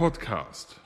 [0.00, 0.76] Podcast.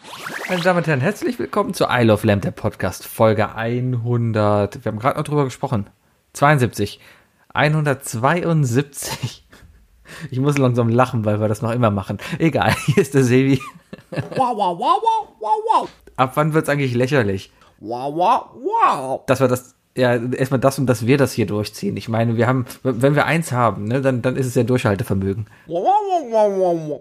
[0.48, 4.84] Meine Damen und Herren, herzlich willkommen zu I Love Lamb, der Podcast, Folge 100.
[4.84, 5.88] Wir haben gerade noch drüber gesprochen.
[6.32, 6.98] 72.
[7.50, 9.46] 172.
[10.32, 12.18] Ich muss langsam lachen, weil wir das noch immer machen.
[12.40, 13.60] Egal, hier ist der Sevi.
[14.10, 15.88] Wow, wow, wow, wow, wow, wow.
[16.16, 17.52] Ab wann wird's eigentlich lächerlich?
[17.78, 19.26] Wow, wow, wow.
[19.26, 21.96] Dass wir das, ja, erstmal das und dass wir das hier durchziehen.
[21.96, 25.46] Ich meine, wir haben, wenn wir eins haben, ne, dann, dann ist es ja Durchhaltevermögen.
[25.68, 26.58] Wow, wow, wow, wow, wow.
[26.58, 27.00] Wow, wow, wow.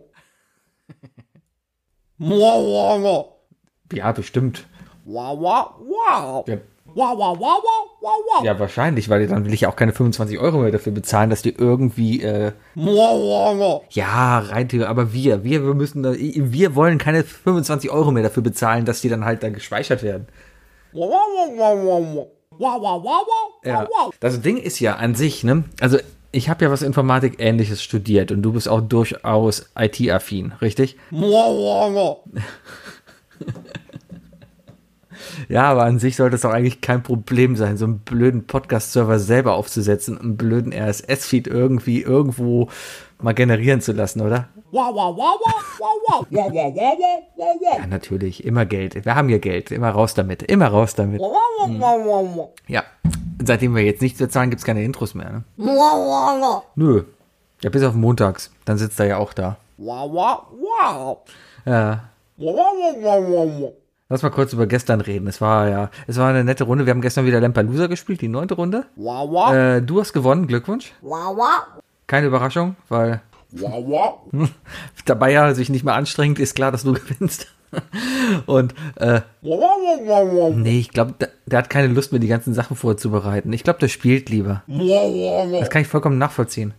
[3.91, 4.65] Ja, bestimmt.
[5.05, 6.47] Wow, wow, wow.
[6.47, 6.57] Ja,
[6.95, 8.45] Wow, wow, wow, wow, wow, wow.
[8.45, 11.41] ja wahrscheinlich, weil dann will ich ja auch keine 25 Euro mehr dafür bezahlen, dass
[11.41, 13.83] die irgendwie, äh, Wow, wow, wow.
[13.89, 18.21] Ja, rein theoretisch, aber wir, wir, wir müssen, da, wir wollen keine 25 Euro mehr
[18.21, 20.27] dafür bezahlen, dass die dann halt da gespeichert werden.
[20.91, 22.27] Wow, wow, wow, wow, wow.
[22.59, 23.87] Wow, wow, wow, wow, Ja.
[23.89, 24.13] wow.
[24.19, 25.97] Das Ding ist ja an sich, ne, also
[26.33, 30.97] ich habe ja was Informatik ähnliches studiert und du bist auch durchaus IT-affin, richtig?
[35.47, 39.19] Ja, aber an sich sollte es doch eigentlich kein Problem sein, so einen blöden Podcast-Server
[39.19, 42.69] selber aufzusetzen, einen blöden RSS-Feed irgendwie irgendwo
[43.21, 44.49] mal generieren zu lassen, oder?
[44.71, 44.89] Ja,
[47.87, 49.05] natürlich, immer Geld.
[49.05, 51.21] Wir haben ja Geld, immer raus damit, immer raus damit.
[51.21, 52.49] Wow.
[52.67, 52.83] Ja,
[53.47, 55.43] seitdem wir jetzt nichts bezahlen, gibt's keine Intros mehr, ne?
[56.75, 57.03] Nö.
[57.61, 58.51] Ja, bis auf montags.
[58.65, 59.57] Dann sitzt er ja auch da.
[61.65, 62.03] Ja.
[64.09, 65.27] Lass mal kurz über gestern reden.
[65.27, 66.85] Es war ja, es war eine nette Runde.
[66.85, 68.85] Wir haben gestern wieder Lampelusa gespielt, die neunte Runde.
[69.55, 70.93] Äh, du hast gewonnen, Glückwunsch.
[72.07, 73.21] Keine Überraschung, weil
[75.05, 77.47] dabei ja sich nicht mehr anstrengt, ist klar, dass du gewinnst.
[78.45, 79.21] Und äh,
[80.61, 83.51] nee, ich glaube, der, der hat keine Lust mehr, die ganzen Sachen vorzubereiten.
[83.53, 84.63] Ich glaube, der spielt lieber.
[85.59, 86.73] Das kann ich vollkommen nachvollziehen.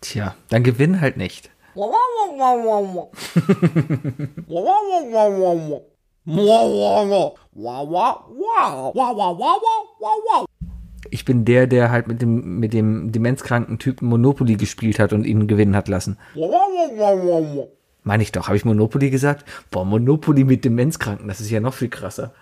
[0.00, 1.50] Tja, dann gewinn halt nicht.
[11.10, 15.24] Ich bin der, der halt mit dem, mit dem demenzkranken Typen Monopoly gespielt hat und
[15.24, 16.18] ihn gewinnen hat lassen.
[18.08, 18.46] Meine ich doch.
[18.46, 19.44] Habe ich Monopoly gesagt?
[19.70, 22.32] Boah, Monopoly mit Demenzkranken, das ist ja noch viel krasser.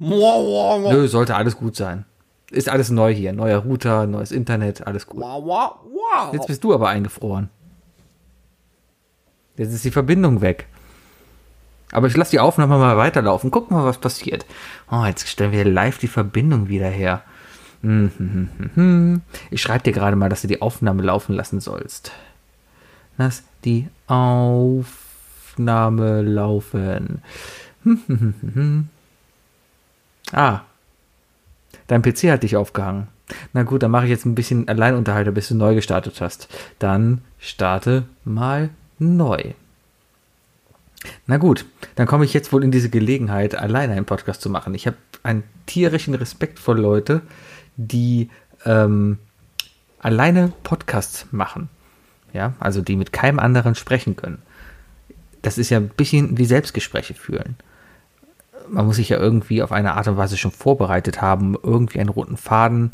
[0.00, 2.04] Nö, sollte alles gut sein.
[2.50, 3.32] Ist alles neu hier.
[3.32, 5.22] Neuer Router, neues Internet, alles gut.
[6.32, 7.50] Jetzt bist du aber eingefroren.
[9.56, 10.66] Jetzt ist die Verbindung weg.
[11.92, 13.52] Aber ich lasse die Aufnahme mal weiterlaufen.
[13.52, 14.44] Guck mal, was passiert.
[14.90, 17.22] Oh, jetzt stellen wir live die Verbindung wieder her.
[17.82, 19.22] Hm, hm, hm.
[19.52, 22.10] Ich schreibe dir gerade mal, dass du die Aufnahme laufen lassen sollst.
[23.18, 25.02] Lass die Aufnahme
[26.22, 27.22] laufen.
[27.82, 28.88] Hm, hm, hm.
[30.32, 30.62] Ah,
[31.86, 33.08] dein PC hat dich aufgehangen.
[33.52, 36.48] Na gut, dann mache ich jetzt ein bisschen Alleinunterhalter, bis du neu gestartet hast.
[36.78, 39.54] Dann starte mal neu.
[41.26, 44.74] Na gut, dann komme ich jetzt wohl in diese Gelegenheit, alleine einen Podcast zu machen.
[44.74, 47.22] Ich habe einen tierischen Respekt vor Leute,
[47.76, 48.30] die
[48.64, 49.18] ähm,
[50.00, 51.68] alleine Podcasts machen.
[52.36, 54.42] Ja, also die mit keinem anderen sprechen können.
[55.40, 57.56] Das ist ja ein bisschen wie Selbstgespräche führen.
[58.68, 62.10] Man muss sich ja irgendwie auf eine Art und Weise schon vorbereitet haben, irgendwie einen
[62.10, 62.90] roten Faden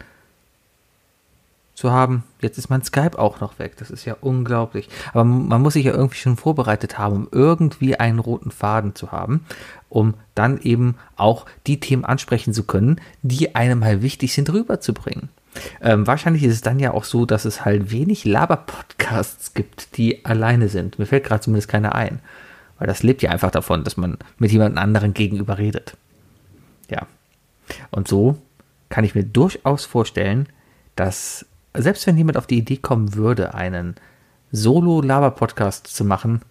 [1.75, 2.23] zu haben.
[2.41, 3.77] Jetzt ist mein Skype auch noch weg.
[3.79, 4.89] Das ist ja unglaublich.
[5.13, 9.11] Aber man muss sich ja irgendwie schon vorbereitet haben, um irgendwie einen roten Faden zu
[9.11, 9.45] haben,
[9.89, 15.31] um dann eben auch die Themen ansprechen zu können, die einem halt wichtig sind, rüberzubringen.
[15.81, 20.25] Ähm, wahrscheinlich ist es dann ja auch so, dass es halt wenig Laber-Podcasts gibt, die
[20.25, 20.99] alleine sind.
[20.99, 22.21] Mir fällt gerade zumindest keiner ein.
[22.79, 25.97] Weil das lebt ja einfach davon, dass man mit jemand anderen gegenüber redet.
[26.91, 27.07] Ja.
[27.91, 28.39] Und so
[28.89, 30.49] kann ich mir durchaus vorstellen,
[30.97, 33.95] dass selbst wenn jemand auf die Idee kommen würde, einen
[34.51, 36.43] Solo-Laber-Podcast zu machen,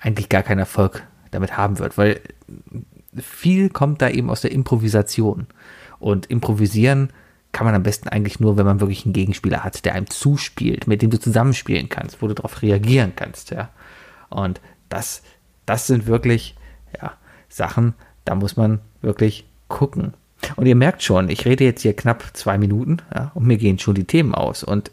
[0.00, 2.20] eigentlich gar keinen Erfolg damit haben wird, weil
[3.16, 5.46] viel kommt da eben aus der Improvisation.
[5.98, 7.10] Und improvisieren
[7.52, 10.86] kann man am besten eigentlich nur, wenn man wirklich einen Gegenspieler hat, der einem zuspielt,
[10.86, 13.70] mit dem du zusammenspielen kannst, wo du darauf reagieren kannst, ja.
[14.28, 15.22] Und das,
[15.66, 16.56] das sind wirklich,
[17.00, 17.14] ja,
[17.48, 20.14] Sachen, da muss man wirklich gucken.
[20.56, 23.78] Und ihr merkt schon, ich rede jetzt hier knapp zwei Minuten ja, und mir gehen
[23.78, 24.62] schon die Themen aus.
[24.62, 24.90] Und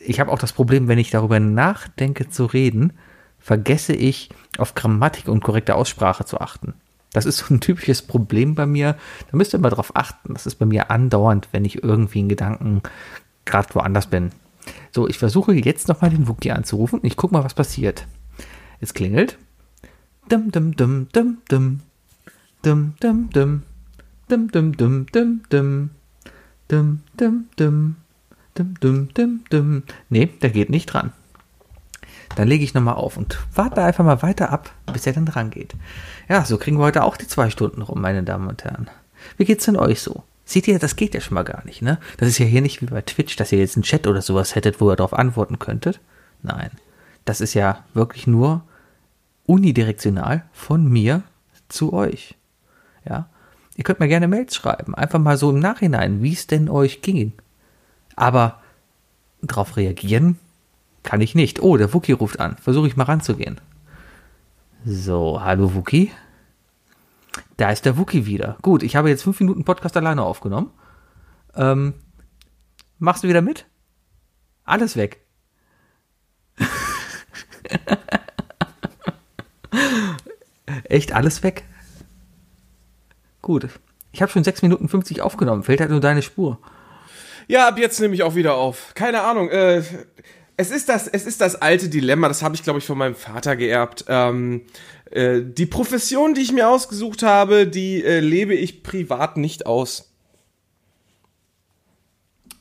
[0.00, 2.94] ich habe auch das Problem, wenn ich darüber nachdenke zu reden,
[3.38, 6.74] vergesse ich auf Grammatik und korrekte Aussprache zu achten.
[7.14, 8.96] Das ist so ein typisches Problem bei mir.
[9.30, 10.34] Da müsst ihr mal drauf achten.
[10.34, 12.82] Das ist bei mir andauernd, wenn ich irgendwie in Gedanken
[13.46, 14.30] gerade woanders bin.
[14.92, 17.00] So, ich versuche jetzt nochmal den Wookie anzurufen.
[17.02, 18.06] Ich gucke mal, was passiert.
[18.80, 19.38] Es klingelt.
[20.28, 21.80] Dum, dum, dum, dum, dum.
[22.62, 23.62] Dum, dum, dum.
[24.28, 25.90] Dum, dum, dum, dum, dum.
[26.68, 27.96] Dum, dum, dum.
[28.54, 29.82] Dum, dum, dum, dum.
[30.08, 31.12] Nee, der geht nicht dran.
[32.36, 35.50] dann lege ich nochmal auf und warte einfach mal weiter ab, bis er dann dran
[35.50, 35.74] geht.
[36.28, 38.88] Ja, so kriegen wir heute auch die zwei Stunden rum, meine Damen und Herren.
[39.36, 40.22] Wie geht's denn euch so?
[40.44, 41.98] Seht ihr, das geht ja schon mal gar nicht, ne?
[42.18, 44.54] Das ist ja hier nicht wie bei Twitch, dass ihr jetzt einen Chat oder sowas
[44.54, 46.00] hättet, wo ihr darauf antworten könntet.
[46.42, 46.70] Nein.
[47.24, 48.62] Das ist ja wirklich nur
[49.46, 51.22] unidirektional von mir
[51.68, 52.34] zu euch.
[53.08, 53.28] Ja?
[53.76, 57.00] Ihr könnt mir gerne Mails schreiben, einfach mal so im Nachhinein, wie es denn euch
[57.00, 57.32] ging.
[58.14, 58.60] Aber
[59.42, 60.38] darauf reagieren
[61.02, 61.62] kann ich nicht.
[61.62, 62.56] Oh, der Wookie ruft an.
[62.56, 63.60] Versuche ich mal ranzugehen.
[64.86, 66.12] So, hallo Wookie.
[67.56, 68.58] Da ist der Wookie wieder.
[68.60, 70.70] Gut, ich habe jetzt fünf Minuten Podcast alleine aufgenommen.
[71.54, 71.94] Ähm,
[72.98, 73.64] machst du wieder mit?
[74.64, 75.24] Alles weg.
[80.84, 81.64] Echt alles weg?
[83.40, 83.70] Gut.
[84.12, 85.62] Ich habe schon 6 Minuten 50 aufgenommen.
[85.62, 86.58] Fällt halt nur deine Spur.
[87.48, 88.92] Ja, ab jetzt nehme ich auch wieder auf.
[88.94, 89.48] Keine Ahnung.
[89.48, 89.82] Äh,
[90.56, 92.28] es ist das, es ist das alte Dilemma.
[92.28, 94.04] Das habe ich, glaube ich, von meinem Vater geerbt.
[94.08, 94.62] Ähm,
[95.10, 100.12] äh, die Profession, die ich mir ausgesucht habe, die äh, lebe ich privat nicht aus.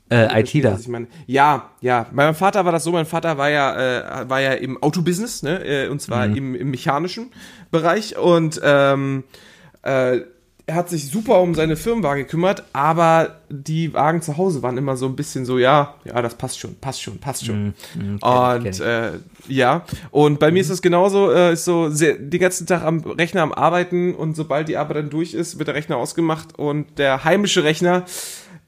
[0.09, 0.79] Äh, du, ITler.
[1.27, 2.03] ja, ja.
[2.11, 2.91] Bei meinem Vater war das so.
[2.91, 6.71] Mein Vater war ja, äh, war ja im Autobusiness, ne, äh, und zwar im, im
[6.71, 7.31] mechanischen
[7.71, 9.23] Bereich und ähm,
[9.81, 10.21] äh,
[10.65, 14.95] er hat sich super um seine Firmenwagen gekümmert, aber die Wagen zu Hause waren immer
[14.95, 17.73] so ein bisschen so, ja, ja, das passt schon, passt schon, passt schon.
[17.93, 18.79] kenn ich, und kenn ich.
[18.79, 19.11] äh,
[19.49, 22.99] ja, und bei mir ist es genauso, äh, ist so sehr, den ganzen Tag am
[22.99, 26.97] Rechner am Arbeiten und sobald die Arbeit dann durch ist, wird der Rechner ausgemacht und
[26.97, 28.05] der heimische Rechner,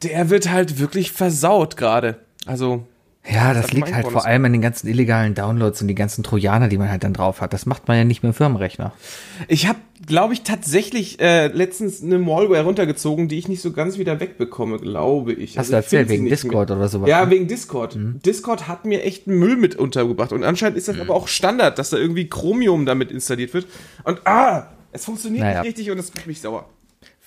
[0.04, 2.18] der wird halt wirklich versaut gerade.
[2.46, 2.86] Also
[3.28, 6.24] Ja, das hat liegt halt vor allem an den ganzen illegalen Downloads und die ganzen
[6.24, 7.54] Trojaner, die man halt dann drauf hat.
[7.54, 8.94] Das macht man ja nicht mehr im Firmenrechner.
[9.48, 13.98] Ich habe, glaube ich, tatsächlich äh, letztens eine Malware runtergezogen, die ich nicht so ganz
[13.98, 15.52] wieder wegbekomme, glaube ich.
[15.58, 16.78] Hast Also du erzählt, wegen Discord mehr.
[16.78, 17.10] oder sowas?
[17.10, 17.32] Ja, ne?
[17.32, 17.98] wegen Discord.
[17.98, 20.32] Discord hat mir echt Müll mit untergebracht.
[20.32, 23.66] Und anscheinend ist das aber auch Standard, dass da irgendwie Chromium damit installiert wird.
[24.04, 25.62] Und ah, es funktioniert Naja.
[25.62, 26.70] nicht richtig und das macht mich sauer.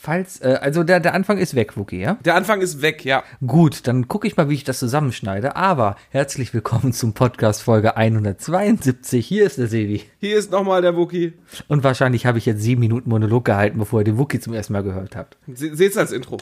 [0.01, 2.19] Falls, äh, also der, der Anfang ist weg, Wookie, ja?
[2.25, 3.25] Der Anfang ist weg, ja.
[3.45, 5.57] Gut, dann gucke ich mal, wie ich das zusammenschneide.
[5.57, 9.27] Aber herzlich willkommen zum Podcast Folge 172.
[9.27, 10.05] Hier ist der Sevi.
[10.21, 11.33] Hier ist nochmal der Wookie.
[11.67, 14.73] Und wahrscheinlich habe ich jetzt sieben Minuten Monolog gehalten, bevor ihr den Wookie zum ersten
[14.73, 15.37] Mal gehört habt.
[15.53, 16.37] Se Seht's als Intro.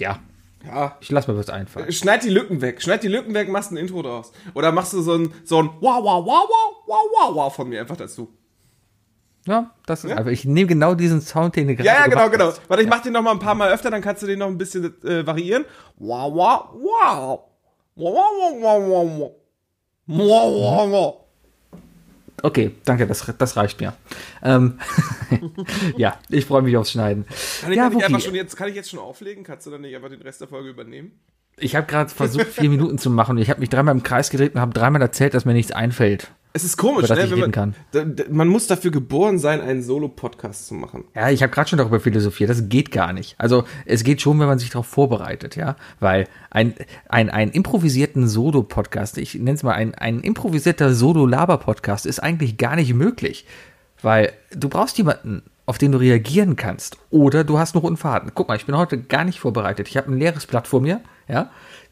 [0.00, 0.18] Ja,
[0.64, 0.96] Ja.
[1.00, 1.92] ich lasse mir was einfallen.
[1.92, 2.80] Schneid die Lücken weg.
[2.80, 4.32] Schneid die Lücken weg, machst ein Intro draus.
[4.54, 7.68] Oder machst du so ein, so ein wow, wow, wow, wow, wow, wow, wow von
[7.68, 8.30] mir einfach dazu.
[9.48, 10.30] Ja, das ist einfach.
[10.30, 12.48] Ich nehme genau diesen Sound, den du gerade Ja, ja, genau, genau.
[12.48, 12.60] hast.
[12.68, 14.46] Warte, ich mach den noch mal ein paar Mal öfter, dann kannst du den noch
[14.46, 15.64] ein bisschen äh, variieren.
[15.96, 17.40] Wow, wow, wow.
[17.94, 19.32] Wow, wow, wow, wow, wow.
[20.06, 21.14] Wow, wow, wow.
[22.42, 23.94] Okay, danke, das, das reicht mir.
[24.42, 24.78] Ähm,
[25.96, 27.24] ja, ich freue mich aufs Schneiden.
[27.62, 29.44] Kann ich, ja, ja, nicht einfach schon jetzt, kann ich jetzt schon auflegen?
[29.44, 31.12] Kannst du dann nicht einfach den Rest der Folge übernehmen?
[31.60, 34.54] ich habe gerade versucht, vier Minuten zu machen ich habe mich dreimal im Kreis gedreht
[34.54, 36.30] und habe dreimal erzählt, dass mir nichts einfällt.
[36.52, 37.36] Es ist komisch, ne?
[37.36, 37.74] man, kann.
[38.30, 41.04] Man muss dafür geboren sein, einen Solo-Podcast zu machen.
[41.14, 42.48] Ja, ich habe gerade schon darüber philosophiert.
[42.48, 43.34] Das geht gar nicht.
[43.38, 45.76] Also es geht schon, wenn man sich darauf vorbereitet, ja.
[46.00, 46.74] Weil ein,
[47.08, 52.76] ein, ein improvisierten Solo-Podcast, ich nenne es mal ein, ein improvisierter Solo-Laber-Podcast, ist eigentlich gar
[52.76, 53.46] nicht möglich.
[54.00, 56.96] Weil du brauchst jemanden, auf den du reagieren kannst.
[57.10, 58.32] Oder du hast noch einen Faden.
[58.34, 59.86] Guck mal, ich bin heute gar nicht vorbereitet.
[59.86, 61.50] Ich habe ein leeres Blatt vor mir, ja.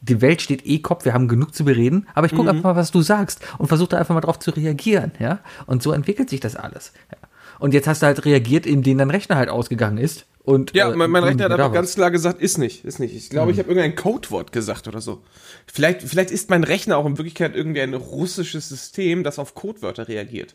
[0.09, 2.77] Die Welt steht eh Kopf, wir haben genug zu bereden, aber ich gucke einfach mal,
[2.77, 5.41] was du sagst und versuche da einfach mal drauf zu reagieren, ja.
[5.67, 6.93] Und so entwickelt sich das alles.
[7.11, 7.29] Ja.
[7.59, 10.27] Und jetzt hast du halt reagiert, indem dein Rechner halt ausgegangen ist.
[10.45, 13.17] Und, Ja, äh, mein, mein Rechner hat aber ganz klar gesagt, ist nicht, ist nicht.
[13.17, 15.23] Ich glaube, ich habe irgendein Codewort gesagt oder so.
[15.67, 20.07] Vielleicht, vielleicht ist mein Rechner auch in Wirklichkeit irgendwie ein russisches System, das auf Codewörter
[20.07, 20.55] reagiert.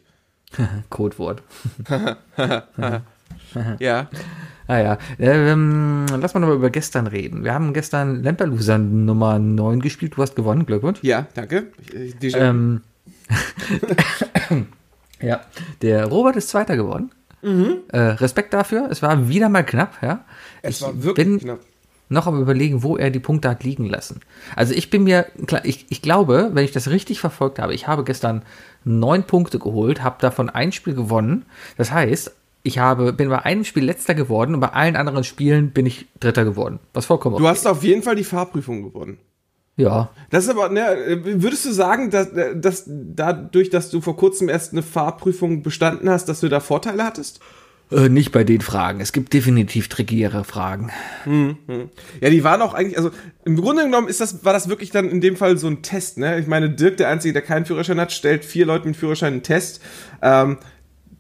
[0.90, 1.44] Codewort.
[3.80, 4.10] Ja.
[4.72, 7.44] Ah ja, ähm, lass mal nochmal über gestern reden.
[7.44, 10.14] Wir haben gestern Lamperloser Nummer 9 gespielt.
[10.16, 11.00] Du hast gewonnen, Glückwunsch.
[11.02, 11.74] Ja, danke.
[12.22, 12.80] Ich, Ähm,
[15.22, 15.42] ja,
[15.82, 17.12] der Robert ist Zweiter geworden.
[17.90, 18.88] Äh, Respekt dafür.
[18.90, 20.14] Es war wieder mal knapp, ja.
[20.14, 20.20] Mhm.
[20.62, 21.60] es ich war wirklich bin knapp.
[22.08, 24.22] noch am überlegen, wo er die Punkte hat liegen lassen.
[24.56, 27.88] Also ich bin mir, klar, ich, ich glaube, wenn ich das richtig verfolgt habe, ich
[27.88, 28.44] habe gestern
[28.86, 31.44] neun Punkte geholt, habe davon ein Spiel gewonnen.
[31.76, 35.72] Das heißt, ich habe, bin bei einem Spiel letzter geworden und bei allen anderen Spielen
[35.72, 36.80] bin ich Dritter geworden.
[36.94, 39.18] Was vollkommen Du hast auf jeden Fall die Fahrprüfung gewonnen.
[39.78, 44.50] Ja, Das ist aber, ne, würdest du sagen, dass, dass dadurch, dass du vor kurzem
[44.50, 47.40] erst eine Fahrprüfung bestanden hast, dass du da Vorteile hattest?
[47.92, 49.02] äh, nicht bei den Fragen.
[49.02, 50.92] Es gibt definitiv trickigere Fragen.
[51.26, 53.12] Ja, die waren auch eigentlich, also
[53.44, 56.18] im Grunde genommen ist das, war das wirklich dann in dem Fall so ein Test,
[56.18, 56.40] ne?
[56.40, 59.44] Ich meine, Dirk, der Einzige, der keinen Führerschein hat, stellt vier Leuten mit Führerschein einen
[59.44, 59.82] Test.
[60.22, 60.58] Ähm,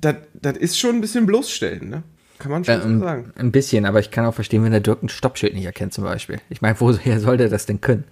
[0.01, 2.03] das das ist schon ein bisschen bloßstellen, ne?
[2.39, 3.33] Kann man schon so Ähm, sagen.
[3.37, 6.03] ein bisschen, aber ich kann auch verstehen, wenn der Dirk ein Stoppschild nicht erkennt zum
[6.03, 6.39] Beispiel.
[6.49, 8.05] Ich meine, woher soll der das denn können?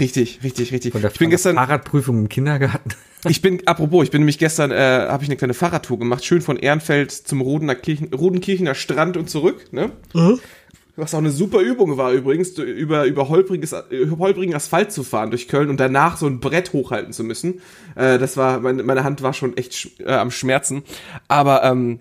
[0.00, 0.92] Richtig, richtig, richtig.
[0.92, 2.90] Von der, Ich bin von der gestern, Fahrradprüfung im Kindergarten.
[3.28, 6.40] Ich bin, apropos, ich bin nämlich gestern, äh, habe ich eine kleine Fahrradtour gemacht, schön
[6.40, 9.92] von Ehrenfeld zum Rodener Kirchen, Rodenkirchener Strand und zurück, ne?
[10.12, 10.40] Mhm.
[10.96, 13.74] Was auch eine super Übung war übrigens, über, über holpriges,
[14.18, 17.62] holprigen Asphalt zu fahren durch Köln und danach so ein Brett hochhalten zu müssen.
[17.94, 20.82] Äh, das war, meine, meine Hand war schon echt äh, am Schmerzen.
[21.28, 22.00] Aber ähm,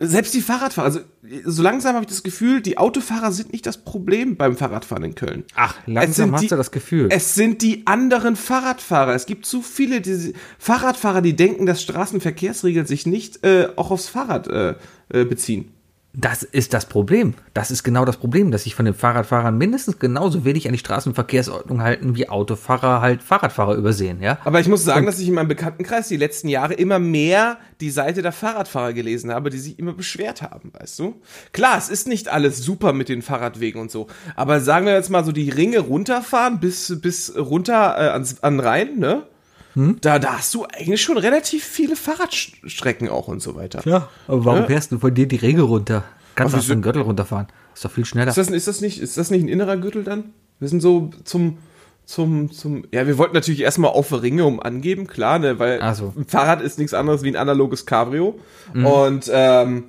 [0.00, 1.00] selbst die Fahrradfahrer, also
[1.44, 5.14] so langsam habe ich das Gefühl, die Autofahrer sind nicht das Problem beim Fahrradfahren in
[5.14, 5.44] Köln.
[5.54, 7.08] Ach, langsam hast die, du das Gefühl.
[7.10, 9.14] Es sind die anderen Fahrradfahrer.
[9.14, 14.08] Es gibt zu viele diese Fahrradfahrer, die denken, dass Straßenverkehrsregeln sich nicht äh, auch aufs
[14.08, 14.74] Fahrrad äh,
[15.10, 15.74] äh beziehen.
[16.12, 17.34] Das ist das Problem.
[17.54, 20.78] Das ist genau das Problem, dass sich von den Fahrradfahrern mindestens genauso wenig an die
[20.78, 24.38] Straßenverkehrsordnung halten, wie Autofahrer halt Fahrradfahrer übersehen, ja.
[24.44, 27.58] Aber ich muss sagen, Und dass ich in meinem Bekanntenkreis die letzten Jahre immer mehr
[27.80, 31.20] die Seite der Fahrradfahrer gelesen habe, die sich immer beschwert haben, weißt du?
[31.52, 34.08] Klar, es ist nicht alles super mit den Fahrradwegen und so.
[34.34, 38.58] Aber sagen wir jetzt mal so die Ringe runterfahren bis, bis runter äh, ans, an
[38.58, 39.26] Rhein, ne?
[39.74, 39.98] Hm?
[40.00, 43.82] Da, da hast du eigentlich schon relativ viele Fahrradstrecken auch und so weiter.
[43.84, 44.66] Ja, aber warum ja?
[44.66, 46.04] fährst du von dir die Regel runter?
[46.34, 47.48] Kannst du den Gürtel runterfahren.
[47.74, 48.28] Ist doch viel schneller.
[48.28, 50.32] Ist das, ist, das nicht, ist das nicht ein innerer Gürtel dann?
[50.58, 51.58] Wir sind so zum,
[52.04, 56.12] zum, zum, ja, wir wollten natürlich erstmal auf Ringe um angeben, klar, ne, weil so.
[56.16, 58.38] ein Fahrrad ist nichts anderes wie ein analoges Cabrio.
[58.74, 58.86] Mhm.
[58.86, 59.84] Und, ähm,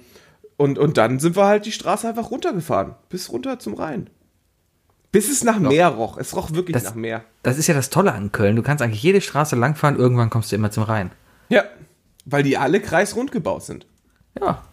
[0.58, 2.96] und, und dann sind wir halt die Straße einfach runtergefahren.
[3.10, 4.10] Bis runter zum Rhein.
[5.12, 6.18] Bis es nach Meer roch.
[6.18, 7.24] Es roch wirklich das, nach Meer.
[7.44, 8.56] Das ist ja das Tolle an Köln.
[8.56, 11.12] Du kannst eigentlich jede Straße langfahren, irgendwann kommst du immer zum Rhein.
[11.50, 11.66] Ja,
[12.26, 13.86] weil die alle kreisrund gebaut sind.
[14.40, 14.64] Ja.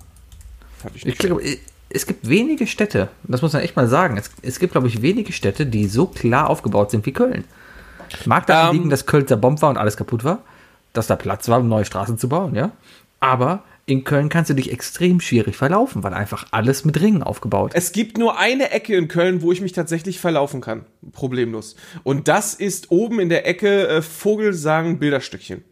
[0.95, 1.43] Ich, ich glaube,
[1.91, 5.03] es gibt wenige Städte, das muss man echt mal sagen, es, es gibt, glaube ich,
[5.03, 7.45] wenige Städte, die so klar aufgebaut sind wie Köln.
[8.27, 8.77] Mag daran um, ähm.
[8.77, 10.41] liegen, dass Köln zerbombt war und alles kaputt war,
[10.93, 12.71] dass da Platz war, um neue Straßen zu bauen, ja.
[13.21, 17.73] Aber in Köln kannst du dich extrem schwierig verlaufen, weil einfach alles mit Ringen aufgebaut
[17.73, 17.85] ist.
[17.85, 20.85] Es gibt nur eine Ecke in Köln, wo ich mich tatsächlich verlaufen kann.
[21.13, 21.75] Problemlos.
[22.05, 25.65] Und das ist oben in der Ecke äh, Vogelsang Bilderstückchen.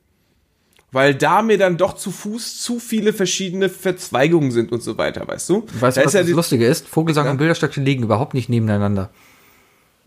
[0.93, 5.29] Weil da mir dann doch zu Fuß zu viele verschiedene Verzweigungen sind und so weiter,
[5.29, 5.67] weißt du?
[5.79, 6.89] Weißt du, was ja das Lustige ist?
[6.89, 7.33] Vogelsang ja?
[7.33, 9.11] und Bilderstöckchen liegen überhaupt nicht nebeneinander.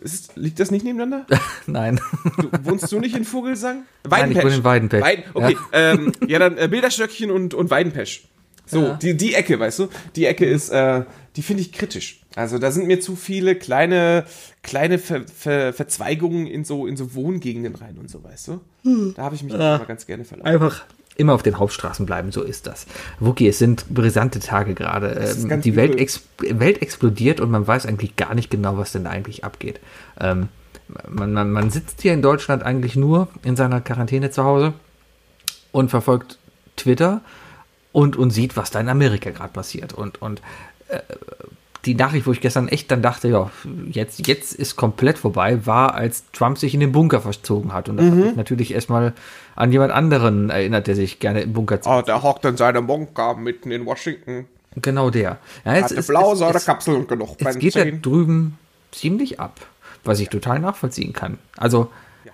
[0.02, 1.26] Ist, liegt das nicht nebeneinander?
[1.68, 2.00] Nein.
[2.38, 3.84] Du, wohnst du nicht in Vogelsang?
[4.04, 4.20] Weidenpesch.
[4.20, 5.02] Nein, ich wohne in Weidenpesch.
[5.02, 8.24] Weiden, okay, ja, ähm, ja dann äh, Bilderstöckchen und, und Weidenpesch.
[8.66, 8.94] So, ja.
[8.94, 9.90] die, die Ecke, weißt du?
[10.16, 11.04] Die Ecke ist, äh,
[11.36, 12.22] die finde ich kritisch.
[12.36, 14.26] Also da sind mir zu viele kleine,
[14.62, 18.62] kleine Ver, Ver, Verzweigungen in so, in so Wohngegenden rein und so, weißt du?
[18.84, 19.14] Hm.
[19.16, 19.76] Da habe ich mich ja.
[19.76, 20.48] immer ganz gerne verlassen.
[20.48, 20.86] Einfach
[21.20, 22.88] immer auf den Hauptstraßen bleiben, so ist das.
[23.20, 25.10] Wookie, es sind brisante Tage gerade.
[25.10, 29.04] Ähm, die Welt, ex Welt, explodiert und man weiß eigentlich gar nicht genau, was denn
[29.04, 29.80] da eigentlich abgeht.
[30.20, 30.50] Ähm,
[31.08, 34.74] man, man, man sitzt hier in Deutschland eigentlich nur in seiner Quarantäne zu Hause
[35.72, 36.40] und verfolgt
[36.76, 37.22] Twitter
[37.92, 39.94] und, und sieht, was da in Amerika gerade passiert.
[39.94, 40.42] Und, und
[40.88, 41.00] äh,
[41.86, 43.50] die Nachricht, wo ich gestern echt dann dachte, ja,
[43.90, 47.88] jetzt, jetzt ist komplett vorbei, war, als Trump sich in den Bunker verzogen hat.
[47.88, 48.12] Und da mhm.
[48.12, 49.14] habe ich natürlich erstmal
[49.56, 51.92] an jemand anderen erinnert, der sich gerne im Bunker zieht.
[51.92, 54.46] Oh, der hockt in seinem Bunker mitten in Washington.
[54.76, 55.38] Genau der.
[55.66, 58.58] Ja, jetzt Hat blaue Säurekapsel und genug Es geht da drüben
[58.92, 59.60] ziemlich ab,
[60.04, 60.32] was ich ja.
[60.32, 61.38] total nachvollziehen kann.
[61.56, 61.92] Also,
[62.26, 62.32] ja.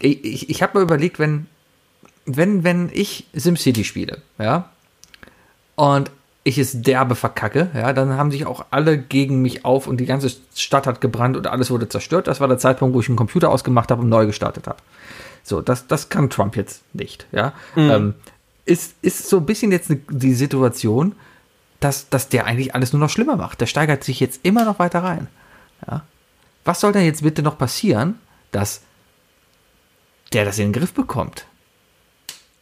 [0.00, 1.46] ich, ich, ich habe mir überlegt, wenn,
[2.26, 4.70] wenn, wenn ich SimCity spiele, ja,
[5.76, 6.10] und
[6.42, 10.06] ich es derbe verkacke, ja, dann haben sich auch alle gegen mich auf und die
[10.06, 12.28] ganze Stadt hat gebrannt und alles wurde zerstört.
[12.28, 14.78] Das war der Zeitpunkt, wo ich einen Computer ausgemacht habe und neu gestartet habe.
[15.42, 17.52] So, das, das kann Trump jetzt nicht, ja.
[17.74, 17.90] Mhm.
[17.90, 18.14] Ähm,
[18.64, 21.14] ist, ist so ein bisschen jetzt die Situation,
[21.80, 23.60] dass, dass der eigentlich alles nur noch schlimmer macht.
[23.60, 25.28] Der steigert sich jetzt immer noch weiter rein.
[25.86, 26.04] Ja.
[26.64, 28.18] Was soll denn jetzt bitte noch passieren,
[28.52, 28.82] dass
[30.32, 31.46] der das in den Griff bekommt?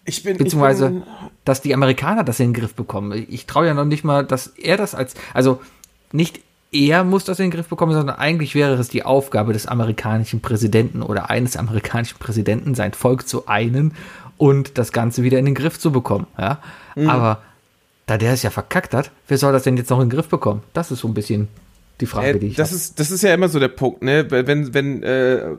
[0.08, 1.02] Ich bin, Beziehungsweise, ich bin,
[1.44, 3.26] dass die Amerikaner das in den Griff bekommen.
[3.28, 5.60] Ich traue ja noch nicht mal, dass er das als, also
[6.12, 9.66] nicht er muss das in den Griff bekommen, sondern eigentlich wäre es die Aufgabe des
[9.66, 13.94] amerikanischen Präsidenten oder eines amerikanischen Präsidenten, sein Volk zu einen
[14.36, 16.26] und das Ganze wieder in den Griff zu bekommen.
[16.38, 16.58] Ja?
[16.94, 17.08] Mhm.
[17.08, 17.42] Aber
[18.06, 20.28] da der es ja verkackt hat, wer soll das denn jetzt noch in den Griff
[20.28, 20.62] bekommen?
[20.72, 21.48] Das ist so ein bisschen
[22.00, 22.76] die Frage, äh, die ich das hab.
[22.76, 24.30] ist das ist ja immer so der Punkt, ne?
[24.30, 25.56] Wenn wenn äh,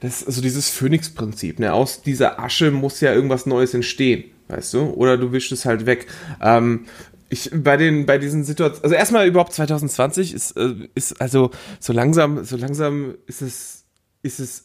[0.00, 1.72] das also dieses Phönix-Prinzip, ne?
[1.72, 4.80] Aus dieser Asche muss ja irgendwas Neues entstehen, weißt du?
[4.90, 6.06] Oder du wischst es halt weg.
[6.40, 6.86] Ähm,
[7.28, 11.92] ich bei den bei diesen Situationen, also erstmal überhaupt 2020 ist äh, ist also so
[11.92, 13.84] langsam so langsam ist es
[14.22, 14.64] ist es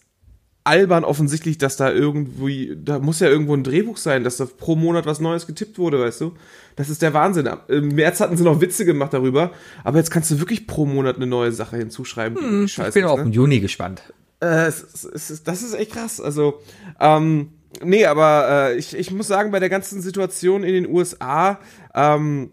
[0.66, 4.76] albern offensichtlich, dass da irgendwie, da muss ja irgendwo ein Drehbuch sein, dass da pro
[4.76, 6.34] Monat was Neues getippt wurde, weißt du?
[6.76, 7.50] Das ist der Wahnsinn.
[7.68, 9.52] Im März hatten sie noch Witze gemacht darüber,
[9.84, 12.38] aber jetzt kannst du wirklich pro Monat eine neue Sache hinzuschreiben.
[12.38, 13.26] Hm, ich bin auf ne?
[13.26, 14.02] den Juni gespannt.
[14.42, 16.20] Äh, es, es, es, das ist echt krass.
[16.20, 16.62] Also,
[17.00, 21.60] ähm, nee, aber äh, ich, ich muss sagen, bei der ganzen Situation in den USA
[21.94, 22.52] ähm,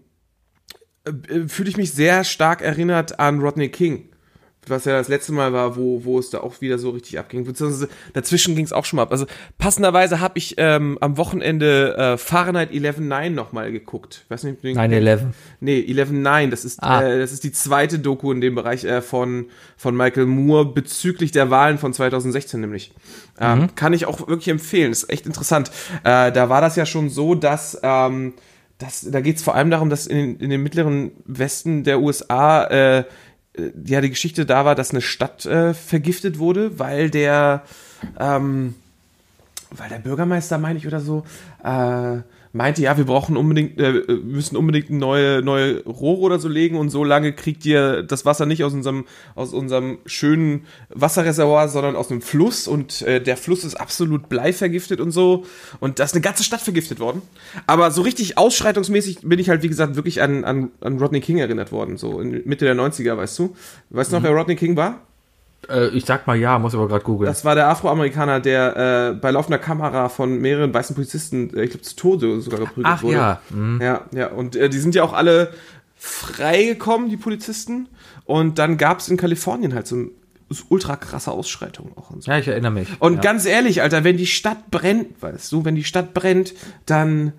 [1.04, 4.11] äh, fühle ich mich sehr stark erinnert an Rodney King
[4.68, 7.44] was ja das letzte Mal war, wo, wo es da auch wieder so richtig abging.
[7.44, 9.10] Beziehungsweise dazwischen ging es auch schon mal ab.
[9.12, 9.26] Also
[9.58, 14.24] passenderweise habe ich ähm, am Wochenende äh, Fahrenheit 11.9 nochmal geguckt.
[14.28, 15.32] Weiß nicht, 9-11.
[15.60, 17.02] Nee, 11.9, das ist Ah.
[17.02, 21.32] äh, das ist die zweite Doku in dem Bereich äh, von, von Michael Moore bezüglich
[21.32, 22.92] der Wahlen von 2016 nämlich.
[23.40, 25.70] Ähm, Kann ich auch wirklich empfehlen, ist echt interessant.
[26.04, 28.34] Äh, da war das ja schon so, dass ähm,
[28.78, 32.64] das, da geht es vor allem darum, dass in, in dem mittleren Westen der USA
[32.64, 33.04] äh,
[33.56, 37.62] ja die Geschichte da war, dass eine Stadt äh, vergiftet wurde, weil der
[38.18, 38.74] ähm,
[39.70, 41.24] weil der Bürgermeister, meine ich, oder so,
[41.64, 42.18] äh,
[42.52, 46.76] meinte, ja, wir brauchen unbedingt, äh, wir müssen unbedingt neue, neue Rohre oder so legen
[46.76, 51.96] und so lange kriegt ihr das Wasser nicht aus unserem, aus unserem schönen Wasserreservoir, sondern
[51.96, 55.44] aus einem Fluss und äh, der Fluss ist absolut bleivergiftet und so
[55.80, 57.22] und da ist eine ganze Stadt vergiftet worden.
[57.66, 61.38] Aber so richtig ausschreitungsmäßig bin ich halt, wie gesagt, wirklich an, an, an Rodney King
[61.38, 63.56] erinnert worden, so in Mitte der 90er, weißt du?
[63.90, 65.00] Weißt du noch, wer Rodney King war?
[65.68, 67.30] Äh, ich sag mal ja, muss aber gerade googeln.
[67.30, 71.70] Das war der Afroamerikaner, der äh, bei laufender Kamera von mehreren weißen Polizisten, äh, ich
[71.70, 73.16] glaube, zu Tode sogar geprügelt Ach wurde.
[73.16, 73.40] ja.
[73.50, 73.80] Mhm.
[73.80, 74.28] Ja, ja.
[74.28, 75.52] Und äh, die sind ja auch alle
[75.96, 77.88] freigekommen, die Polizisten.
[78.24, 79.96] Und dann gab es in Kalifornien halt so
[80.68, 82.30] ultra krasse Ausschreitung auch und so.
[82.30, 82.88] Ja, ich erinnere mich.
[82.98, 83.20] Und ja.
[83.20, 86.54] ganz ehrlich, Alter, wenn die Stadt brennt, weißt du, wenn die Stadt brennt,
[86.86, 87.32] dann,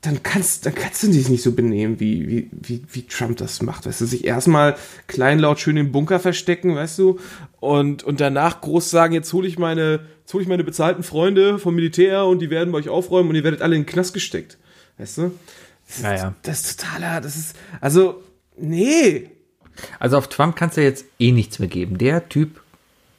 [0.00, 3.62] dann kannst, dann kannst du dich nicht so benehmen, wie, wie, wie, wie Trump das
[3.62, 3.84] macht.
[3.84, 4.76] Weißt du, sich erstmal
[5.08, 7.18] kleinlaut schön im Bunker verstecken, weißt du,
[7.58, 11.58] und, und danach groß sagen, jetzt hole ich meine, jetzt hole ich meine bezahlten Freunde
[11.58, 14.14] vom Militär und die werden bei euch aufräumen und ihr werdet alle in den Knast
[14.14, 14.56] gesteckt.
[14.98, 15.32] Weißt du?
[15.88, 16.34] Das, Ja, ja.
[16.42, 18.22] das ist totaler, das ist, also,
[18.56, 19.30] nee.
[19.98, 21.98] Also auf Trump kannst du jetzt eh nichts mehr geben.
[21.98, 22.60] Der Typ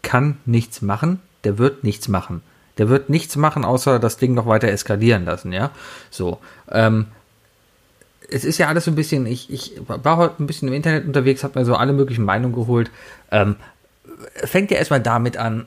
[0.01, 2.41] kann nichts machen, der wird nichts machen.
[2.79, 5.69] Der wird nichts machen, außer das Ding noch weiter eskalieren lassen, ja.
[6.09, 6.39] So.
[6.71, 7.07] Ähm,
[8.31, 11.05] es ist ja alles so ein bisschen, ich, ich war heute ein bisschen im Internet
[11.05, 12.89] unterwegs, habe mir so alle möglichen Meinungen geholt.
[13.31, 13.57] Ähm,
[14.35, 15.65] fängt ja erstmal damit an,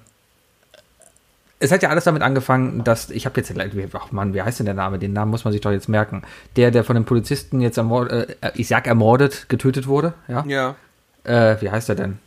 [1.62, 3.53] es hat ja alles damit angefangen, dass, ich habe jetzt,
[3.94, 4.98] ach Mann, wie heißt denn der Name?
[4.98, 6.22] Den Namen muss man sich doch jetzt merken.
[6.57, 10.44] Der, der von den Polizisten jetzt ermordet, äh, ich sag ermordet, getötet wurde, ja.
[10.44, 10.75] Ja.
[11.22, 12.18] Äh, wie heißt er denn?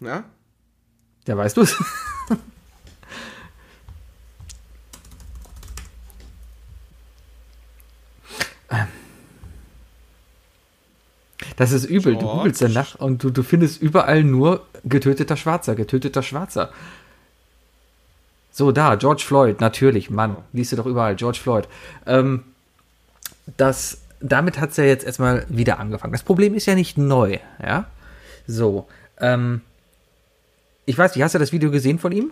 [0.00, 0.24] Ja?
[1.26, 1.76] Ja, weißt du es?
[11.60, 12.14] Das ist übel.
[12.14, 12.38] Du George.
[12.38, 16.70] googelst danach und du, du findest überall nur getöteter Schwarzer, getöteter Schwarzer.
[18.50, 21.68] So, da, George Floyd, natürlich, Mann, liest du doch überall, George Floyd.
[22.06, 22.44] Ähm,
[23.58, 26.14] das, damit hat es ja jetzt erstmal wieder angefangen.
[26.14, 27.84] Das Problem ist ja nicht neu, ja.
[28.46, 29.60] So, ähm,
[30.86, 32.30] ich weiß nicht, hast du das Video gesehen von ihm?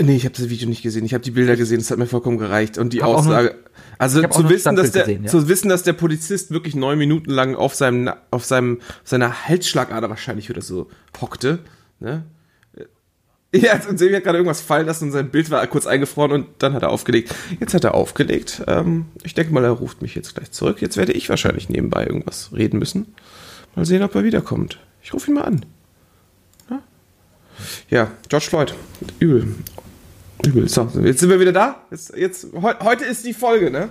[0.00, 1.04] Nee, ich habe das Video nicht gesehen.
[1.04, 2.78] Ich habe die Bilder gesehen, das hat mir vollkommen gereicht.
[2.78, 3.56] Und die Hab Aussage.
[3.96, 5.30] Also zu wissen, dass der, gesehen, ja.
[5.30, 9.46] zu wissen, dass der Polizist wirklich neun Minuten lang auf seinem, auf seinem, auf seiner
[9.46, 10.88] Halsschlagader wahrscheinlich oder so
[11.20, 11.60] hockte.
[12.00, 12.24] Ne?
[13.54, 16.46] Ja, und Sebi hat gerade irgendwas fallen lassen und sein Bild war kurz eingefroren und
[16.58, 17.32] dann hat er aufgelegt.
[17.60, 18.62] Jetzt hat er aufgelegt.
[18.66, 20.82] Ähm, ich denke mal, er ruft mich jetzt gleich zurück.
[20.82, 23.14] Jetzt werde ich wahrscheinlich nebenbei irgendwas reden müssen.
[23.76, 24.80] Mal sehen, ob er wiederkommt.
[25.02, 25.64] Ich rufe ihn mal an.
[26.68, 26.82] Ja,
[27.90, 28.74] ja George Floyd.
[29.20, 29.54] Übel.
[30.44, 30.68] Übel.
[30.68, 31.82] So, jetzt sind wir wieder da.
[31.90, 33.90] Jetzt, jetzt, heu, heute ist die Folge, ne?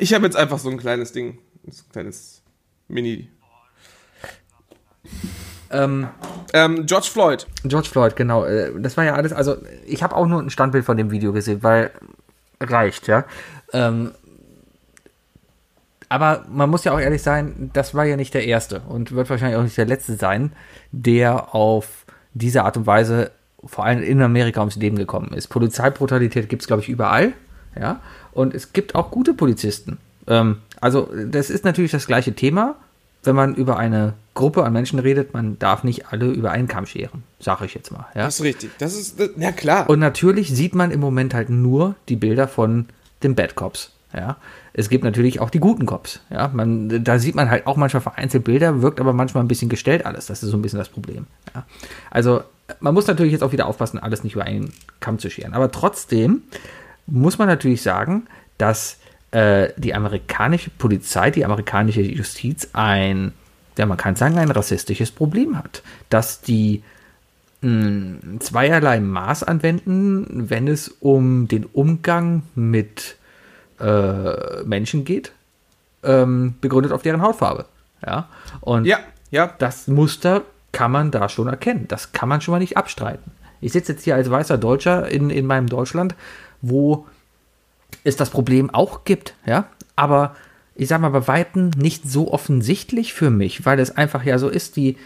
[0.00, 1.38] Ich habe jetzt einfach so ein kleines Ding.
[1.68, 2.42] So ein kleines
[2.88, 3.28] Mini.
[5.70, 6.08] Ähm,
[6.52, 7.46] Ähm, George Floyd.
[7.64, 8.44] George Floyd, genau.
[8.44, 11.32] äh, Das war ja alles, also ich habe auch nur ein Standbild von dem Video
[11.32, 11.90] gesehen, weil
[12.60, 13.24] reicht, ja.
[13.72, 14.12] Ähm,
[16.08, 19.28] aber man muss ja auch ehrlich sein, das war ja nicht der erste und wird
[19.28, 20.52] wahrscheinlich auch nicht der letzte sein,
[20.92, 23.30] der auf diese Art und Weise
[23.64, 25.48] vor allem in Amerika ums Leben gekommen ist.
[25.48, 27.32] Polizeibrutalität gibt es, glaube ich, überall,
[27.78, 28.00] ja.
[28.32, 29.98] Und es gibt auch gute Polizisten.
[30.26, 32.76] Ähm, also das ist natürlich das gleiche Thema,
[33.22, 36.86] wenn man über eine Gruppe an Menschen redet, man darf nicht alle über einen Kamm
[36.86, 38.06] scheren, sage ich jetzt mal.
[38.14, 38.24] Ja?
[38.24, 38.70] Das ist richtig.
[38.78, 39.88] Das ist, ja klar.
[39.88, 42.86] Und natürlich sieht man im Moment halt nur die Bilder von
[43.22, 43.92] den Bad Cops.
[44.14, 44.36] Ja,
[44.72, 46.20] es gibt natürlich auch die guten Cops.
[46.30, 49.68] Ja, man, da sieht man halt auch manchmal vereinzelt Bilder, wirkt aber manchmal ein bisschen
[49.68, 50.26] gestellt alles.
[50.26, 51.26] Das ist so ein bisschen das Problem.
[51.54, 51.64] Ja,
[52.10, 52.42] also
[52.80, 55.54] man muss natürlich jetzt auch wieder aufpassen, alles nicht über einen Kamm zu scheren.
[55.54, 56.42] Aber trotzdem
[57.06, 58.98] muss man natürlich sagen, dass
[59.32, 63.32] äh, die amerikanische Polizei, die amerikanische Justiz ein,
[63.76, 65.82] ja, man kann sagen, ein rassistisches Problem hat.
[66.08, 66.82] Dass die
[67.60, 73.16] mh, zweierlei Maß anwenden, wenn es um den Umgang mit
[73.80, 75.32] äh, Menschen geht,
[76.02, 77.66] ähm, begründet auf deren Hautfarbe.
[78.06, 78.28] Ja,
[78.60, 78.98] und ja,
[79.30, 79.54] ja.
[79.58, 81.86] das Muster kann man da schon erkennen.
[81.88, 83.32] Das kann man schon mal nicht abstreiten.
[83.60, 86.14] Ich sitze jetzt hier als weißer Deutscher in, in meinem Deutschland,
[86.60, 87.06] wo
[88.02, 90.34] es das Problem auch gibt, ja, aber
[90.74, 94.48] ich sag mal, bei Weitem nicht so offensichtlich für mich, weil es einfach ja so
[94.48, 94.96] ist, die,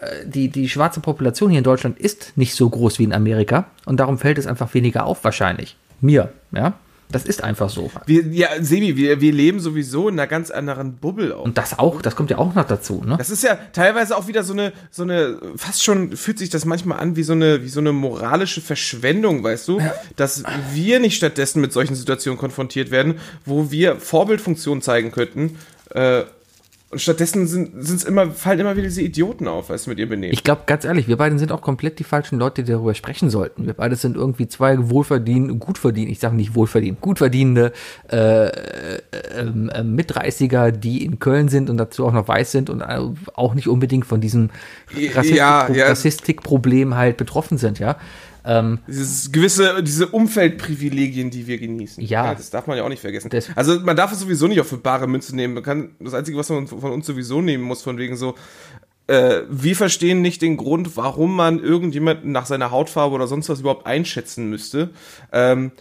[0.00, 3.66] äh, die, die schwarze Population hier in Deutschland ist nicht so groß wie in Amerika
[3.86, 5.76] und darum fällt es einfach weniger auf wahrscheinlich.
[6.00, 6.74] Mir, ja.
[7.10, 7.90] Das ist einfach so.
[8.04, 11.44] Wir, ja, Sebi, wir, wir leben sowieso in einer ganz anderen Bubble auch.
[11.44, 13.16] Und das auch, das kommt ja auch noch dazu, ne?
[13.16, 16.66] Das ist ja teilweise auch wieder so eine, so eine, fast schon fühlt sich das
[16.66, 19.80] manchmal an wie so eine, wie so eine moralische Verschwendung, weißt du?
[19.80, 19.94] Ja.
[20.16, 20.42] Dass
[20.72, 23.14] wir nicht stattdessen mit solchen Situationen konfrontiert werden,
[23.46, 25.56] wo wir Vorbildfunktion zeigen könnten,
[25.90, 26.24] äh,
[26.90, 30.08] und stattdessen sind es immer, fallen immer wieder diese Idioten auf, weißt du, mit ihr
[30.08, 30.32] benehmen.
[30.32, 33.28] Ich glaube, ganz ehrlich, wir beide sind auch komplett die falschen Leute, die darüber sprechen
[33.28, 33.66] sollten.
[33.66, 37.72] Wir beide sind irgendwie zwei wohlverdienende, gut verdienende, ich sage nicht wohlverdient, gut verdienende
[38.10, 42.82] äh, äh, äh, Mitreißiger, die in Köln sind und dazu auch noch weiß sind und
[42.82, 44.48] auch nicht unbedingt von diesem
[44.90, 45.88] Rassistik ja, ja.
[45.88, 47.98] Rassistikproblem halt betroffen sind, ja.
[48.48, 52.02] Ähm, Dieses gewisse, diese Umfeldprivilegien, die wir genießen.
[52.02, 52.24] Ja.
[52.24, 53.30] ja das darf man ja auch nicht vergessen.
[53.54, 55.52] Also man darf es sowieso nicht auf für bare Münze nehmen.
[55.52, 58.36] Man kann, das Einzige, was man von uns sowieso nehmen muss, von wegen so,
[59.06, 63.60] äh, wir verstehen nicht den Grund, warum man irgendjemanden nach seiner Hautfarbe oder sonst was
[63.60, 64.90] überhaupt einschätzen müsste.
[65.30, 65.72] Ähm,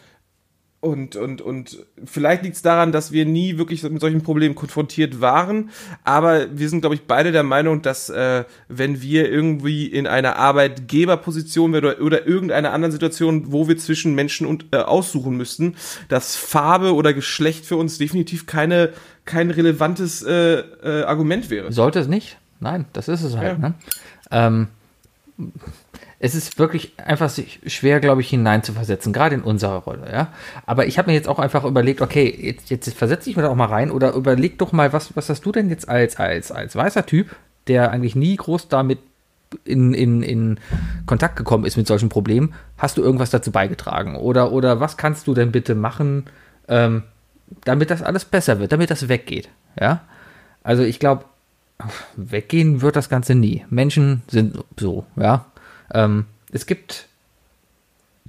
[0.79, 5.21] und, und, und vielleicht liegt es daran, dass wir nie wirklich mit solchen Problemen konfrontiert
[5.21, 5.71] waren.
[6.03, 10.35] Aber wir sind, glaube ich, beide der Meinung, dass äh, wenn wir irgendwie in einer
[10.35, 15.75] Arbeitgeberposition oder, oder irgendeiner anderen Situation, wo wir zwischen Menschen und, äh, aussuchen müssten,
[16.09, 18.93] dass Farbe oder Geschlecht für uns definitiv keine,
[19.25, 21.71] kein relevantes äh, äh, Argument wäre.
[21.71, 22.37] Sollte es nicht?
[22.59, 23.59] Nein, das ist es halt.
[23.59, 23.69] Ja.
[23.69, 23.73] Ne?
[24.29, 24.67] Ähm,
[26.19, 27.31] es ist wirklich einfach
[27.67, 30.33] schwer, glaube ich, hineinzuversetzen, gerade in unserer Rolle, ja.
[30.65, 33.49] Aber ich habe mir jetzt auch einfach überlegt, okay, jetzt, jetzt versetze ich mir da
[33.49, 36.51] auch mal rein oder überleg doch mal, was, was hast du denn jetzt als, als,
[36.51, 37.35] als weißer Typ,
[37.67, 38.99] der eigentlich nie groß damit
[39.63, 40.59] in, in, in
[41.05, 44.15] Kontakt gekommen ist mit solchen Problemen, hast du irgendwas dazu beigetragen?
[44.15, 46.25] Oder, oder was kannst du denn bitte machen,
[46.67, 47.03] ähm,
[47.63, 49.49] damit das alles besser wird, damit das weggeht,
[49.79, 50.01] ja?
[50.63, 51.25] Also ich glaube,
[52.15, 53.65] weggehen wird das Ganze nie.
[53.69, 55.45] Menschen sind so, ja.
[55.93, 57.07] Ähm, es gibt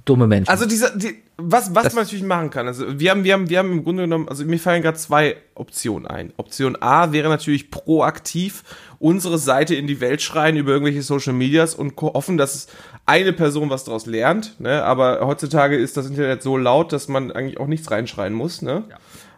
[0.05, 0.49] dumme Menschen.
[0.49, 2.67] Also diese, die, was, was man natürlich machen kann.
[2.67, 5.37] Also wir haben, wir haben, wir haben im Grunde genommen, also mir fallen gerade zwei
[5.55, 6.33] Optionen ein.
[6.37, 8.63] Option A wäre natürlich proaktiv
[8.99, 12.67] unsere Seite in die Welt schreien über irgendwelche Social Medias und hoffen, dass
[13.05, 14.59] eine Person was daraus lernt.
[14.59, 14.83] Ne?
[14.83, 18.61] Aber heutzutage ist das Internet so laut, dass man eigentlich auch nichts reinschreien muss.
[18.61, 18.83] Ne?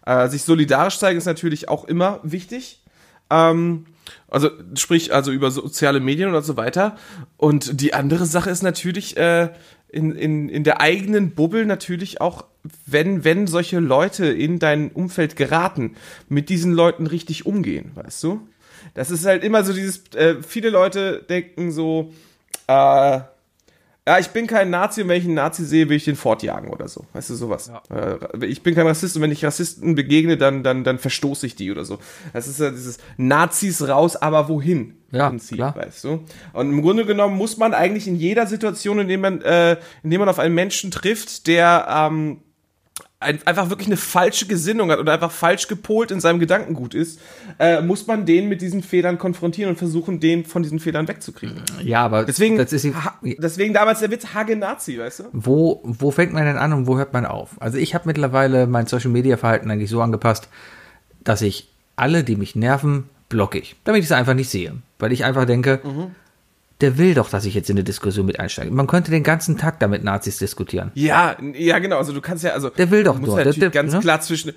[0.06, 0.24] Ja.
[0.26, 2.82] Äh, sich solidarisch zeigen ist natürlich auch immer wichtig.
[3.30, 3.86] Ähm,
[4.32, 6.96] also sprich also über soziale Medien oder so weiter.
[7.38, 9.50] Und die andere Sache ist natürlich äh,
[9.90, 12.46] in, in, in der eigenen Bubble natürlich auch,
[12.86, 15.96] wenn, wenn solche Leute in dein Umfeld geraten,
[16.30, 18.48] mit diesen Leuten richtig umgehen, weißt du?
[18.94, 22.14] Das ist halt immer so dieses, äh, viele Leute denken so,
[22.68, 23.20] äh,
[24.08, 26.72] ja, ich bin kein Nazi und wenn ich einen Nazi sehe, will ich den fortjagen
[26.72, 27.06] oder so.
[27.14, 27.72] Weißt du, sowas.
[27.90, 28.16] Ja.
[28.16, 31.56] Äh, ich bin kein Rassist und wenn ich Rassisten begegne, dann, dann, dann verstoße ich
[31.56, 32.00] die oder so.
[32.34, 34.96] Das ist ja dieses Nazis raus, aber wohin?
[35.12, 35.76] Ja, Prinzip, klar.
[35.76, 36.26] weißt du?
[36.54, 40.10] Und im Grunde genommen muss man eigentlich in jeder Situation, in der man, äh, in
[40.10, 42.42] dem man auf einen Menschen trifft, der, ähm,
[43.22, 47.20] ein, einfach wirklich eine falsche Gesinnung hat oder einfach falsch gepolt in seinem Gedankengut ist,
[47.60, 51.62] äh, muss man den mit diesen Fehlern konfrontieren und versuchen, den von diesen Fehlern wegzukriegen.
[51.84, 55.24] Ja, aber deswegen, deswegen damals der Witz Hage Nazi, weißt du?
[55.34, 57.62] Wo, wo fängt man denn an und wo hört man auf?
[57.62, 60.50] Also ich habe mittlerweile mein Social Media Verhalten eigentlich so angepasst,
[61.24, 65.12] dass ich alle, die mich nerven, blocke ich, damit ich es einfach nicht sehe, weil
[65.12, 66.16] ich einfach denke, mhm
[66.82, 68.72] der will doch, dass ich jetzt in eine Diskussion mit einsteige.
[68.72, 70.92] Man könnte den ganzen Tag damit Nazis diskutieren.
[70.96, 71.98] Ja, ja, genau.
[71.98, 73.36] Also du kannst ja, also der will doch nur.
[73.36, 74.00] Halt der, ganz ne?
[74.00, 74.54] klar zwischen,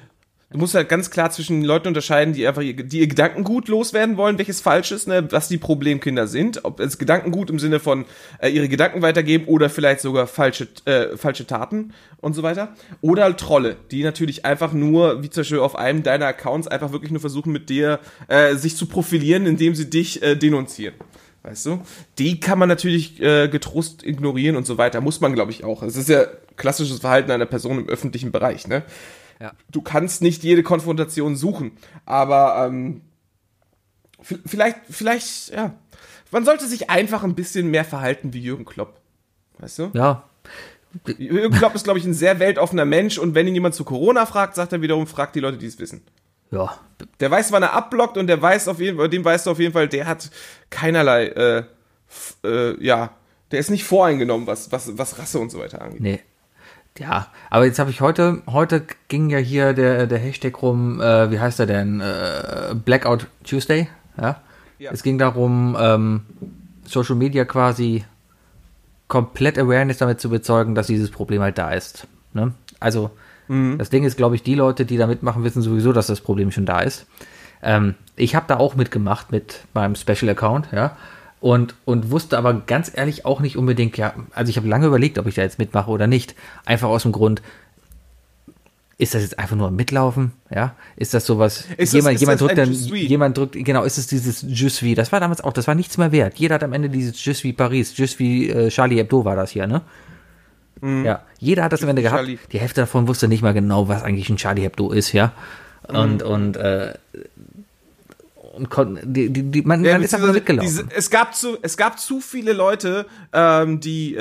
[0.51, 4.17] du musst halt ganz klar zwischen Leuten unterscheiden, die einfach ihr, die ihr Gedankengut loswerden
[4.17, 8.07] wollen, welches falsch ist, ne, was die Problemkinder sind, ob es Gedankengut im Sinne von
[8.39, 13.37] äh, ihre Gedanken weitergeben oder vielleicht sogar falsche äh, falsche Taten und so weiter, oder
[13.37, 17.21] Trolle, die natürlich einfach nur, wie zum Beispiel auf einem deiner Accounts einfach wirklich nur
[17.21, 20.95] versuchen mit dir äh, sich zu profilieren, indem sie dich äh, denunzieren.
[21.45, 21.83] Weißt du?
[22.19, 25.03] Die kann man natürlich äh, getrost ignorieren und so weiter.
[25.03, 25.83] Muss man, glaube ich, auch.
[25.83, 26.25] Es ist ja
[26.57, 28.83] klassisches Verhalten einer Person im öffentlichen Bereich, ne?
[29.41, 29.53] Ja.
[29.71, 31.73] Du kannst nicht jede Konfrontation suchen,
[32.07, 33.03] aber ähm,
[34.23, 35.75] vielleicht, vielleicht, ja.
[36.31, 39.01] Man sollte sich einfach ein bisschen mehr verhalten wie Jürgen Klopp.
[39.59, 39.91] Weißt du?
[39.93, 40.25] Ja.
[41.19, 44.25] Jürgen Klopp ist, glaube ich, ein sehr weltoffener Mensch und wenn ihn jemand zu Corona
[44.25, 46.03] fragt, sagt er wiederum, fragt die Leute, die es wissen.
[46.55, 46.79] Ja.
[47.21, 49.59] Der weiß, wann er abblockt und der weiß auf jeden Fall, dem weißt du auf
[49.59, 50.31] jeden Fall, der hat
[50.71, 51.65] keinerlei, äh,
[52.45, 53.11] äh, ja,
[53.51, 56.01] der ist nicht voreingenommen, was, was, was Rasse und so weiter angeht.
[56.01, 56.21] Nee.
[56.99, 61.31] Ja, aber jetzt habe ich heute, heute ging ja hier der, der Hashtag rum, äh,
[61.31, 62.01] wie heißt er denn?
[62.01, 64.41] Äh, Blackout Tuesday, ja?
[64.79, 64.93] ja.
[64.93, 66.23] Es ging darum, ähm,
[66.85, 68.05] Social Media quasi
[69.09, 72.07] komplett Awareness damit zu bezeugen, dass dieses Problem halt da ist.
[72.33, 72.55] Ne?
[72.79, 73.11] Also
[73.79, 76.51] Das Ding ist, glaube ich, die Leute, die da mitmachen, wissen sowieso, dass das Problem
[76.51, 77.07] schon da ist.
[77.63, 80.97] Ähm, ich habe da auch mitgemacht mit meinem Special Account, ja.
[81.41, 85.19] Und, und wusste aber ganz ehrlich auch nicht unbedingt, ja, also ich habe lange überlegt,
[85.19, 86.35] ob ich da jetzt mitmache oder nicht.
[86.65, 87.43] Einfach aus dem Grund,
[88.97, 90.33] ist das jetzt einfach nur ein Mitlaufen?
[90.55, 90.75] Ja?
[90.97, 91.65] Ist das sowas?
[91.77, 94.69] Ist das- jemand, ist jemand das drückt dann, jemand drückt, genau, ist es dieses Je
[94.69, 94.95] suis?
[94.95, 96.39] Das war damals auch, das war nichts mehr wert.
[96.39, 99.51] Jeder hat am Ende dieses Je suis Paris, Je suis äh, Charlie Hebdo war das
[99.51, 99.83] hier, ne?
[100.83, 102.19] Ja, jeder hat das am Ende gehabt.
[102.21, 102.39] Charlie.
[102.53, 105.33] Die Hälfte davon wusste nicht mal genau, was eigentlich ein Charlie Hebdo ist, ja.
[105.89, 106.95] Und, und, äh,
[108.55, 110.69] und kon, die, die, die, man, Ja, man ist einfach mitgelaufen.
[110.69, 114.21] diese, es, gab zu, es gab zu viele Leute, ähm, die, äh,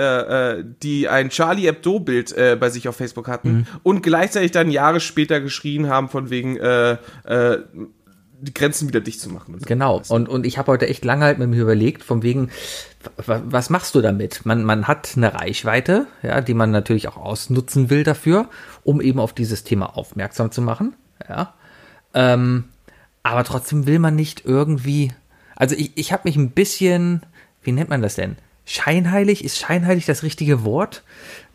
[0.59, 3.65] äh, die ein Charlie Hebdo-Bild äh, bei sich auf Facebook hatten Mhm.
[3.83, 6.93] und gleichzeitig dann Jahre später geschrien haben, von wegen äh,
[7.25, 7.59] äh,
[8.41, 9.53] die Grenzen wieder dicht zu machen.
[9.53, 9.65] Und so.
[9.67, 10.01] Genau.
[10.09, 12.49] Und, und ich habe heute echt lange halt mit mir überlegt, von wegen,
[13.25, 14.45] was machst du damit?
[14.45, 18.49] Man, man hat eine Reichweite, ja, die man natürlich auch ausnutzen will dafür,
[18.83, 20.93] um eben auf dieses Thema aufmerksam zu machen.
[21.27, 21.53] Ja.
[22.13, 22.65] Ähm,
[23.23, 25.11] aber trotzdem will man nicht irgendwie.
[25.55, 27.25] Also ich, ich habe mich ein bisschen,
[27.61, 28.35] wie nennt man das denn?
[28.65, 29.43] Scheinheilig?
[29.43, 31.03] Ist scheinheilig das richtige Wort?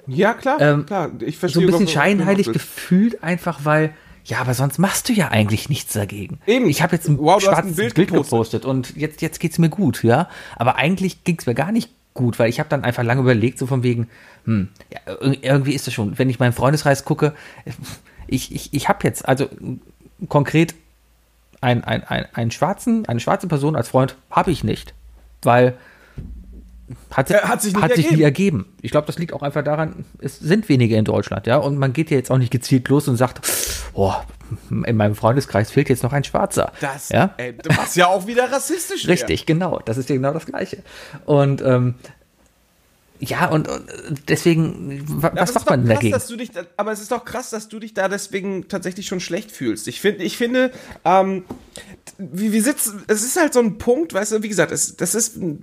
[0.07, 1.11] Ja, klar, Ähm, klar.
[1.21, 3.93] Ich So verstehe ein bisschen scheinheilig gefühlt, einfach weil,
[4.29, 6.39] ja, aber sonst machst du ja eigentlich nichts dagegen.
[6.47, 6.69] Eben.
[6.69, 8.31] Ich habe jetzt ein Wow, schwarzes ein Bild Bild, gepostet.
[8.31, 10.29] gepostet und jetzt, jetzt geht's mir gut, ja.
[10.57, 13.67] Aber eigentlich ging's mir gar nicht gut, weil ich habe dann einfach lange überlegt, so
[13.67, 14.09] von wegen,
[14.45, 17.35] hm, ja, ir- irgendwie ist das schon, wenn ich meinen Freundeskreis gucke,
[18.27, 19.49] ich, ich, ich habe jetzt, also
[20.29, 20.75] konkret
[21.61, 24.95] ein, ein, ein, einen schwarzen, eine schwarze Person als Freund habe ich nicht,
[25.43, 25.75] weil
[27.11, 28.17] hat, hat sich nicht hat sich ergeben.
[28.19, 28.67] nie ergeben.
[28.83, 31.93] Ich glaube, das liegt auch einfach daran, es sind wenige in Deutschland, ja, und man
[31.93, 33.47] geht ja jetzt auch nicht gezielt los und sagt,
[33.95, 34.15] oh,
[34.85, 36.73] in meinem Freundeskreis fehlt jetzt noch ein Schwarzer.
[36.81, 39.13] Das, ja, ey, was ja auch wieder rassistisch wäre.
[39.13, 40.83] richtig, genau, das ist ja genau das Gleiche.
[41.27, 41.95] Und ähm,
[43.21, 43.83] ja, und, und
[44.29, 46.13] deswegen, was es macht ist man krass, dagegen?
[46.13, 49.07] Dass du dich, da- aber es ist doch krass, dass du dich da deswegen tatsächlich
[49.09, 49.89] schon schlecht fühlst.
[49.89, 50.71] Ich finde, ich finde,
[51.05, 51.43] ähm,
[52.21, 55.15] wie wir sitzen, es ist halt so ein Punkt, weißt du, wie gesagt, es, das
[55.15, 55.63] ist ein,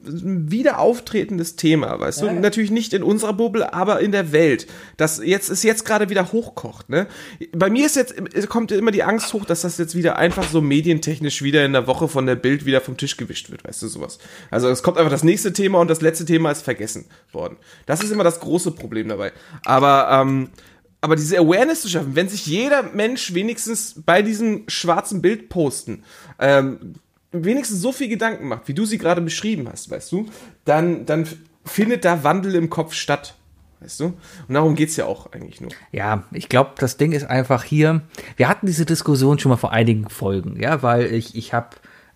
[0.49, 4.65] wieder auftretendes Thema, weißt du, natürlich nicht in unserer Bubble, aber in der Welt,
[4.95, 7.07] das jetzt ist jetzt gerade wieder hochkocht, ne?
[7.51, 10.47] Bei mir ist jetzt es kommt immer die Angst hoch, dass das jetzt wieder einfach
[10.49, 13.81] so medientechnisch wieder in der Woche von der Bild wieder vom Tisch gewischt wird, weißt
[13.81, 14.17] du, sowas.
[14.49, 17.57] Also es kommt einfach das nächste Thema und das letzte Thema ist vergessen worden.
[17.85, 19.33] Das ist immer das große Problem dabei.
[19.65, 20.49] Aber ähm,
[21.05, 26.03] aber diese Awareness zu schaffen, wenn sich jeder Mensch wenigstens bei diesem schwarzen Bild posten,
[26.39, 26.95] ähm,
[27.31, 30.25] wenigstens so viel Gedanken macht, wie du sie gerade beschrieben hast, weißt du,
[30.63, 31.27] dann, dann
[31.63, 33.35] findet da Wandel im Kopf statt.
[33.81, 34.05] Weißt du?
[34.47, 35.69] Und darum geht's ja auch eigentlich nur.
[35.91, 38.01] Ja, ich glaube, das Ding ist einfach hier.
[38.35, 41.75] Wir hatten diese Diskussion schon mal vor einigen Folgen, ja, weil ich, ich habe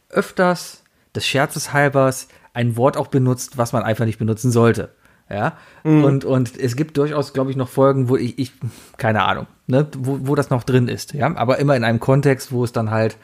[0.09, 4.95] öfters des Scherzes halbers ein Wort auch benutzt, was man einfach nicht benutzen sollte.
[5.31, 8.51] Ja, und, und es gibt durchaus, glaube ich, noch Folgen, wo ich, ich
[8.97, 12.51] keine Ahnung, ne, wo, wo das noch drin ist, ja, aber immer in einem Kontext,
[12.51, 13.15] wo es dann halt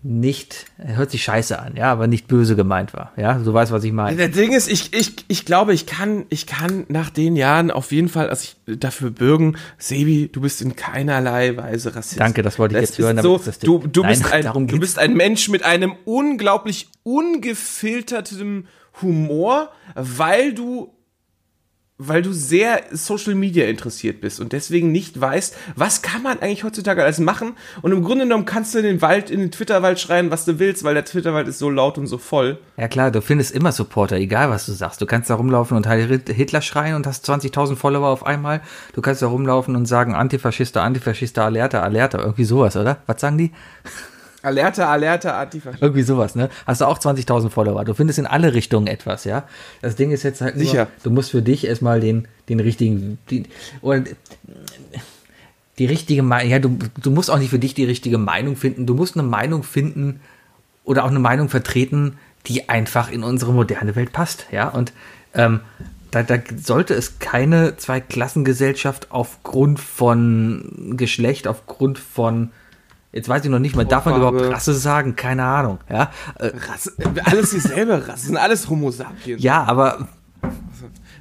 [0.00, 3.82] nicht, hört sich scheiße an, ja, aber nicht böse gemeint war, ja, so weißt, was
[3.82, 4.16] ich meine.
[4.16, 7.90] Der Ding ist, ich, ich, ich glaube, ich kann, ich kann nach den Jahren auf
[7.90, 12.20] jeden Fall, also ich dafür bürgen, Sebi, du bist in keinerlei Weise Rassist.
[12.20, 15.00] Danke, das wollte ich Das jetzt hören, so, du, du, Nein, bist ein, du bist
[15.00, 18.66] ein Mensch mit einem unglaublich ungefiltertem
[19.02, 20.92] Humor, weil du
[21.98, 26.62] weil du sehr Social Media interessiert bist und deswegen nicht weißt, was kann man eigentlich
[26.62, 29.98] heutzutage alles machen und im Grunde genommen kannst du in den Wald, in den Twitterwald
[29.98, 32.58] schreien, was du willst, weil der Twitterwald ist so laut und so voll.
[32.76, 35.00] Ja klar, du findest immer Supporter, egal was du sagst.
[35.00, 38.60] Du kannst da rumlaufen und Hitler schreien und hast 20.000 Follower auf einmal.
[38.92, 42.98] Du kannst da rumlaufen und sagen Antifaschista, Antifaschista, Alerta, Alerta, irgendwie sowas, oder?
[43.06, 43.50] Was sagen die?
[44.42, 45.82] Alerta, Alerta, Antifaschist.
[45.82, 46.48] Irgendwie sowas, ne?
[46.66, 47.84] Hast du auch 20.000 Follower.
[47.84, 49.44] Du findest in alle Richtungen etwas, ja?
[49.82, 50.86] Das Ding ist jetzt halt nur, Sicher.
[51.02, 53.44] du musst für dich erstmal den, den richtigen, die,
[53.80, 54.04] oder
[55.78, 58.86] die richtige Meinung, ja, du, du musst auch nicht für dich die richtige Meinung finden.
[58.86, 60.20] Du musst eine Meinung finden
[60.84, 64.68] oder auch eine Meinung vertreten, die einfach in unsere moderne Welt passt, ja?
[64.68, 64.92] Und,
[65.34, 65.60] ähm,
[66.10, 72.50] da, da sollte es keine Zweiklassengesellschaft aufgrund von Geschlecht, aufgrund von
[73.18, 75.16] Jetzt weiß ich noch nicht mal, darf man überhaupt Rasse sagen?
[75.16, 76.10] Keine Ahnung, ja.
[76.38, 76.92] Äh, Rasse,
[77.24, 79.42] alles dieselbe Rasse, sind alles Homo sapiens.
[79.42, 80.08] ja, aber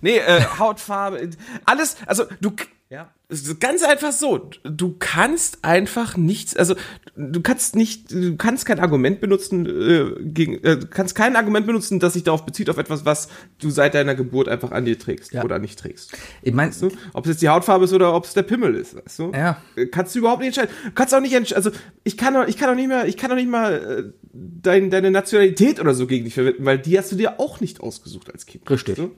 [0.01, 1.31] Nee, äh, Hautfarbe,
[1.65, 2.51] alles, also du,
[2.89, 3.12] Ja.
[3.28, 6.73] es ist ganz einfach so, du kannst einfach nichts, also
[7.17, 11.65] du kannst nicht, du kannst kein Argument benutzen, äh, gegen, äh, du kannst kein Argument
[11.67, 13.28] benutzen, das sich darauf bezieht, auf etwas, was
[13.60, 15.43] du seit deiner Geburt einfach an dir trägst Ja.
[15.43, 16.13] oder nicht trägst.
[16.41, 16.91] ich meine, Weißt du?
[17.13, 19.32] Ob es jetzt die Hautfarbe ist oder ob es der Pimmel ist, weißt du?
[19.34, 19.62] Ja.
[19.76, 20.73] Äh, Kannst du überhaupt nicht entscheiden.
[20.86, 23.17] Du kannst auch nicht entscheiden, also ich kann doch, ich kann doch nicht mehr, ich
[23.17, 26.97] kann doch nicht mal äh, dein, deine Nationalität oder so gegen dich verwenden, weil die
[26.97, 28.69] hast du dir auch nicht ausgesucht als Kind.
[28.69, 28.97] Richtig.
[28.97, 29.15] weißt du?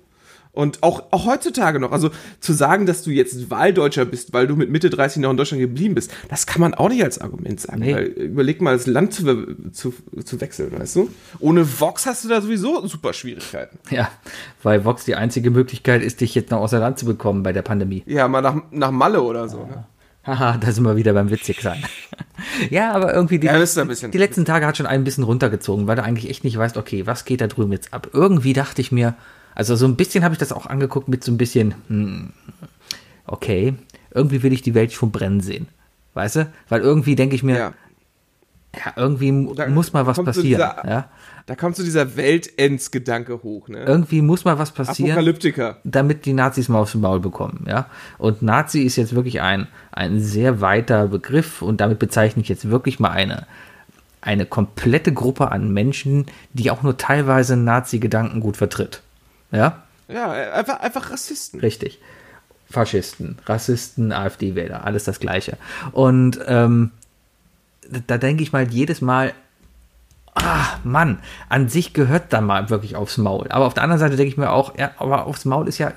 [0.52, 2.10] Und auch, auch heutzutage noch, also
[2.40, 5.62] zu sagen, dass du jetzt Wahldeutscher bist, weil du mit Mitte 30 noch in Deutschland
[5.62, 7.80] geblieben bist, das kann man auch nicht als Argument sagen.
[7.80, 7.94] Nee.
[7.94, 9.94] Weil, überleg mal, das Land zu, zu,
[10.26, 11.10] zu wechseln, weißt du?
[11.40, 13.78] Ohne Vox hast du da sowieso super Schwierigkeiten.
[13.92, 14.10] Ja,
[14.64, 17.62] weil Vox die einzige Möglichkeit ist, dich jetzt noch außer Land zu bekommen bei der
[17.62, 18.04] Pandemie.
[18.08, 19.60] Ja, mal nach, nach Malle oder so.
[19.60, 19.86] Ne?
[20.26, 21.82] Haha, da sind wir wieder beim witzig sein.
[22.70, 26.04] ja, aber irgendwie die, Ja, die letzten Tage hat schon ein bisschen runtergezogen, weil du
[26.04, 28.10] eigentlich echt nicht weißt, okay, was geht da drüben jetzt ab?
[28.14, 29.16] Irgendwie dachte ich mir,
[29.56, 32.30] also so ein bisschen habe ich das auch angeguckt mit so ein bisschen, hm,
[33.26, 33.76] okay,
[34.14, 35.68] irgendwie will ich die Welt schon brennen sehen.
[36.14, 36.52] Weißt du?
[36.68, 37.74] Weil irgendwie denke ich mir, Ja.
[38.76, 40.46] ja, irgendwie Da muss mal was passieren.
[40.76, 41.10] dieser- ja?
[41.46, 43.80] Da kommt so dieser Weltendsgedanke hoch, ne?
[43.84, 45.12] Irgendwie muss mal was passieren.
[45.14, 45.78] Apokalyptiker.
[45.84, 47.88] damit die Nazis mal aufs Maul bekommen, ja.
[48.20, 52.70] Und Nazi ist jetzt wirklich ein, ein sehr weiter Begriff und damit bezeichne ich jetzt
[52.70, 53.48] wirklich mal eine,
[54.22, 59.02] eine komplette Gruppe an Menschen, die auch nur teilweise Nazi-Gedanken gut vertritt.
[59.52, 61.60] Ja, Ja, einfach, einfach Rassisten.
[61.60, 62.00] richtig.
[62.72, 65.58] Faschisten, Rassisten, AfD-Wähler, alles das Gleiche.
[65.92, 66.92] Und ähm,
[68.06, 69.34] da denke ich mal jedes Mal,
[70.36, 71.18] ah, Mann,
[71.50, 73.48] an sich gehört da mal wirklich aufs Maul.
[73.50, 75.92] Aber auf der anderen Seite denke ich mir auch, ja, aber aufs Maul ist ja,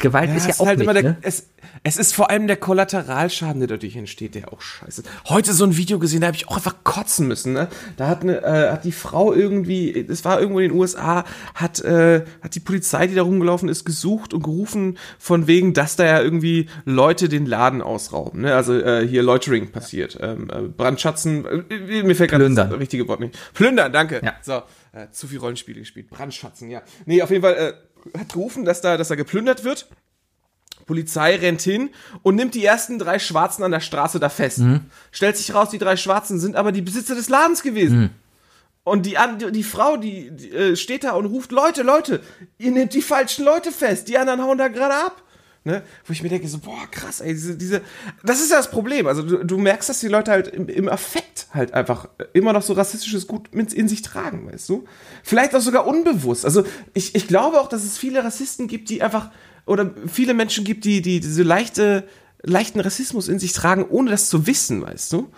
[0.00, 1.16] Gewalt ist ja es auch halt nicht, immer der, ne?
[1.22, 1.50] es,
[1.82, 5.02] es ist vor allem der Kollateralschaden, der dadurch entsteht, der auch scheiße.
[5.02, 5.10] ist.
[5.28, 7.52] Heute so ein Video gesehen, da habe ich auch einfach kotzen müssen.
[7.52, 7.68] Ne?
[7.96, 11.80] Da hat, eine, äh, hat die Frau irgendwie, das war irgendwo in den USA, hat,
[11.80, 16.04] äh, hat die Polizei, die da rumgelaufen ist, gesucht und gerufen von wegen, dass da
[16.04, 18.42] ja irgendwie Leute den Laden ausrauben.
[18.42, 18.54] Ne?
[18.54, 20.18] Also äh, hier Loitering passiert.
[20.20, 23.38] Ähm, äh, Brandschatzen, äh, mir fällt gerade das richtige Wort nicht.
[23.54, 24.20] Plündern, danke.
[24.24, 24.34] Ja.
[24.42, 26.08] So, äh, zu viel Rollenspiele gespielt.
[26.10, 26.82] Brandschatzen, ja.
[27.06, 27.72] Nee, auf jeden Fall äh,
[28.16, 29.88] hat gerufen, dass da, dass da geplündert wird.
[30.86, 31.90] Polizei rennt hin
[32.22, 34.58] und nimmt die ersten drei Schwarzen an der Straße da fest.
[35.12, 38.10] Stellt sich raus, die drei Schwarzen sind aber die Besitzer des Ladens gewesen.
[38.82, 42.22] Und die, an- die, die Frau, die, die äh, steht da und ruft, Leute, Leute,
[42.58, 45.22] ihr nehmt die falschen Leute fest, die anderen hauen da gerade ab.
[45.62, 45.82] Ne?
[46.06, 47.82] Wo ich mir denke, so, boah, krass, ey, diese, diese,
[48.24, 49.06] das ist ja das Problem.
[49.06, 52.62] Also du, du merkst, dass die Leute halt im, im Affekt halt einfach immer noch
[52.62, 54.86] so rassistisches Gut mit in sich tragen, weißt du?
[55.22, 56.46] Vielleicht auch sogar unbewusst.
[56.46, 59.30] Also ich, ich glaube auch, dass es viele Rassisten gibt, die einfach,
[59.66, 62.08] oder viele Menschen gibt, die, die diese leichte,
[62.42, 65.30] leichten Rassismus in sich tragen, ohne das zu wissen, weißt du?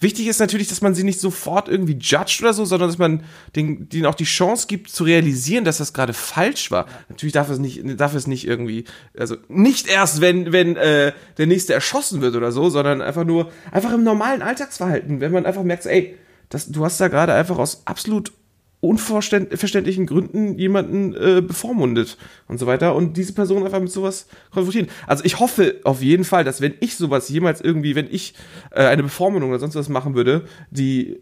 [0.00, 3.24] Wichtig ist natürlich, dass man sie nicht sofort irgendwie judgt oder so, sondern dass man
[3.56, 6.86] den, denen auch die Chance gibt zu realisieren, dass das gerade falsch war.
[7.08, 8.84] Natürlich darf es nicht, darf es nicht irgendwie,
[9.18, 13.50] also nicht erst, wenn, wenn äh, der nächste erschossen wird oder so, sondern einfach nur,
[13.72, 16.16] einfach im normalen Alltagsverhalten, wenn man einfach merkt, ey,
[16.48, 18.32] das, du hast da gerade einfach aus absolut
[18.80, 24.88] unverständlichen Gründen jemanden äh, bevormundet und so weiter und diese Person einfach mit sowas konfrontieren.
[25.06, 28.34] Also ich hoffe auf jeden Fall, dass wenn ich sowas jemals irgendwie, wenn ich
[28.70, 31.20] äh, eine Bevormundung oder sonst was machen würde, die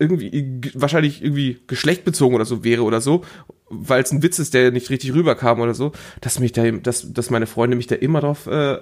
[0.00, 3.22] irgendwie wahrscheinlich irgendwie geschlechtbezogen oder so wäre oder so,
[3.68, 7.12] weil es ein Witz ist, der nicht richtig rüberkam oder so, dass mich da, dass,
[7.12, 8.78] dass meine Freunde mich da immer drauf äh,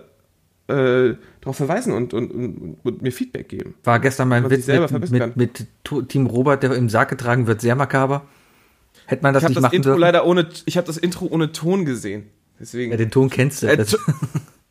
[0.69, 3.75] äh, darauf verweisen und, und, und, und mir Feedback geben.
[3.85, 5.67] War gestern mein Witz selber mit, mit, mit
[6.09, 8.27] Team Robert, der im Sarg getragen wird, sehr makaber.
[9.07, 10.01] Hätte man das Ich nicht das machen Intro dürfen?
[10.01, 12.25] leider ohne, ich habe das Intro ohne Ton gesehen.
[12.59, 12.91] Deswegen.
[12.91, 13.69] Ja, den Ton kennst du.
[13.69, 13.85] Äh,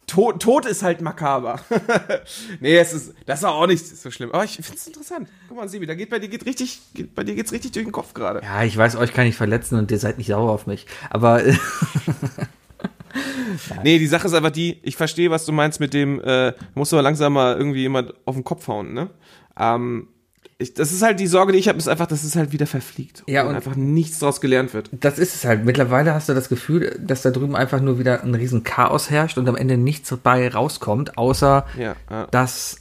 [0.08, 1.62] Tod, Tod ist halt makaber.
[2.60, 4.32] nee, es ist, das war auch nicht so schlimm.
[4.34, 5.30] Aber ich finde es interessant.
[5.48, 7.86] Guck mal, Sibi, da geht bei dir geht richtig, geht, bei dir geht's richtig durch
[7.86, 8.42] den Kopf gerade.
[8.42, 10.88] ja, ich weiß, euch kann ich verletzen und ihr seid nicht sauer auf mich.
[11.10, 11.42] Aber
[13.84, 16.92] Nee, die Sache ist einfach die, ich verstehe, was du meinst mit dem, äh, musst
[16.92, 19.10] du aber langsam mal irgendwie jemand auf den Kopf hauen, ne?
[19.60, 20.08] Ähm,
[20.58, 22.66] ich, das ist halt die Sorge, die ich habe, ist einfach, dass es halt wieder
[22.66, 23.24] verfliegt.
[23.28, 24.90] Ja, und, und- einfach nichts draus gelernt wird.
[24.94, 25.66] das ist es halt.
[25.66, 29.38] Mittlerweile hast du das Gefühl, dass da drüben einfach nur wieder ein riesen Chaos herrscht
[29.38, 32.28] und am Ende nichts dabei rauskommt, außer Ja, ja.
[32.32, 32.78] dass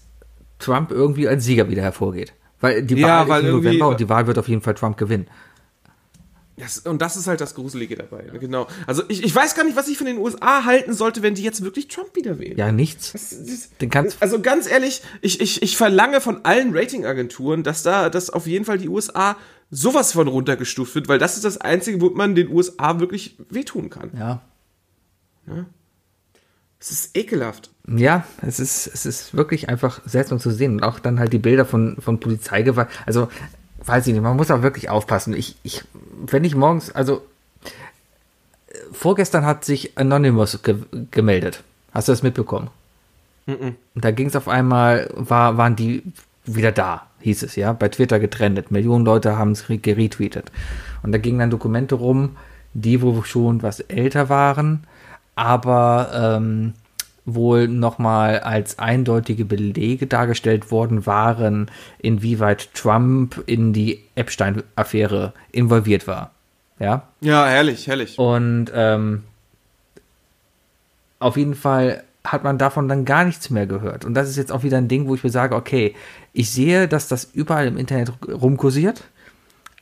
[0.60, 2.32] Trump irgendwie als Sieger wieder hervorgeht.
[2.60, 4.74] Weil die Ja, Wahl weil ist im November und die Wahl wird auf jeden Fall
[4.74, 5.26] Trump gewinnen.
[6.56, 8.22] Das, und das ist halt das Gruselige dabei.
[8.32, 8.38] ne?
[8.38, 8.68] Genau.
[8.86, 11.42] Also ich, ich weiß gar nicht, was ich von den USA halten sollte, wenn die
[11.42, 12.56] jetzt wirklich Trump wieder wählen.
[12.56, 13.10] Ja, nichts.
[13.12, 17.82] Das- das- Den kannst- also ganz ehrlich, ich, ich, ich verlange von allen Ratingagenturen, dass
[17.82, 19.36] da, dass auf jeden Fall die USA
[19.72, 23.90] sowas von runtergestuft wird, weil das ist das Einzige, wo man den USA wirklich wehtun
[23.90, 24.10] kann.
[24.16, 24.42] Ja.
[26.80, 27.70] Es ist ekelhaft.
[27.88, 30.74] Ja, es ist, es ist wirklich einfach seltsam zu sehen.
[30.74, 32.88] Und auch dann halt die Bilder von, von Polizeigewalt.
[33.06, 33.28] Also,
[33.86, 35.34] weiß ich nicht, man muss auch wirklich aufpassen.
[35.34, 35.84] Ich, ich,
[36.26, 37.22] wenn ich morgens, also,
[38.92, 40.76] vorgestern hat sich Anonymous ge
[41.10, 41.62] gemeldet.
[41.92, 42.68] Hast du das mitbekommen?
[43.94, 46.02] Und da ging es auf einmal, war, waren die
[46.46, 48.70] wieder da, hieß es, ja, bei Twitter getrennt.
[48.70, 50.50] Millionen Leute haben es re- geretweetet.
[51.02, 52.36] Und da gingen dann Dokumente rum,
[52.72, 54.84] die wohl schon was älter waren,
[55.34, 56.74] aber ähm,
[57.26, 66.32] wohl nochmal als eindeutige Belege dargestellt worden waren, inwieweit Trump in die Epstein-Affäre involviert war.
[66.78, 68.18] Ja, Ja, herrlich, herrlich.
[68.18, 69.22] und ähm,
[71.18, 74.04] auf jeden Fall hat man davon dann gar nichts mehr gehört.
[74.04, 75.94] Und das ist jetzt auch wieder ein Ding, wo ich mir sage, okay,
[76.32, 79.04] ich sehe, dass das überall im Internet rumkursiert,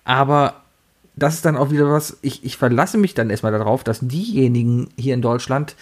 [0.04, 0.54] aber
[1.14, 4.88] das ist dann auch wieder was, ich, ich verlasse mich dann erstmal darauf, dass diejenigen
[4.96, 5.76] hier in Deutschland,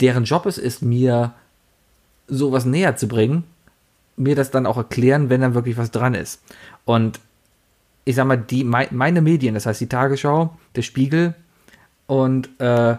[0.00, 1.34] deren Job es ist, mir
[2.26, 3.44] sowas näher zu bringen,
[4.16, 6.42] mir das dann auch erklären, wenn dann wirklich was dran ist.
[6.84, 7.20] Und
[8.04, 11.34] ich sag mal, die, meine Medien, das heißt die Tagesschau, der Spiegel
[12.06, 12.96] und äh,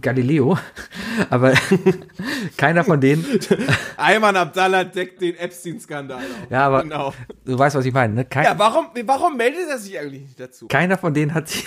[0.00, 0.58] Galileo,
[1.30, 1.54] aber
[2.56, 3.24] keiner von denen.
[3.96, 6.50] Ayman Abdallah deckt den Epstein-Skandal auf.
[6.50, 7.14] Ja, aber genau.
[7.44, 8.14] du weißt, was ich meine.
[8.14, 8.24] Ne?
[8.24, 10.68] Kein, ja, warum, warum meldet er sich eigentlich nicht dazu?
[10.68, 11.66] Keiner von denen hat sich.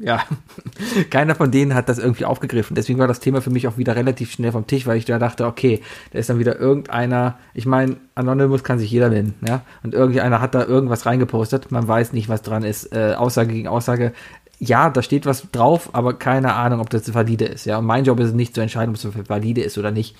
[0.00, 0.24] Ja,
[1.10, 2.74] keiner von denen hat das irgendwie aufgegriffen.
[2.74, 5.18] Deswegen war das Thema für mich auch wieder relativ schnell vom Tisch, weil ich da
[5.18, 5.82] dachte, okay,
[6.12, 10.40] da ist dann wieder irgendeiner, ich meine, Anonymous kann sich jeder nennen, ja, und irgendeiner
[10.40, 14.12] hat da irgendwas reingepostet, man weiß nicht, was dran ist, äh, Aussage gegen Aussage,
[14.58, 17.66] ja, da steht was drauf, aber keine Ahnung, ob das valide ist.
[17.66, 20.16] Ja, und mein Job ist es nicht zu entscheiden, ob es valide ist oder nicht.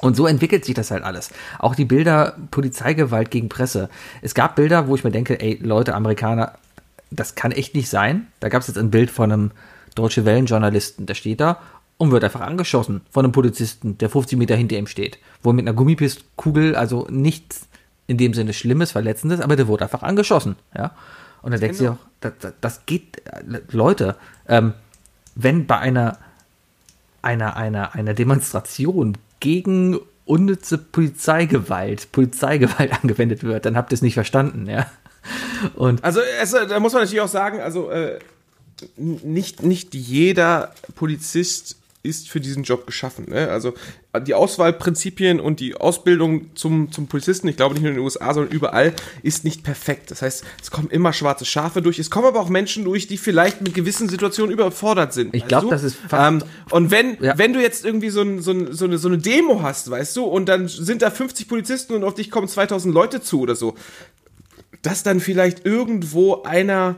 [0.00, 1.30] Und so entwickelt sich das halt alles.
[1.58, 3.88] Auch die Bilder Polizeigewalt gegen Presse.
[4.20, 6.54] Es gab Bilder, wo ich mir denke, ey, Leute, Amerikaner,
[7.16, 8.28] das kann echt nicht sein.
[8.40, 9.50] Da gab es jetzt ein Bild von einem
[9.94, 11.60] Deutsche Wellen-Journalisten, der steht da
[11.98, 15.18] und wird einfach angeschossen von einem Polizisten, der 50 Meter hinter ihm steht.
[15.42, 17.68] Wo mit einer Gummipistkugel, also nichts
[18.06, 20.56] in dem Sinne Schlimmes, Verletzendes, aber der wurde einfach angeschossen.
[20.76, 20.92] Ja.
[21.42, 21.92] Und dann denkt genau.
[21.92, 23.22] sie auch, das, das, geht,
[23.70, 24.16] Leute,
[24.48, 24.74] ähm,
[25.34, 26.18] wenn bei einer,
[27.20, 34.14] einer, einer, einer Demonstration gegen unnütze Polizeigewalt, Polizeigewalt angewendet wird, dann habt ihr es nicht
[34.14, 34.86] verstanden, ja.
[35.74, 38.18] Und also es, da muss man natürlich auch sagen, also äh,
[38.96, 43.26] nicht, nicht jeder Polizist ist für diesen Job geschaffen.
[43.28, 43.48] Ne?
[43.48, 43.74] Also
[44.26, 48.34] die Auswahlprinzipien und die Ausbildung zum, zum Polizisten, ich glaube nicht nur in den USA,
[48.34, 48.92] sondern überall,
[49.22, 50.10] ist nicht perfekt.
[50.10, 52.00] Das heißt, es kommen immer schwarze Schafe durch.
[52.00, 55.32] Es kommen aber auch Menschen durch, die vielleicht mit gewissen Situationen überfordert sind.
[55.32, 57.38] Ich glaube, das ist ähm, Und wenn, ja.
[57.38, 60.16] wenn du jetzt irgendwie so, ein, so, ein, so, eine, so eine Demo hast, weißt
[60.16, 63.54] du, und dann sind da 50 Polizisten und auf dich kommen 2000 Leute zu oder
[63.54, 63.76] so,
[64.82, 66.96] dass dann vielleicht irgendwo einer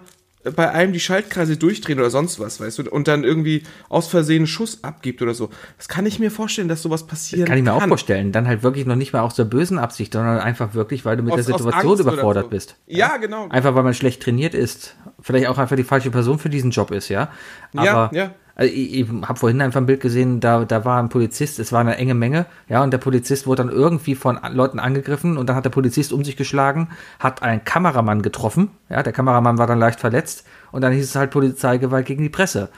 [0.56, 4.40] bei einem die Schaltkreise durchdrehen oder sonst was, weißt du, und dann irgendwie aus Versehen
[4.40, 5.48] einen Schuss abgibt oder so.
[5.78, 7.48] Das kann ich mir vorstellen, dass sowas passiert.
[7.48, 8.30] Kann ich mir auch vorstellen.
[8.30, 11.22] Dann halt wirklich noch nicht mal aus der bösen Absicht, sondern einfach wirklich, weil du
[11.22, 12.50] mit aus, der Situation überfordert so.
[12.50, 12.76] bist.
[12.86, 13.48] Ja, ja, genau.
[13.48, 14.96] Einfach, weil man schlecht trainiert ist.
[15.20, 17.30] Vielleicht auch einfach die falsche Person für diesen Job ist, ja.
[17.74, 18.34] Aber ja, ja.
[18.56, 21.72] Also ich, ich habe vorhin einfach ein Bild gesehen, da, da war ein Polizist, es
[21.72, 25.48] war eine enge Menge, ja, und der Polizist wurde dann irgendwie von Leuten angegriffen und
[25.48, 26.88] dann hat der Polizist um sich geschlagen,
[27.18, 31.16] hat einen Kameramann getroffen, ja, der Kameramann war dann leicht verletzt und dann hieß es
[31.16, 32.68] halt Polizeigewalt gegen die Presse.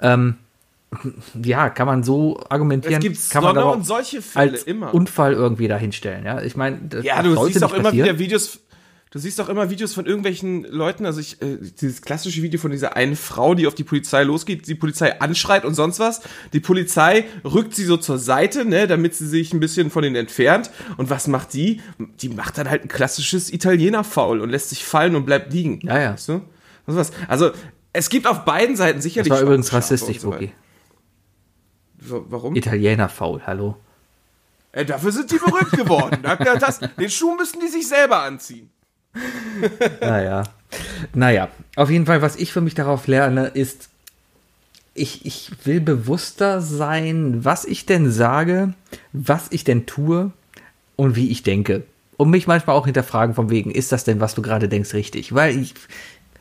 [0.00, 0.36] Ähm,
[1.42, 2.96] ja, kann man so argumentieren.
[2.96, 4.94] Es gibt kann man und solche Fälle als immer.
[4.94, 6.24] Unfall irgendwie dahinstellen.
[6.24, 8.60] Ja, ich meine, ja, du siehst auch immer wieder Videos
[9.14, 12.72] Du siehst auch immer Videos von irgendwelchen Leuten, also ich, äh, dieses klassische Video von
[12.72, 16.20] dieser einen Frau, die auf die Polizei losgeht, die Polizei anschreit und sonst was.
[16.52, 20.16] Die Polizei rückt sie so zur Seite, ne, damit sie sich ein bisschen von denen
[20.16, 20.72] entfernt.
[20.96, 21.80] Und was macht die?
[22.22, 25.78] Die macht dann halt ein klassisches Italiener-Foul und lässt sich fallen und bleibt liegen.
[25.84, 26.12] Ja, ja.
[26.14, 26.42] Weißt du?
[26.86, 27.12] Was?
[27.28, 27.52] Also,
[27.92, 29.28] es gibt auf beiden Seiten sicherlich.
[29.28, 30.50] Das war übrigens rassistisch, Bookie.
[32.00, 32.56] Warum?
[32.56, 33.76] Italiener-Foul, hallo.
[34.72, 36.18] Äh, dafür sind die verrückt geworden.
[36.58, 38.70] das, den Schuh müssen die sich selber anziehen.
[40.00, 40.44] Naja.
[41.12, 43.88] Naja, auf jeden Fall, was ich für mich darauf lerne, ist,
[44.94, 48.74] ich, ich will bewusster sein, was ich denn sage,
[49.12, 50.32] was ich denn tue
[50.96, 51.82] und wie ich denke.
[52.16, 55.34] Und mich manchmal auch hinterfragen von wegen, ist das denn, was du gerade denkst, richtig?
[55.34, 55.74] Weil ich,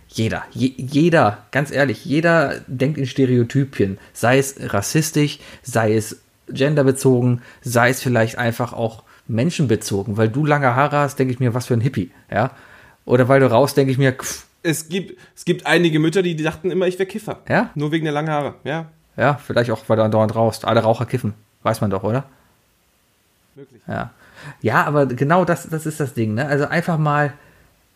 [0.08, 7.42] jeder, je, jeder, ganz ehrlich, jeder denkt in Stereotypien, sei es rassistisch, sei es genderbezogen,
[7.62, 11.68] sei es vielleicht einfach auch menschenbezogen, weil du lange Haare hast, denke ich mir, was
[11.68, 12.52] für ein Hippie, ja.
[13.06, 14.46] Oder weil du raus, denke ich mir, pff.
[14.66, 17.40] Es gibt, es gibt einige Mütter, die dachten immer, ich wäre Kiffer.
[17.50, 17.70] Ja?
[17.76, 18.88] Nur wegen der langen Haare, ja.
[19.18, 20.66] Ja, vielleicht auch, weil du andauernd rauchst.
[20.66, 21.34] Alle Raucher kiffen.
[21.62, 22.26] Weiß man doch, oder?
[23.56, 23.82] Möglich.
[23.88, 24.12] Ja.
[24.62, 26.48] Ja, aber genau das, das ist das Ding, ne?
[26.48, 27.34] Also einfach mal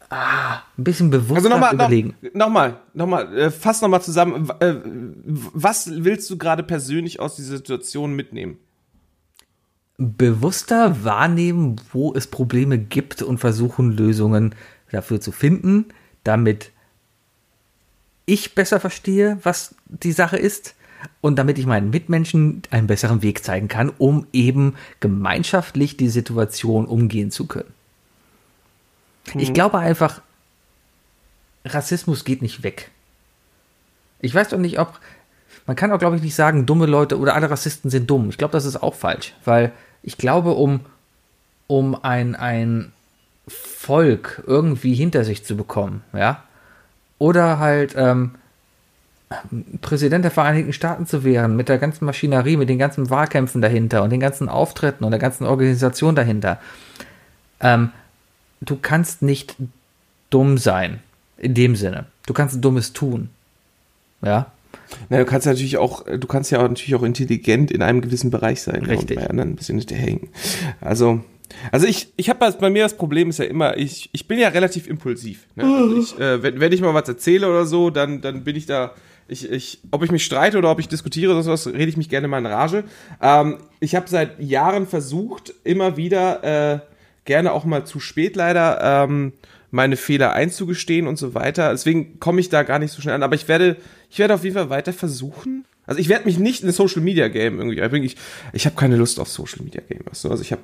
[0.09, 2.15] ah, ein bisschen bewusster also noch mal, überlegen.
[2.33, 4.49] Nochmal, nochmal, äh, fass nochmal zusammen.
[4.59, 4.75] Äh,
[5.25, 8.57] was willst du gerade persönlich aus dieser Situation mitnehmen?
[9.97, 14.55] Bewusster wahrnehmen, wo es Probleme gibt und versuchen, Lösungen
[14.91, 15.85] dafür zu finden,
[16.23, 16.71] damit
[18.25, 20.75] ich besser verstehe, was die Sache ist
[21.21, 26.85] und damit ich meinen Mitmenschen einen besseren Weg zeigen kann, um eben gemeinschaftlich die Situation
[26.85, 27.73] umgehen zu können.
[29.33, 29.39] Mhm.
[29.39, 30.21] Ich glaube einfach,
[31.65, 32.91] Rassismus geht nicht weg.
[34.19, 34.99] Ich weiß doch nicht, ob
[35.65, 38.29] man kann auch, glaube ich, nicht sagen, dumme Leute oder alle Rassisten sind dumm.
[38.29, 39.73] Ich glaube, das ist auch falsch, weil
[40.03, 40.81] ich glaube, um,
[41.67, 42.91] um ein, ein
[43.47, 46.43] Volk irgendwie hinter sich zu bekommen, ja,
[47.19, 48.35] oder halt ähm,
[49.81, 54.03] Präsident der Vereinigten Staaten zu werden, mit der ganzen Maschinerie, mit den ganzen Wahlkämpfen dahinter
[54.03, 56.59] und den ganzen Auftritten und der ganzen Organisation dahinter.
[57.59, 57.91] Ähm,
[58.61, 59.55] du kannst nicht
[60.29, 61.01] dumm sein,
[61.37, 62.05] in dem Sinne.
[62.25, 63.29] Du kannst Dummes tun.
[64.21, 64.51] Ja.
[65.09, 68.31] Na, du kannst natürlich auch, du kannst ja auch natürlich auch intelligent in einem gewissen
[68.31, 68.85] Bereich sein.
[68.85, 69.17] Richtig.
[69.17, 70.29] Und bei anderen ein bisschen hinterhängen.
[70.81, 71.21] Also,
[71.71, 74.49] also ich, ich habe bei mir das Problem ist ja immer, ich, ich bin ja
[74.49, 75.47] relativ impulsiv.
[75.55, 75.63] Ne?
[75.63, 78.65] Also ich, äh, wenn, wenn ich mal was erzähle oder so, dann, dann bin ich
[78.65, 78.93] da,
[79.27, 82.09] ich, ich, ob ich mich streite oder ob ich diskutiere oder sowas, rede ich mich
[82.09, 82.83] gerne mal in Rage.
[83.21, 86.79] Ähm, ich habe seit Jahren versucht, immer wieder, äh,
[87.25, 89.33] gerne auch mal zu spät leider, ähm,
[89.71, 91.71] meine Fehler einzugestehen und so weiter.
[91.71, 93.23] Deswegen komme ich da gar nicht so schnell an.
[93.23, 93.77] Aber ich werde,
[94.09, 95.65] ich werde auf jeden Fall weiter versuchen.
[95.85, 98.05] Also ich werde mich nicht in ein Social Media Game irgendwie einbringen.
[98.05, 98.17] Ich,
[98.53, 100.01] ich habe keine Lust auf Social Media Game.
[100.09, 100.61] Also ich habe,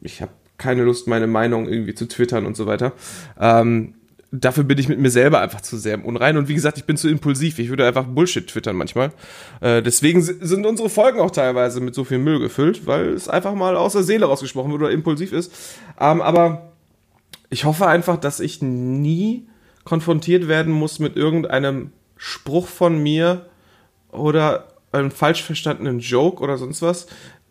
[0.00, 2.92] ich habe keine Lust, meine Meinung irgendwie zu twittern und so weiter.
[3.38, 3.94] Ähm,
[4.32, 6.38] dafür bin ich mit mir selber einfach zu sehr im Unrein.
[6.38, 7.58] Und wie gesagt, ich bin zu impulsiv.
[7.58, 9.12] Ich würde einfach Bullshit twittern manchmal.
[9.60, 13.54] Äh, deswegen sind unsere Folgen auch teilweise mit so viel Müll gefüllt, weil es einfach
[13.54, 15.52] mal aus der Seele rausgesprochen wird oder impulsiv ist.
[16.00, 16.71] Ähm, aber
[17.52, 19.46] ich hoffe einfach, dass ich nie
[19.84, 23.44] konfrontiert werden muss mit irgendeinem Spruch von mir
[24.10, 27.08] oder einem falsch verstandenen Joke oder sonst was,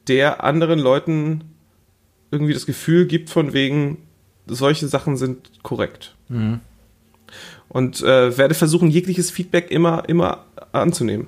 [0.08, 1.43] der anderen Leuten
[2.32, 3.99] irgendwie das Gefühl gibt von wegen,
[4.47, 6.16] solche Sachen sind korrekt.
[6.30, 6.62] Mhm.
[7.70, 11.28] Und äh, werde versuchen, jegliches Feedback immer, immer anzunehmen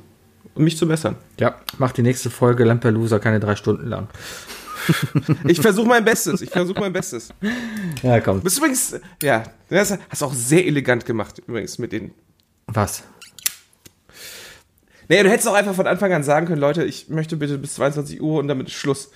[0.55, 1.15] und mich zu bessern.
[1.39, 4.07] Ja, mach die nächste Folge Lampelusa keine drei Stunden lang.
[5.47, 6.41] ich versuche mein Bestes.
[6.41, 7.29] Ich versuche mein Bestes.
[8.01, 8.41] Ja, komm.
[8.41, 12.13] Bist übrigens, ja, das hast du auch sehr elegant gemacht, übrigens, mit den.
[12.67, 13.03] Was?
[15.09, 17.75] Naja, du hättest auch einfach von Anfang an sagen können, Leute, ich möchte bitte bis
[17.75, 19.11] 22 Uhr und damit ist Schluss.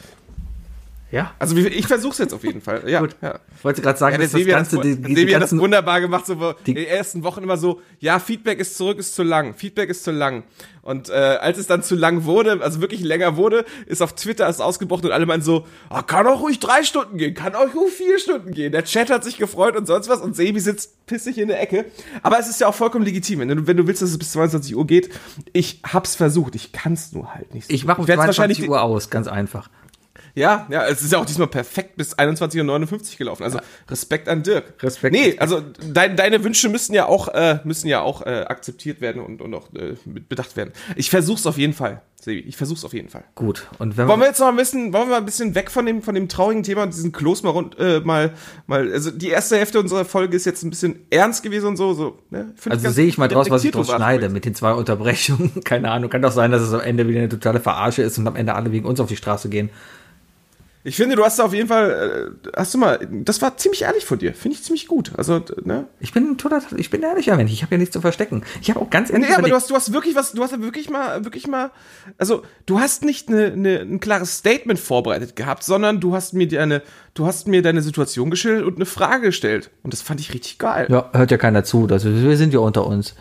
[1.10, 1.34] Ja.
[1.39, 2.84] Also ich versuch's jetzt auf jeden Fall.
[2.88, 3.16] Ja, Gut.
[3.22, 3.39] Ja.
[3.58, 6.26] Ich wollte gerade sagen, ja, dass das Ganze, die, die, die hat das wunderbar gemacht,
[6.26, 9.53] so die, in den ersten Wochen immer so, ja, Feedback ist zurück, ist zu lang,
[9.53, 10.43] Feedback ist zu lang.
[10.82, 14.47] Und äh, als es dann zu lang wurde, also wirklich länger wurde, ist auf Twitter
[14.47, 17.74] es ausgebrochen und alle meinen so, oh, kann auch ruhig drei Stunden gehen, kann auch
[17.74, 18.72] ruhig vier Stunden gehen.
[18.72, 21.86] Der Chat hat sich gefreut und sonst was und Sebi sitzt pissig in der Ecke.
[22.24, 24.32] Aber es ist ja auch vollkommen legitim, wenn du, wenn du willst, dass es bis
[24.32, 25.10] 22 Uhr geht.
[25.51, 27.68] Ich hab's versucht, ich kann's nur halt nicht.
[27.68, 27.74] So.
[27.74, 29.70] Ich mache um 22 Uhr aus, ganz einfach.
[30.38, 33.41] Ja, ja, es ist ja auch diesmal perfekt bis 21.59 Uhr gelaufen.
[33.41, 33.59] Also
[33.89, 34.75] Respekt an Dirk.
[34.83, 35.15] Respekt.
[35.15, 39.19] Nee, also dein, deine Wünsche müssen ja auch, äh, müssen ja auch äh, akzeptiert werden
[39.19, 40.73] und, und auch äh, bedacht werden.
[40.95, 42.41] Ich versuch's auf jeden Fall, Sebi.
[42.41, 43.23] Ich versuch's auf jeden Fall.
[43.33, 43.65] Gut.
[43.79, 45.88] Und wenn wollen wir jetzt noch ein bisschen, wollen wir mal ein bisschen weg von
[45.88, 48.31] dem, von dem traurigen Thema und diesen Klos mal rund, äh, mal,
[48.67, 51.95] mal, also die erste Hälfte unserer Folge ist jetzt ein bisschen ernst gewesen und so,
[51.95, 52.19] so.
[52.29, 52.53] Ne?
[52.69, 55.51] Also sehe ich mal draus, was ich draus schneide mit den zwei Unterbrechungen.
[55.63, 56.11] Keine Ahnung.
[56.11, 58.53] Kann doch sein, dass es am Ende wieder eine totale Verarsche ist und am Ende
[58.53, 59.71] alle wegen uns auf die Straße gehen.
[60.88, 64.05] Ich finde, du hast auf jeden Fall, äh, hast du mal, das war ziemlich ehrlich
[64.05, 64.33] von dir.
[64.33, 65.11] Finde ich ziemlich gut.
[65.17, 65.88] Also, ne?
[65.99, 67.51] Ich bin total, ich bin ehrlicher Mensch.
[67.51, 68.43] Ich habe ja nichts zu verstecken.
[68.61, 69.27] Ich habe auch ganz ehrlich.
[69.27, 71.71] Nee, aber du hast, du hast wirklich was, du hast ja wirklich mal, wirklich mal,
[72.17, 76.47] also, du hast nicht eine, eine, ein klares Statement vorbereitet gehabt, sondern du hast mir
[76.47, 76.81] deine,
[77.15, 79.71] du hast mir deine Situation geschildert und eine Frage gestellt.
[79.83, 80.88] Und das fand ich richtig geil.
[80.89, 81.85] Ja, hört ja keiner zu.
[81.91, 83.13] Also, wir sind ja unter uns.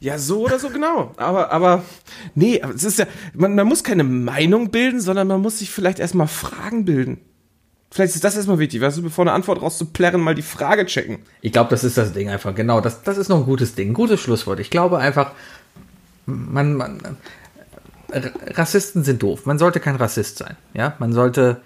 [0.00, 1.12] Ja, so oder so genau.
[1.18, 1.84] Aber, aber,
[2.34, 5.98] nee, es ist ja, man, man muss keine Meinung bilden, sondern man muss sich vielleicht
[5.98, 7.18] erstmal Fragen bilden.
[7.90, 11.18] Vielleicht ist das erstmal wichtig, weißt du, bevor eine Antwort rauszuplärren, mal die Frage checken.
[11.42, 12.80] Ich glaube, das ist das Ding einfach, genau.
[12.80, 14.60] Das, das ist noch ein gutes Ding, ein gutes Schlusswort.
[14.60, 15.32] Ich glaube einfach,
[16.24, 17.00] man, man,
[18.10, 19.44] Rassisten sind doof.
[19.44, 20.56] Man sollte kein Rassist sein.
[20.72, 21.60] Ja, man sollte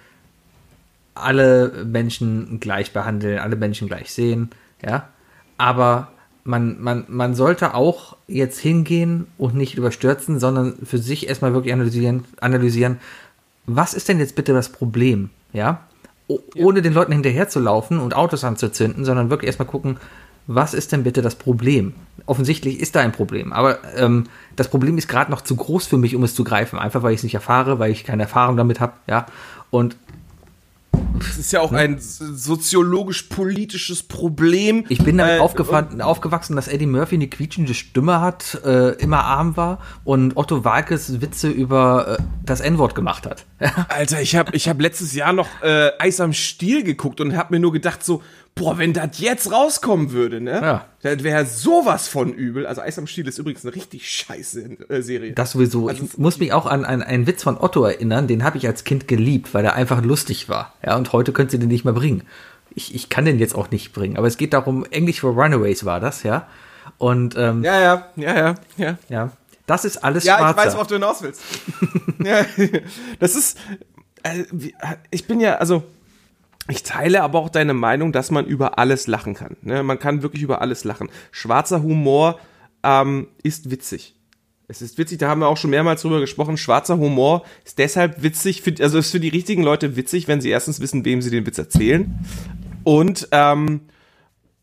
[1.15, 4.51] alle Menschen gleich behandeln, alle Menschen gleich sehen.
[4.85, 5.11] Ja,
[5.59, 6.14] aber
[6.45, 11.73] man, man, man sollte auch jetzt hingehen und nicht überstürzen, sondern für sich erstmal wirklich
[11.73, 12.99] analysieren, analysieren,
[13.67, 15.31] was ist denn jetzt bitte das Problem?
[15.53, 15.81] Ja,
[16.57, 19.99] ohne den Leuten hinterherzulaufen und Autos anzuzünden, sondern wirklich erstmal gucken,
[20.47, 21.95] was ist denn bitte das Problem?
[22.27, 24.25] Offensichtlich ist da ein Problem, aber ähm,
[24.57, 27.13] das Problem ist gerade noch zu groß für mich, um es zu greifen, einfach weil
[27.13, 29.27] ich es nicht erfahre, weil ich keine Erfahrung damit habe, ja.
[29.71, 29.97] Und
[31.19, 34.85] das ist ja auch ein soziologisch-politisches Problem.
[34.89, 39.57] Ich bin damit äh, aufgewachsen, dass Eddie Murphy eine quietschende Stimme hat, äh, immer arm
[39.57, 43.45] war und Otto Walkes Witze über äh, das N-Wort gemacht hat.
[43.89, 47.55] Alter, ich habe ich hab letztes Jahr noch äh, Eis am Stiel geguckt und habe
[47.55, 48.23] mir nur gedacht so,
[48.55, 50.53] boah, wenn das jetzt rauskommen würde, ne?
[50.53, 50.85] Ja.
[51.03, 52.67] Das wäre sowas von übel.
[52.67, 55.33] Also Eis am Stiel ist übrigens eine richtig scheiße äh, Serie.
[55.33, 55.89] Das sowieso.
[55.89, 58.67] Also, ich muss mich auch an, an einen Witz von Otto erinnern, den habe ich
[58.67, 60.73] als Kind geliebt, weil er einfach lustig war.
[60.85, 62.23] Ja, und heute könnt ihr den nicht mehr bringen.
[62.75, 65.85] Ich, ich kann den jetzt auch nicht bringen, aber es geht darum, English for Runaways
[65.85, 66.47] war das, ja.
[66.99, 68.99] Und ähm, ja, ja, ja, ja, ja.
[69.09, 69.31] Ja,
[69.67, 70.61] das ist alles Ja, Schwarzer.
[70.61, 71.43] ich weiß, worauf du hinaus willst.
[72.25, 72.45] ja,
[73.21, 73.59] das ist,
[74.23, 74.45] äh,
[75.11, 75.85] ich bin ja, also
[76.69, 79.57] ich teile aber auch deine Meinung, dass man über alles lachen kann.
[79.63, 79.83] Ne?
[79.83, 81.11] Man kann wirklich über alles lachen.
[81.31, 82.39] Schwarzer Humor
[82.83, 84.15] ähm, ist witzig.
[84.67, 86.57] Es ist witzig, da haben wir auch schon mehrmals drüber gesprochen.
[86.57, 90.49] Schwarzer Humor ist deshalb witzig, für, also ist für die richtigen Leute witzig, wenn sie
[90.49, 92.19] erstens wissen, wem sie den Witz erzählen.
[92.83, 93.83] Und, ähm,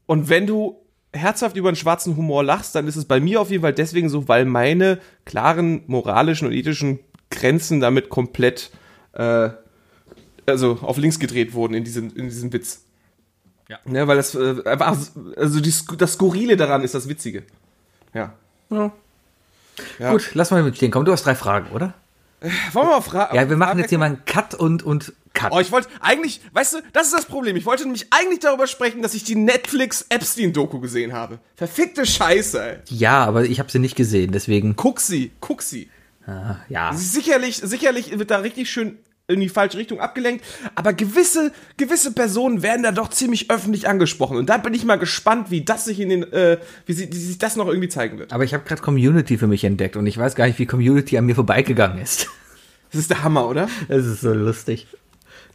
[0.08, 0.82] und wenn du
[1.14, 4.10] herzhaft über einen schwarzen Humor lachst, dann ist es bei mir auf jeden Fall deswegen
[4.10, 7.00] so, weil meine klaren moralischen und ethischen
[7.30, 8.72] Grenzen damit komplett
[9.14, 9.50] äh,
[10.46, 12.84] also auf links gedreht wurden in diesem, in diesem Witz.
[13.70, 13.80] Ja.
[13.92, 14.98] ja weil das äh, einfach,
[15.38, 17.44] also die, das Skurrile daran ist das Witzige.
[18.14, 18.34] Ja.
[18.70, 18.92] ja.
[20.00, 20.12] ja.
[20.12, 21.06] Gut, lass mal mit stehen kommen.
[21.06, 21.94] Du hast drei Fragen, oder?
[22.74, 23.36] Wollen wir mal fragen?
[23.36, 25.52] Ja, wir machen jetzt hier mal einen Cut und, und Cut.
[25.52, 27.56] Oh, ich wollte eigentlich, weißt du, das ist das Problem.
[27.56, 31.40] Ich wollte nämlich eigentlich darüber sprechen, dass ich die Netflix Epstein-Doku gesehen habe.
[31.56, 32.78] Verfickte Scheiße, ey.
[32.90, 34.76] Ja, aber ich habe sie nicht gesehen, deswegen.
[34.76, 35.90] Guck sie, guck sie.
[36.26, 36.94] Ah, ja.
[36.94, 38.98] Sicherlich, sicherlich wird da richtig schön
[39.32, 44.38] in die falsche Richtung abgelenkt, aber gewisse, gewisse Personen werden da doch ziemlich öffentlich angesprochen.
[44.38, 47.18] Und da bin ich mal gespannt, wie das sich in den, äh, wie, sie, wie
[47.18, 48.34] sich das noch irgendwie zeigen wird.
[48.34, 51.18] Aber ich habe gerade Community für mich entdeckt und ich weiß gar nicht, wie Community
[51.18, 52.28] an mir vorbeigegangen ist.
[52.92, 53.70] Das ist der Hammer, oder?
[53.88, 54.86] Es ist so lustig.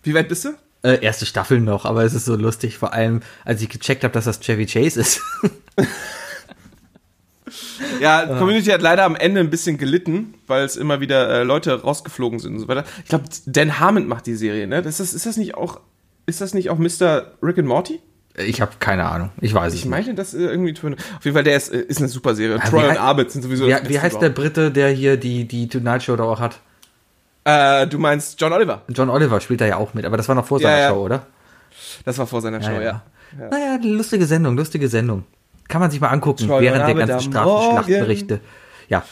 [0.02, 0.54] Wie weit bist du?
[0.82, 4.12] Äh, erste Staffel noch, aber es ist so lustig, vor allem als ich gecheckt habe,
[4.14, 5.20] dass das Chevy Chase ist.
[8.00, 11.82] ja, Community hat leider am Ende ein bisschen gelitten, weil es immer wieder äh, Leute
[11.82, 12.84] rausgeflogen sind und so weiter.
[13.02, 14.82] Ich glaube, Dan Harmon macht die Serie, ne?
[14.82, 15.80] Das ist, ist das nicht auch,
[16.26, 17.32] ist das nicht auch Mr.
[17.42, 18.00] Rick and Morty?
[18.38, 19.30] Ich habe keine Ahnung.
[19.40, 19.98] Ich weiß ich es nicht.
[19.98, 20.72] Ich meine, das äh, irgendwie.
[20.72, 22.56] Auf jeden Fall, der ist, ist eine super Serie.
[22.56, 23.66] Ja, Troy und Arbit sind sowieso.
[23.66, 26.60] Wie, wie heißt der Brite, der hier die, die Tonight Show da auch hat?
[27.44, 28.82] Äh, du meinst John Oliver?
[28.88, 31.04] John Oliver spielt da ja auch mit, aber das war noch vor seiner ja, Show,
[31.04, 31.26] oder?
[32.04, 32.80] Das war vor seiner Show, ja.
[32.80, 33.02] ja.
[33.50, 35.24] Naja, lustige Sendung, lustige Sendung.
[35.68, 38.40] Kann man sich mal angucken, Troy während der ganzen Strafenschlachtberichte.
[38.88, 39.02] Ja.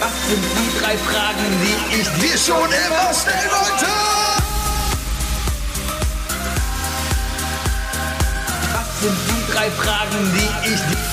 [0.00, 3.86] Was sind die drei Fragen, die ich dir schon immer stellen wollte?
[8.74, 11.08] Was sind die drei Fragen, die ich dir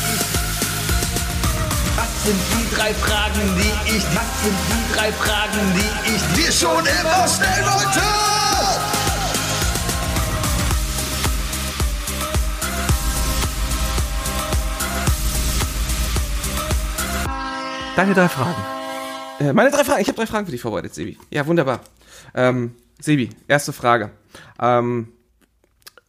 [2.26, 6.84] sind die drei Fragen, die ich, was sind die drei Fragen, die ich dir schon
[6.84, 8.35] immer stellen wollte?
[17.96, 18.62] Deine drei Fragen.
[19.40, 20.02] Äh, meine drei Fragen.
[20.02, 21.18] Ich habe drei Fragen für dich vorbereitet, Sebi.
[21.30, 21.80] Ja, wunderbar.
[22.34, 24.12] Ähm, Sebi, erste Frage.
[24.60, 25.08] Ähm,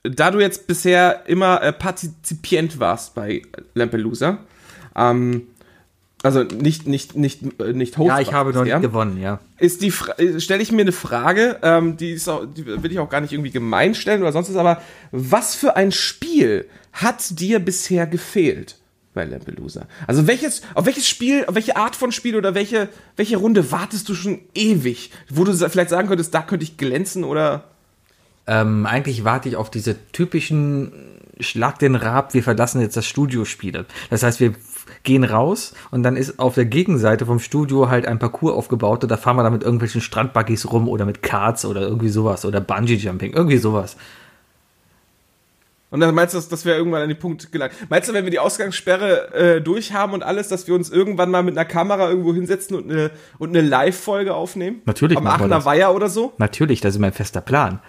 [0.03, 3.43] da du jetzt bisher immer äh, Partizipient warst bei
[3.75, 4.39] Lampelusa,
[4.97, 5.43] ähm,
[6.25, 8.09] also nicht, nicht, nicht, äh, nicht Host.
[8.09, 9.39] Ja, ich habe noch nicht gewonnen, ja.
[9.59, 12.99] Ist die äh, stelle ich mir eine Frage, ähm, die, ist auch, die will ich
[12.99, 14.83] auch gar nicht irgendwie gemein stellen oder sonst was, aber
[15.13, 18.77] was für ein Spiel hat dir bisher gefehlt
[19.17, 19.89] bei Lampelusa?
[20.07, 24.09] Also welches, auf welches Spiel, auf welche Art von Spiel oder welche, welche Runde wartest
[24.09, 27.65] du schon ewig, wo du vielleicht sagen könntest, da könnte ich glänzen oder?
[28.47, 30.93] Ähm, eigentlich warte ich auf diese typischen
[31.41, 33.87] Schlag den Rab, wir verlassen jetzt das Studio Spiele.
[34.09, 34.53] Das heißt, wir
[35.03, 39.11] gehen raus und dann ist auf der Gegenseite vom Studio halt ein Parcours aufgebaut und
[39.11, 42.61] da fahren wir dann mit irgendwelchen Strandbuggies rum oder mit Karts oder irgendwie sowas oder
[42.61, 43.97] Bungee Jumping, irgendwie sowas.
[45.91, 47.73] Und dann meinst du, dass wir irgendwann an den Punkt gelangt?
[47.89, 51.43] Meinst du, wenn wir die Ausgangssperre äh, durchhaben und alles, dass wir uns irgendwann mal
[51.43, 54.83] mit einer Kamera irgendwo hinsetzen und eine, und eine Live-Folge aufnehmen?
[54.85, 55.17] Natürlich.
[55.17, 56.33] Am Aachener Weiher oder so?
[56.39, 57.81] Natürlich, das ist mein fester Plan.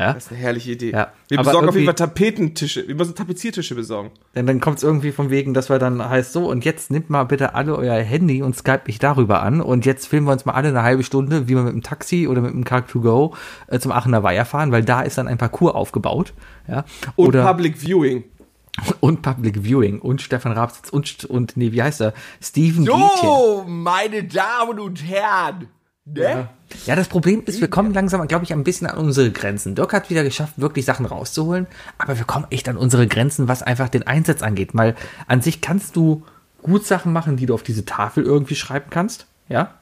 [0.00, 0.14] Ja?
[0.14, 0.92] Das ist eine herrliche Idee.
[0.92, 1.12] Ja.
[1.28, 2.88] Wir besorgen auf jeden Fall Tapetentische.
[2.88, 4.10] Wir müssen Tapeziertische besorgen.
[4.34, 7.10] Denn dann kommt es irgendwie vom Wegen, dass wir dann heißt so, und jetzt nimmt
[7.10, 9.60] mal bitte alle euer Handy und Skype mich darüber an.
[9.60, 12.26] Und jetzt filmen wir uns mal alle eine halbe Stunde, wie wir mit dem Taxi
[12.26, 13.34] oder mit dem Car to go
[13.66, 16.32] äh, zum Aachener Weiher fahren, weil da ist dann ein Parcours aufgebaut.
[16.66, 16.84] Ja?
[17.16, 18.24] Oder, und Public Viewing.
[19.00, 22.14] Und Public Viewing und Stefan Rabsitz und, und nee, wie heißt er?
[22.40, 23.82] Steven So, Gietchen.
[23.82, 25.66] meine Damen und Herren.
[26.14, 26.48] Ne?
[26.86, 26.96] Ja.
[26.96, 29.74] das Problem ist, wir kommen langsam, glaube ich, ein bisschen an unsere Grenzen.
[29.74, 31.66] Dirk hat wieder geschafft, wirklich Sachen rauszuholen,
[31.98, 34.70] aber wir kommen echt an unsere Grenzen, was einfach den Einsatz angeht.
[34.72, 34.94] Weil
[35.26, 36.24] an sich kannst du
[36.62, 39.74] gut Sachen machen, die du auf diese Tafel irgendwie schreiben kannst, ja.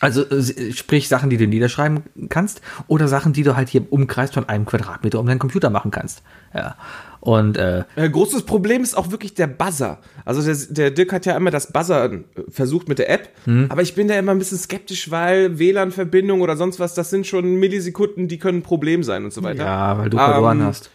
[0.00, 3.88] Also äh, sprich Sachen, die du niederschreiben kannst oder Sachen, die du halt hier im
[3.88, 6.22] Umkreis von einem Quadratmeter um deinen Computer machen kannst.
[6.54, 6.76] Ja.
[7.28, 9.98] Und äh, äh, großes Problem ist auch wirklich der Buzzer.
[10.24, 13.66] Also der, der Dirk hat ja immer das Buzzer äh, versucht mit der App, hm.
[13.68, 17.26] aber ich bin da immer ein bisschen skeptisch, weil WLAN-Verbindung oder sonst was, das sind
[17.26, 19.62] schon Millisekunden, die können ein Problem sein und so weiter.
[19.62, 20.90] Ja, weil du verloren ähm, hast.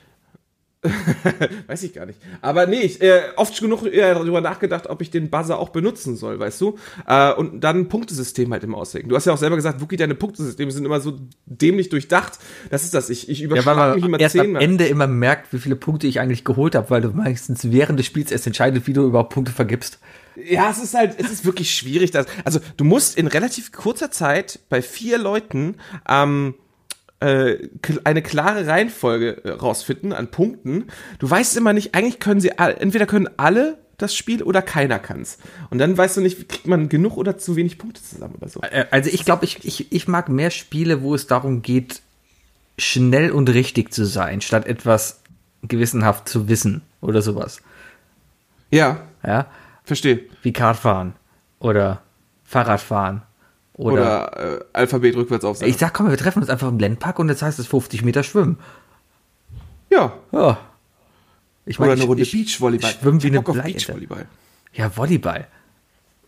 [1.68, 2.20] Weiß ich gar nicht.
[2.42, 6.16] Aber nee, ich äh, oft genug eher darüber nachgedacht, ob ich den Buzzer auch benutzen
[6.16, 6.78] soll, weißt du?
[7.08, 9.10] Äh, und dann ein Punktesystem halt immer auslegen.
[9.10, 12.40] Du hast ja auch selber gesagt, Wookie, deine Punktesysteme sind immer so dämlich durchdacht.
[12.70, 13.10] Das ist das.
[13.10, 14.62] Ich, ich überschlage ja, mich immer erst zehnmal.
[14.62, 17.98] am Ende immer merkt, wie viele Punkte ich eigentlich geholt habe, weil du meistens während
[17.98, 20.00] des Spiels erst entscheidest, wie du überhaupt Punkte vergibst.
[20.36, 22.12] Ja, es ist halt, es ist wirklich schwierig.
[22.12, 25.76] Dass, also du musst in relativ kurzer Zeit bei vier Leuten
[26.10, 26.56] ähm,
[27.24, 27.70] äh,
[28.04, 30.86] eine klare Reihenfolge äh, rausfinden an Punkten.
[31.20, 35.00] Du weißt immer nicht, eigentlich können sie alle, entweder können alle das Spiel oder keiner
[35.00, 35.38] kann's.
[35.70, 38.60] Und dann weißt du nicht, kriegt man genug oder zu wenig Punkte zusammen oder so.
[38.62, 42.02] Äh, Also ich glaube, ich, ich, ich mag mehr Spiele, wo es darum geht,
[42.78, 45.22] schnell und richtig zu sein, statt etwas
[45.62, 47.62] gewissenhaft zu wissen oder sowas.
[48.72, 49.46] Ja, Ja,
[49.84, 50.22] verstehe.
[50.42, 51.14] wie Kartfahren
[51.60, 52.02] oder
[52.44, 53.22] Fahrradfahren
[53.76, 55.70] oder, Oder, äh, Alphabet rückwärts aufsetzen.
[55.74, 58.24] ich sag, komm, wir treffen uns einfach im Blendpark und jetzt heißt es 50 Meter
[58.24, 58.60] schwimmen.
[59.90, 60.14] ja.
[60.32, 60.58] Ja.
[61.66, 62.90] Ich Oder mein, eine Runde ich- Beachvolleyball.
[62.92, 63.56] Ich schwimme wie eine Bock.
[63.56, 64.28] Beachvolleyball.
[64.74, 65.48] Ja, Volleyball.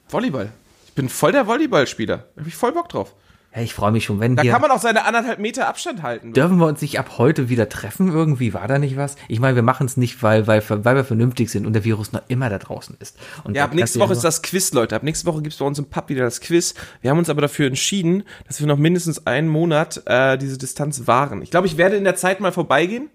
[0.07, 0.51] Volleyball.
[0.87, 2.17] Ich bin voll der Volleyballspieler.
[2.35, 3.13] Da hab ich voll Bock drauf.
[3.55, 4.51] Ja, ich freue mich schon, wenn Da hier.
[4.51, 6.33] kann man auch seine anderthalb Meter Abstand halten.
[6.33, 8.53] Dürfen wir uns nicht ab heute wieder treffen irgendwie?
[8.53, 9.15] War da nicht was?
[9.29, 12.11] Ich meine, wir machen es nicht, weil, weil, weil wir vernünftig sind und der Virus
[12.11, 13.17] noch immer da draußen ist.
[13.45, 14.95] Und Ja, ab nächste Woche ist das Quiz, Leute.
[14.95, 16.73] Ab nächste Woche gibt's bei uns im Pub wieder das Quiz.
[17.01, 21.07] Wir haben uns aber dafür entschieden, dass wir noch mindestens einen Monat äh, diese Distanz
[21.07, 21.41] wahren.
[21.41, 23.09] Ich glaube, ich werde in der Zeit mal vorbeigehen,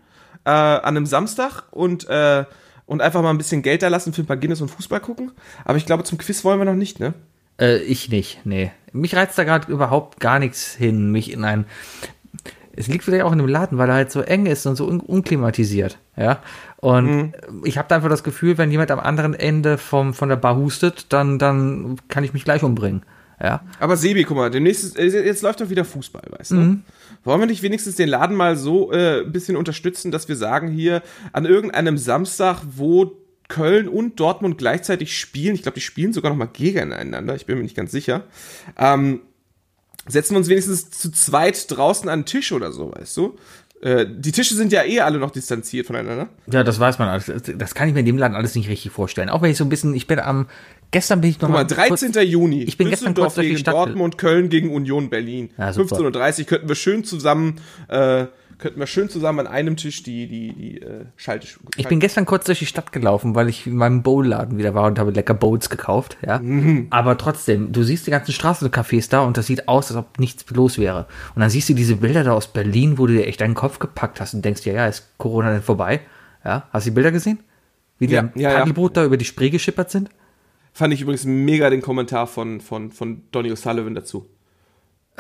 [0.46, 2.44] äh, an einem Samstag und, äh,
[2.86, 5.32] und einfach mal ein bisschen Geld da lassen für ein paar Guinness und Fußball gucken.
[5.66, 7.12] Aber ich glaube, zum Quiz wollen wir noch nicht, ne?
[7.60, 8.72] Äh, ich nicht, nee.
[8.92, 11.66] Mich reizt da gerade überhaupt gar nichts hin, mich in ein.
[12.74, 14.86] Es liegt vielleicht auch in dem Laden, weil er halt so eng ist und so
[14.86, 16.40] un unklimatisiert, ja.
[16.78, 17.34] Und
[17.64, 20.56] ich habe da einfach das Gefühl, wenn jemand am anderen Ende vom, von der Bar
[20.56, 23.02] hustet, dann, dann kann ich mich gleich umbringen,
[23.42, 23.60] ja.
[23.80, 26.56] Aber Sebi, guck mal, demnächst äh, jetzt läuft doch wieder Fußball, weißt du?
[27.24, 30.68] Wollen wir nicht wenigstens den Laden mal so äh, ein bisschen unterstützen, dass wir sagen,
[30.68, 31.02] hier
[31.32, 33.12] an irgendeinem Samstag, wo
[33.50, 37.58] Köln und Dortmund gleichzeitig spielen, ich glaube, die spielen sogar noch mal gegeneinander, ich bin
[37.58, 38.24] mir nicht ganz sicher,
[38.78, 39.20] ähm,
[40.08, 43.36] setzen wir uns wenigstens zu zweit draußen an den Tisch oder so, weißt du?
[43.82, 46.28] Äh, die Tische sind ja eh alle noch distanziert voneinander.
[46.52, 47.32] Ja, das weiß man alles.
[47.56, 49.30] Das kann ich mir in dem Laden alles nicht richtig vorstellen.
[49.30, 50.48] Auch wenn ich so ein bisschen, ich bin am,
[50.90, 52.12] gestern bin ich noch Guck mal, 13.
[52.28, 52.62] Juni.
[52.64, 55.50] Ich bin gestern kurz durch die gegen Stadt- Dortmund, Köln gegen Union Berlin.
[55.56, 55.96] Ja, super.
[55.96, 58.26] 15.30 Uhr könnten wir schön zusammen, äh,
[58.60, 61.48] könnten wir schön zusammen an einem Tisch die, die, die äh, Schalte.
[61.76, 64.86] Ich bin gestern kurz durch die Stadt gelaufen, weil ich in meinem Bowl-Laden wieder war
[64.86, 66.38] und habe lecker Bowls gekauft, ja.
[66.38, 66.86] Mhm.
[66.90, 70.44] Aber trotzdem, du siehst die ganzen Straßencafés da und das sieht aus, als ob nichts
[70.50, 71.06] los wäre.
[71.34, 73.78] Und dann siehst du diese Bilder da aus Berlin, wo du dir echt deinen Kopf
[73.78, 76.00] gepackt hast und denkst dir, ja, ist Corona denn vorbei?
[76.44, 77.40] Ja, hast du die Bilder gesehen?
[77.98, 78.56] Wie die Ja, am ja, ja.
[78.58, 80.10] Partyboot da über die Spree geschippert sind?
[80.72, 84.26] Fand ich übrigens mega den Kommentar von, von, von Donny O'Sullivan dazu.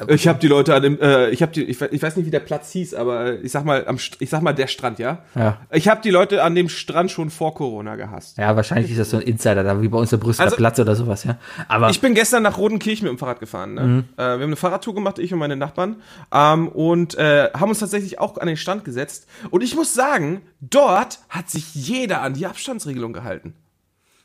[0.08, 2.30] Ich habe die Leute an dem, äh, ich habe die, ich, ich weiß nicht, wie
[2.30, 5.18] der Platz hieß, aber ich sag mal, am, ich sag mal der Strand, ja.
[5.34, 5.58] Ja.
[5.70, 8.38] Ich habe die Leute an dem Strand schon vor Corona gehasst.
[8.38, 10.78] Ja, wahrscheinlich ist das so ein Insider da, wie bei uns der Brüsseler Also- Platz
[10.78, 11.38] oder sowas, ja.
[11.68, 13.74] Aber Ich bin gestern nach Rodenkirchen mit dem Fahrrad gefahren.
[13.74, 13.80] Ne?
[13.82, 13.98] Mhm.
[14.16, 15.96] Äh, wir haben eine Fahrradtour gemacht, ich und meine Nachbarn,
[16.32, 19.26] ähm, und äh, haben uns tatsächlich auch an den Stand gesetzt.
[19.50, 23.54] Und ich muss sagen, dort hat sich jeder an die Abstandsregelung gehalten.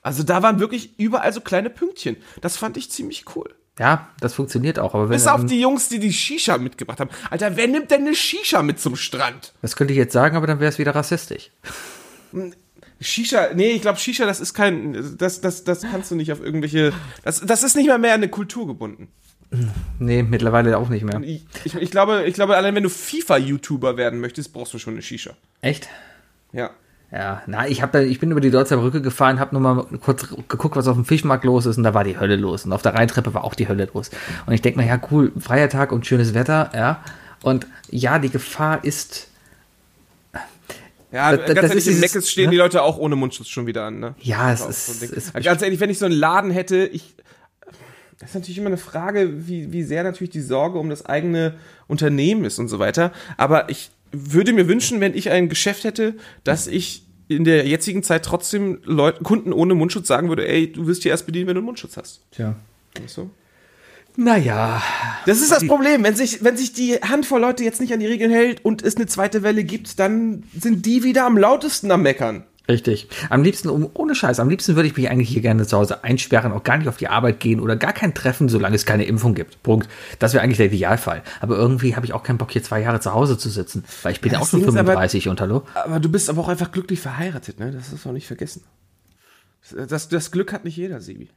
[0.02, 2.18] Also da waren wirklich überall so kleine Pünktchen.
[2.42, 3.50] Das fand ich ziemlich cool.
[3.80, 4.94] Ja, das funktioniert auch.
[4.94, 7.10] Aber wenn Bis auf die Jungs, die die Shisha mitgebracht haben.
[7.30, 9.54] Alter, wer nimmt denn eine Shisha mit zum Strand?
[9.62, 11.52] das könnte ich jetzt sagen, aber dann wäre es wieder rassistisch.
[13.02, 16.40] Shisha, nee, ich glaube Shisha, das ist kein, das, das, das kannst du nicht auf
[16.40, 19.10] irgendwelche, das, das ist nicht mal mehr an eine Kultur gebunden.
[20.00, 21.22] Nee, mittlerweile auch nicht mehr.
[21.22, 24.94] Ich, ich, ich glaube, ich glaube, allein wenn du FIFA-YouTuber werden möchtest, brauchst du schon
[24.94, 25.36] eine Shisha.
[25.62, 25.90] Echt?
[26.52, 26.72] Ja.
[27.16, 29.86] Ja, na, ich hab da, ich bin über die Deutzer Brücke gefahren, habe nur mal
[30.02, 32.74] kurz geguckt, was auf dem Fischmarkt los ist und da war die Hölle los und
[32.74, 34.12] auf der Rheintreppe war auch die Hölle los.
[34.46, 37.02] Und ich denke mir, ja cool, freier Tag und schönes Wetter, ja.
[37.42, 39.30] Und ja, die Gefahr ist,
[41.10, 42.52] Ja, Das- ganz ehrlich, ist in Meckes stehen ne?
[42.52, 44.16] die Leute auch ohne Mundschutz schon wieder an, ne?
[44.20, 47.16] ja, es ist, so ist Ganz ehrlich, wenn ich so einen Laden hätte, ich.
[48.20, 51.56] Das ist natürlich immer eine Frage, wie, wie sehr natürlich die Sorge um das eigene
[51.88, 53.12] Unternehmen ist und so weiter.
[53.38, 58.04] Aber ich würde mir wünschen, wenn ich ein Geschäft hätte, dass ich in der jetzigen
[58.04, 61.56] Zeit trotzdem Leuten, Kunden ohne Mundschutz sagen würde, ey, du wirst hier erst bedienen, wenn
[61.56, 62.22] du einen Mundschutz hast.
[62.32, 62.56] Tja.
[63.02, 63.30] Weißt du?
[64.18, 64.82] Naja,
[65.26, 66.04] Das ist das Problem.
[66.04, 68.96] Wenn sich, wenn sich die Handvoll Leute jetzt nicht an die Regeln hält und es
[68.96, 72.46] eine zweite Welle gibt, dann sind die wieder am lautesten am Meckern.
[72.68, 73.08] Richtig.
[73.30, 76.04] Am liebsten, um, ohne Scheiß, am liebsten würde ich mich eigentlich hier gerne zu Hause
[76.04, 79.06] einsperren, auch gar nicht auf die Arbeit gehen oder gar kein Treffen, solange es keine
[79.06, 79.62] Impfung gibt.
[79.64, 79.90] Punkt.
[80.20, 81.24] Das wäre eigentlich der Idealfall.
[81.42, 84.12] Aber irgendwie habe ich auch keinen Bock, hier zwei Jahre zu Hause zu sitzen, weil
[84.14, 85.64] ich bin ja, auch schon Ding ist aber- 35 und hallo.
[85.76, 87.72] Aber du bist aber auch einfach glücklich verheiratet, ne?
[87.72, 88.64] Das ist auch nicht vergessen.
[89.88, 91.30] Das, das Glück hat nicht jeder, Sebi.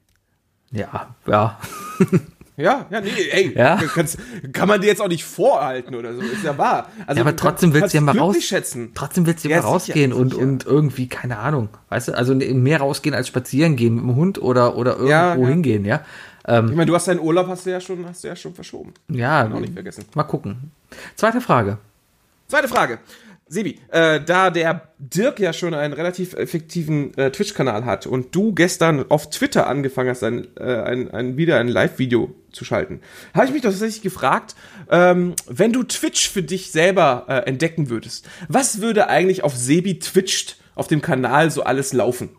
[0.71, 1.59] Ja, ja.
[2.59, 3.77] Ja, ja, nee, ey, Ja.
[3.95, 4.19] Kannst,
[4.53, 6.89] kann man dir jetzt auch nicht vorhalten oder so, ist ja wahr.
[7.07, 8.37] Also, Ja, aber trotzdem willst du ja mal raus.
[8.43, 8.91] schätzen.
[8.95, 10.43] Trotzdem willst du Ja, mal sicher, rausgehen und, sicher.
[10.43, 14.43] und irgendwie, keine Ahnung, weißt du, also mehr rausgehen als spazieren gehen mit dem Hund
[14.43, 15.47] oder, oder irgendwo Ja, ja.
[15.47, 16.01] hingehen, ja.
[16.47, 18.95] Ich meine, du hast deinen Urlaub hast du ja schon, hast du ja schon verschoben.
[19.09, 20.05] Ja, Auch nicht vergessen.
[20.15, 20.73] mal gucken.
[21.15, 21.77] Zweite Frage.
[22.49, 22.99] Zweite Frage.
[23.49, 28.53] Sebi, äh, da der Dirk ja schon einen relativ effektiven äh, Twitch-Kanal hat und du
[28.53, 33.01] gestern auf Twitter angefangen hast, ein, äh, ein, ein, wieder ein Live-Video zu schalten,
[33.35, 34.55] habe ich mich doch tatsächlich gefragt,
[34.91, 39.99] ähm, wenn du Twitch für dich selber äh, entdecken würdest, was würde eigentlich auf Sebi
[39.99, 42.31] Twitcht auf dem Kanal so alles laufen?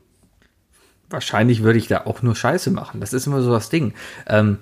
[1.10, 3.01] Wahrscheinlich würde ich da auch nur Scheiße machen.
[3.01, 3.93] Das ist immer so das Ding.
[4.28, 4.60] Ähm,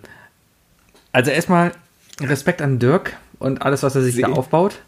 [1.11, 1.73] also erstmal
[2.21, 4.21] Respekt an Dirk und alles, was er sich See.
[4.21, 4.79] da aufbaut.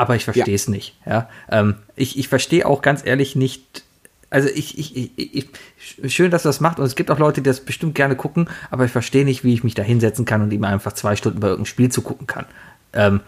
[0.00, 0.96] Aber ich verstehe es nicht.
[1.04, 1.28] Ja?
[1.50, 3.84] Ähm, ich ich verstehe auch ganz ehrlich nicht.
[4.30, 7.42] Also ich, ich, ich, ich, schön, dass er das macht und es gibt auch Leute,
[7.42, 10.40] die das bestimmt gerne gucken, aber ich verstehe nicht, wie ich mich da hinsetzen kann
[10.40, 12.46] und ihm einfach zwei Stunden bei irgendeinem Spiel zu gucken kann.
[12.94, 13.20] Ähm,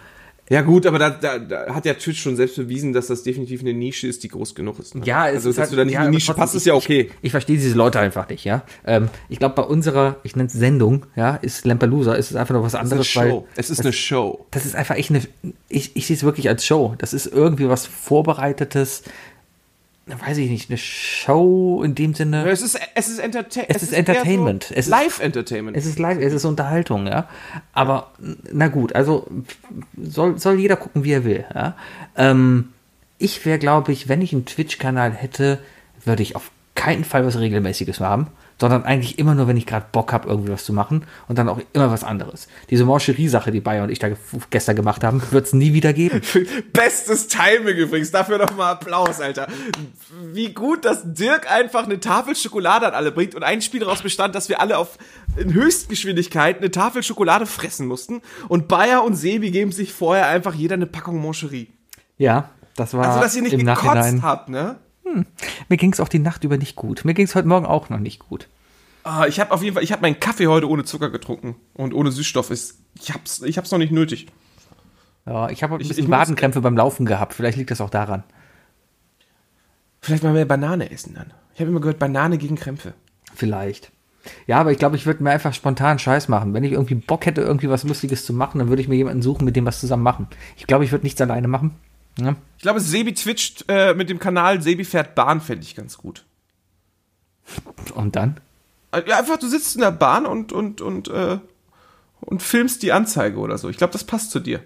[0.51, 3.61] Ja gut, aber da, da, da hat ja Twitch schon selbst bewiesen, dass das definitiv
[3.63, 4.95] eine Nische ist, die groß genug ist.
[4.95, 5.03] Ne?
[5.05, 6.67] Ja, es also ist dass halt- du da nicht ja, in die Nische passt, ist
[6.67, 7.01] ja ich- okay.
[7.21, 8.63] Ich, ich verstehe diese Leute einfach nicht, ja.
[8.85, 12.55] Ähm, ich glaube, bei unserer, ich nenne es Sendung, ja, ist Lampelusa, ist es einfach
[12.55, 13.47] noch was Es ist eine anderes, Show.
[13.57, 14.47] Es ist eine Show.
[14.51, 15.23] das ist einfach echt eine,
[15.69, 16.97] ich, ich sehe es wirklich als Show.
[16.99, 19.05] Das ist irgendwie was Vorbereitetes,
[20.07, 22.49] weiß ich nicht, eine Show in dem Sinne.
[22.51, 24.65] Es ist, es ist, Entertain Es ist Entertainment.
[24.65, 25.77] So Es ist- Live-Entertainment.
[25.77, 27.29] Es ist live, es ist Unterhaltung, ja.
[27.73, 28.11] Aber
[28.53, 29.27] na gut, also
[29.97, 31.77] soll, soll jeder gucken, wie er will, ja.
[32.17, 32.71] Ähm,
[33.19, 35.61] ich wäre, glaube ich, wenn ich einen Twitch-Kanal hätte,
[36.05, 38.27] würde ich auf keinen Fall was Regelmäßiges haben,
[38.63, 41.49] sondern eigentlich immer nur, wenn ich gerade Bock habe, irgendwie was zu machen und dann
[41.49, 42.47] auch immer was anderes.
[42.71, 44.17] Diese Mancherie-Sache, die Bayer und ich da ge-
[44.51, 46.21] gestern gemacht haben, wird es nie wieder geben.
[46.73, 48.13] Bestes Timing übrigens.
[48.13, 49.49] Dafür nochmal Applaus, Alter.
[50.33, 54.01] Wie gut, dass Dirk einfach eine Tafel Schokolade an alle bringt und ein Spiel daraus
[54.01, 54.97] bestand, dass wir alle auf
[55.37, 58.23] in Höchstgeschwindigkeit eine Tafel Schokolade fressen mussten.
[58.49, 61.69] Und Bayer und Sebi geben sich vorher einfach jeder eine Packung Moncherie.
[62.17, 64.23] Ja, das war Also, dass ihr nicht im gekotzt Nachhinein.
[64.23, 64.77] habt, ne?
[65.69, 67.05] Mir ging es auch die Nacht über nicht gut.
[67.05, 68.49] Mir ging es heute Morgen auch noch nicht gut.
[69.05, 71.93] Ah, ich habe auf jeden Fall, ich habe meinen Kaffee heute ohne Zucker getrunken und
[71.93, 72.51] ohne Süßstoff.
[72.51, 74.29] Ist, ich hab's, ich hab's noch nicht nötig.
[75.27, 77.35] Ja, ich habe ein bisschen ich Wadenkrämpfe beim Laufen gehabt.
[77.35, 78.25] Vielleicht liegt das auch daran.
[80.01, 81.33] Vielleicht mal mehr Banane essen dann.
[81.55, 82.95] Ich habe immer gehört, Banane gegen Krämpfe.
[83.35, 83.93] Vielleicht.
[84.47, 86.55] Ja, aber ich glaube, ich würde mir einfach spontan Scheiß machen.
[86.55, 89.23] Wenn ich irgendwie Bock hätte, irgendwie was Lustiges zu machen, dann würde ich mir jemanden
[89.23, 90.29] suchen, mit dem was zusammen machen.
[90.57, 91.73] Ich glaube, ich würde nichts alleine machen.
[92.19, 92.37] Ja.
[92.57, 96.25] Ich glaube, Sebi twitcht äh, mit dem Kanal Sebi fährt Bahn, fände ich ganz gut.
[97.95, 98.41] Und dann?
[98.93, 101.39] Äh, Ja, einfach, du sitzt in der Bahn und, und, und, äh,
[102.21, 103.69] und filmst die Anzeige oder so.
[103.69, 104.61] Ich glaube, das passt zu dir.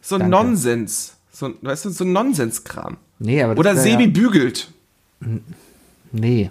[0.00, 0.28] So ein.
[0.30, 1.16] Nonsens.
[1.32, 2.96] So, ein- weißt du, so ein Nonsenskram.
[3.18, 4.70] Nee, aber Oder Sebi Ja, bügelt.
[6.12, 6.50] nee.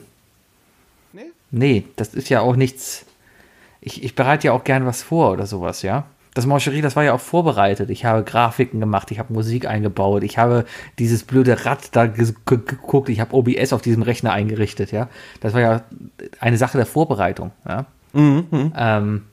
[1.14, 1.32] Nee?
[1.52, 3.06] Nee, das ist ja auch nichts.
[3.82, 6.06] Ich, ich bereite ja auch gern was vor oder sowas, ja.
[6.36, 7.90] Das Mancherie, das war ja auch vorbereitet.
[7.90, 10.66] Ich habe Grafiken gemacht, ich habe Musik eingebaut, ich habe
[11.00, 15.08] dieses blöde Rad da ge- ge- geguckt, ich habe OBS auf diesem Rechner eingerichtet, ja.
[15.40, 15.82] Das war ja
[16.40, 17.86] eine Sache der Vorbereitung, ja.
[18.76, 19.24] Ähm,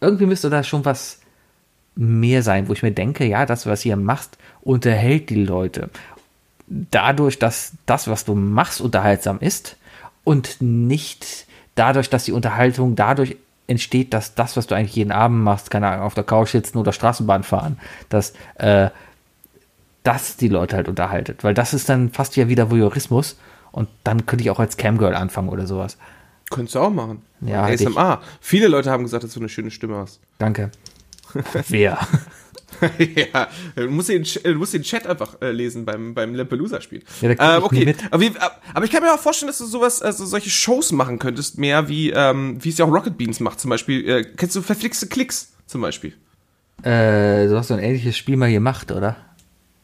[0.00, 1.20] irgendwie müsste da schon was
[1.96, 5.90] mehr sein, wo ich mir denke, ja, das, was ihr machst, unterhält die Leute.
[6.66, 9.76] Dadurch, dass das, was du machst, unterhaltsam ist
[10.24, 13.36] und nicht dadurch, dass die Unterhaltung dadurch
[13.66, 16.78] entsteht, dass das, was du eigentlich jeden Abend machst, keine Ahnung, auf der Couch sitzen
[16.78, 18.90] oder Straßenbahn fahren, dass äh,
[20.02, 21.44] das die Leute halt unterhaltet.
[21.44, 23.38] Weil das ist dann fast ja wieder Voyeurismus
[23.72, 25.96] und dann könnte ich auch als Camgirl anfangen oder sowas.
[26.50, 27.22] Könntest du auch machen.
[27.40, 27.88] Ja, hätte ich.
[27.88, 28.20] ASMR.
[28.40, 30.20] Viele Leute haben gesagt, dass du eine schöne Stimme hast.
[30.38, 30.70] Danke.
[31.68, 31.98] Wer?
[33.34, 37.02] ja, du musst den, du musst den Chat einfach äh, lesen beim, beim Lampelusa-Spiel.
[37.20, 38.32] Ja, nie okay, aber, wie,
[38.72, 41.88] aber ich kann mir auch vorstellen, dass du sowas, also solche Shows machen könntest, mehr
[41.88, 44.08] wie, ähm, wie es ja auch Rocket Beans macht, zum Beispiel.
[44.08, 46.14] Äh, kennst du verflixte Klicks, zum Beispiel?
[46.82, 49.16] Äh, du hast so ein ähnliches Spiel mal gemacht, oder?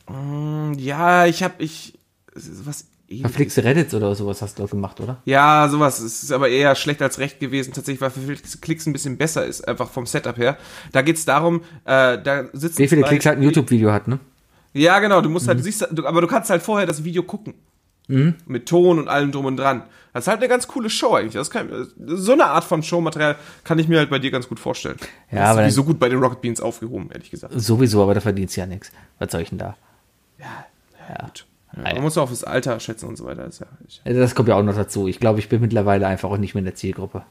[0.06, 1.98] Hm, Ja, ich hab, ich,
[2.34, 2.86] was.
[3.20, 5.20] Verflixte Reddits oder sowas hast du gemacht, oder?
[5.24, 5.98] Ja, sowas.
[5.98, 7.72] Es ist aber eher schlecht als recht gewesen.
[7.72, 10.56] Tatsächlich, weil verflixte Klicks ein bisschen besser ist, einfach vom Setup her.
[10.92, 14.20] Da geht's darum, äh, da sitzen Wie viele Klicks halt ein YouTube-Video hat, ne?
[14.72, 17.24] Ja, genau, du musst halt, du siehst, du, aber du kannst halt vorher das Video
[17.24, 17.54] gucken.
[18.46, 19.84] Mit Ton und allem drum und dran.
[20.12, 21.34] Das ist halt eine ganz coole Show eigentlich.
[21.34, 21.68] Das kann,
[22.06, 24.96] so eine Art von Showmaterial kann ich mir halt bei dir ganz gut vorstellen.
[25.30, 27.54] Ja, das aber ist so gut bei den Rocket Beans aufgehoben, ehrlich gesagt.
[27.56, 28.90] Sowieso, aber da verdienst du ja nichts.
[29.20, 29.76] Was soll ich denn da?
[31.24, 31.46] Gut.
[31.76, 33.44] Ja, man muss auch aufs Alter schätzen und so weiter.
[33.44, 33.66] Das ja,
[34.04, 35.06] Also Das kommt ja auch noch dazu.
[35.08, 37.22] Ich glaube, ich bin mittlerweile einfach auch nicht mehr in der Zielgruppe.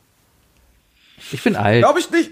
[1.32, 1.84] Ich bin alt.
[1.84, 2.32] glaube ich nicht.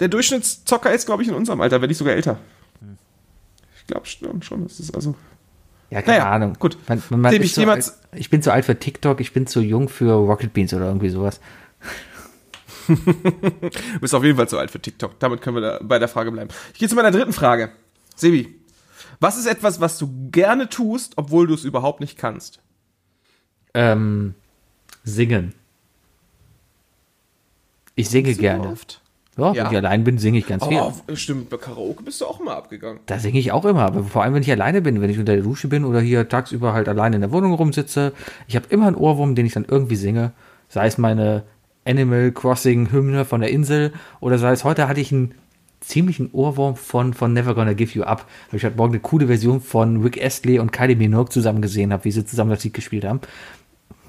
[0.00, 2.38] Der Durchschnittszocker ist, glaube ich, in unserem Alter, wenn nicht sogar älter.
[3.78, 4.64] Ich glaube schon, schon.
[4.64, 5.14] Das ist also.
[5.90, 6.54] Ja, keine Naja, Ahnung.
[6.58, 6.76] gut.
[6.88, 9.60] Man, man, man ich so alt, ich bin zu alt für TikTok, ich bin zu
[9.60, 11.40] jung für Rocket Beans oder irgendwie sowas.
[12.88, 15.18] Du bist auf jeden Fall zu alt für TikTok.
[15.20, 16.48] Damit können wir bei der Frage bleiben.
[16.72, 17.70] Ich gehe zu meiner dritten Frage.
[18.16, 18.57] Sebi,
[19.20, 22.60] was ist etwas, was du gerne tust, obwohl du es überhaupt nicht kannst?
[23.74, 24.34] Ähm,
[25.04, 25.54] singen.
[27.94, 28.68] Ich singe So gerne.
[28.68, 29.00] oft?
[29.36, 29.64] Ja, Ja.
[29.64, 30.78] wenn ich allein bin, singe ich ganz viel.
[30.80, 33.00] Oh, stimmt, bei Karaoke bist du auch immer abgegangen.
[33.06, 35.34] Da singe ich auch immer, aber vor allem, wenn ich alleine bin, wenn ich unter
[35.34, 38.12] der Dusche bin oder hier tagsüber halt alleine in der Wohnung rumsitze.
[38.48, 40.32] Ich habe immer einen Ohrwurm, den ich dann irgendwie singe.
[40.68, 41.44] Sei es meine
[41.84, 45.34] Animal Crossing Hymne von der Insel oder sei es heute hatte ich einen
[45.88, 49.26] ziemlichen Ohrwurm von, von Never Gonna Give You Up, weil ich heute Morgen eine coole
[49.26, 52.74] Version von Rick Astley und Kylie Minogue zusammen gesehen habe, wie sie zusammen das Lied
[52.74, 53.20] gespielt haben.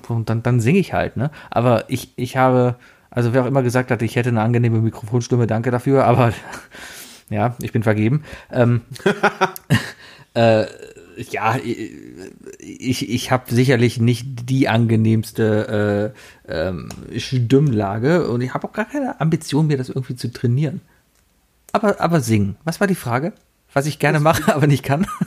[0.08, 1.32] Und dann, dann singe ich halt, ne?
[1.50, 2.76] Aber ich, ich habe,
[3.10, 6.34] also wer auch immer gesagt hat, ich hätte eine angenehme Mikrofonstimme, danke dafür, aber
[7.30, 8.24] ja, ich bin vergeben.
[8.52, 8.82] Ähm,
[10.34, 10.66] äh,
[11.32, 11.58] ja,
[12.60, 16.14] ich, ich habe sicherlich nicht die angenehmste
[16.48, 20.82] äh, ähm, Stimmlage und ich habe auch gar keine Ambition, mir das irgendwie zu trainieren.
[21.72, 22.56] Aber, aber singen.
[22.64, 23.34] Was war die Frage?
[23.74, 25.08] Was ich gerne mache, aber nicht kann?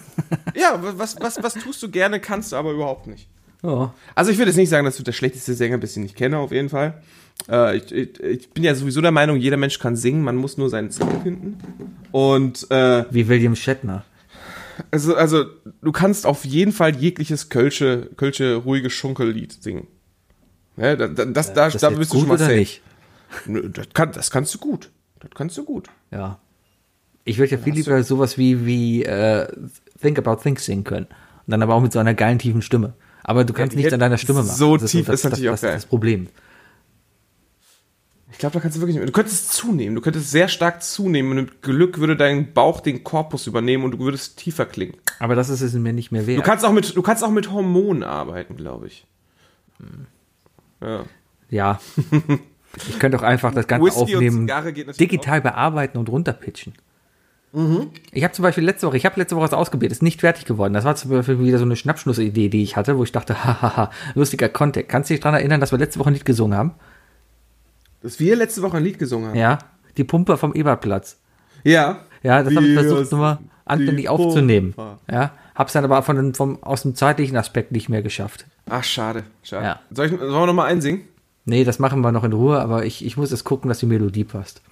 [0.54, 3.28] Ja, was, was, was tust du gerne, kannst du aber überhaupt nicht.
[3.62, 3.92] Ja.
[4.14, 6.38] Also ich würde jetzt nicht sagen, dass du der schlechteste Sänger bist, den ich kenne,
[6.38, 7.02] auf jeden Fall.
[7.50, 10.58] Äh, ich, ich, ich bin ja sowieso der Meinung, jeder Mensch kann singen, man muss
[10.58, 11.58] nur seinen Song finden.
[12.12, 14.04] Und äh, Wie William Shatner.
[14.90, 15.44] also, also
[15.82, 19.86] du kannst auf jeden Fall jegliches Kölsche, Kölsche ruhige Schunkellied singen.
[20.76, 22.66] Ja, da, da, das, da, Das da bist du schon mal safe.
[23.46, 24.90] Das, kann, das kannst du gut.
[25.22, 25.88] Das kannst du gut.
[26.10, 26.38] Ja.
[27.24, 29.46] Ich würde ja viel lieber sowas wie, wie äh,
[30.00, 31.06] Think About Things singen können.
[31.06, 32.94] Und dann aber auch mit so einer geilen, tiefen Stimme.
[33.22, 34.54] Aber du kannst die nichts an deiner Stimme machen.
[34.54, 35.70] so Das tief das, ist natürlich das, auch geil.
[35.70, 36.26] Das ist das Problem.
[38.32, 39.06] Ich glaube, da kannst du wirklich nicht mehr.
[39.06, 39.94] Du könntest zunehmen.
[39.94, 43.92] Du könntest sehr stark zunehmen und mit Glück würde dein Bauch den Korpus übernehmen und
[43.92, 44.96] du würdest tiefer klingen.
[45.20, 46.38] Aber das ist es mir nicht mehr wert.
[46.38, 49.06] Du kannst auch mit, du kannst auch mit Hormonen arbeiten, glaube ich.
[49.78, 50.06] Hm.
[50.80, 51.04] Ja.
[51.50, 51.80] ja.
[52.76, 54.50] Ich könnte auch einfach das Ganze Whisky aufnehmen,
[54.98, 56.74] digital bearbeiten und runterpitchen.
[58.12, 60.46] Ich habe zum Beispiel letzte Woche, ich habe letzte Woche was ausgebildet, ist nicht fertig
[60.46, 60.72] geworden.
[60.72, 63.90] Das war zum Beispiel wieder so eine Schnappschnussidee, die ich hatte, wo ich dachte, hahaha,
[64.14, 64.88] lustiger Content.
[64.88, 66.72] Kannst du dich daran erinnern, dass wir letzte Woche ein Lied gesungen haben?
[68.00, 69.36] Dass wir letzte Woche ein Lied gesungen haben.
[69.38, 69.58] Ja,
[69.98, 71.18] die Pumpe vom Ebertplatz.
[71.62, 72.00] Ja.
[72.22, 74.72] Ja, das habe ich Wir versucht, nochmal anständig aufzunehmen.
[74.72, 74.98] Pumper.
[75.10, 78.46] Ja, hab's dann aber von, vom, aus dem zeitlichen Aspekt nicht mehr geschafft.
[78.70, 79.24] Ach, schade.
[79.42, 79.66] Schade.
[79.66, 79.80] Ja.
[79.90, 81.02] Soll ich, sollen wir nochmal einsingen?
[81.44, 83.86] Nee, das machen wir noch in Ruhe, aber ich, ich muss es gucken, dass die
[83.86, 84.62] Melodie passt.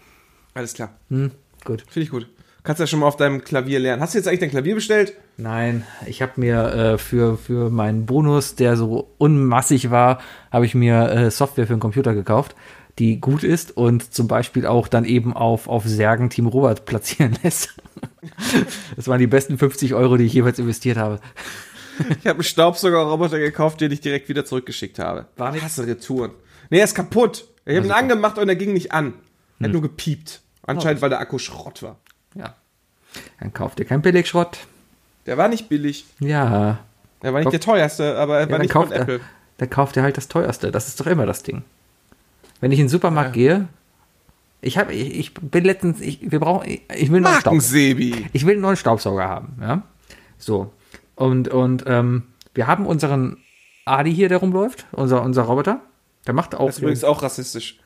[0.55, 0.91] Alles klar.
[1.09, 1.31] Hm,
[1.65, 1.83] gut.
[1.89, 2.29] Finde ich gut.
[2.63, 4.03] Kannst ja schon mal auf deinem Klavier lernen.
[4.03, 5.15] Hast du jetzt eigentlich dein Klavier bestellt?
[5.39, 10.21] Nein, ich habe mir äh, für, für meinen Bonus, der so unmassig war,
[10.53, 12.55] habe ich mir äh, Software für den Computer gekauft,
[12.99, 17.39] die gut ist und zum Beispiel auch dann eben auf, auf Särgen Team Robert platzieren
[17.43, 17.71] lässt.
[18.97, 21.19] das waren die besten 50 Euro, die ich jeweils investiert habe.
[22.21, 25.27] Ich habe einen Staubsaugerroboter gekauft, den ich direkt wieder zurückgeschickt habe.
[25.37, 26.33] War nicht- Hasse Retouren.
[26.71, 27.47] Nee, er ist kaputt.
[27.67, 29.15] Ich habe ihn angemacht und er ging nicht an.
[29.59, 30.41] Er hat nur gepiept.
[30.67, 31.97] Anscheinend, weil der Akku Schrott war.
[32.35, 32.55] Ja.
[33.41, 34.59] Dann kauft ihr keinen Billigschrott.
[35.27, 36.07] Der war nicht billig.
[36.21, 36.79] Ja.
[37.21, 39.21] Er war nicht der teuerste, aber er Ja, war nicht von kauft, er, Apple.
[39.59, 40.71] dann kauft er halt das teuerste.
[40.71, 41.63] Das ist doch immer das Ding.
[42.61, 43.69] Wenn ich in den Supermarkt gehe,
[44.63, 47.99] ich habe, ich, ich bin letztens, ich, wir brauchen, ich, ich will einen neuen Staubsauger.
[48.33, 49.83] Ich will einen neuen Staubsauger haben, ja.
[50.39, 50.73] So.
[51.17, 53.39] Und, und ähm, wir haben unseren
[53.85, 55.81] Adi hier, der rumläuft, unser, unser Roboter.
[56.31, 56.67] Der macht auch.
[56.67, 57.81] Das ist übrigens auch rassistisch.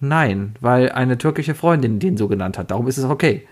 [0.00, 2.72] Nein, weil eine türkische Freundin den so genannt hat.
[2.72, 3.46] Darum ist es okay.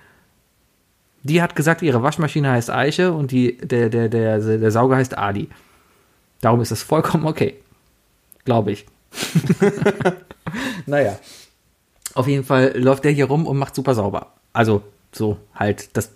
[1.22, 5.16] Die hat gesagt, ihre Waschmaschine heißt Eiche und die, der, der, der, der Sauger heißt
[5.16, 5.49] Adi.
[6.41, 7.55] Darum ist das vollkommen okay.
[8.45, 8.87] Glaube ich.
[10.87, 11.16] naja.
[12.14, 14.33] Auf jeden Fall läuft der hier rum und macht super sauber.
[14.53, 16.11] Also so halt das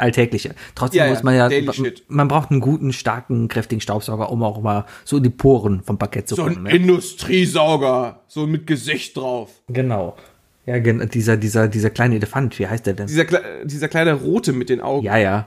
[0.00, 0.54] Alltägliche.
[0.74, 1.48] Trotzdem Ja, ja, muss man ja,
[2.08, 5.98] man braucht einen guten, starken, kräftigen Staubsauger, um auch mal so in die Poren vom
[5.98, 6.58] Parkett zu So kommen.
[6.58, 6.70] ein ne?
[6.70, 8.20] Industriesauger.
[8.28, 9.50] So mit Gesicht drauf.
[9.68, 10.16] Genau.
[10.66, 13.06] Ja, dieser, dieser, dieser kleine Elefant, wie heißt der denn?
[13.06, 13.24] Dieser,
[13.64, 15.04] dieser kleine Rote mit den Augen.
[15.04, 15.46] Ja, ja.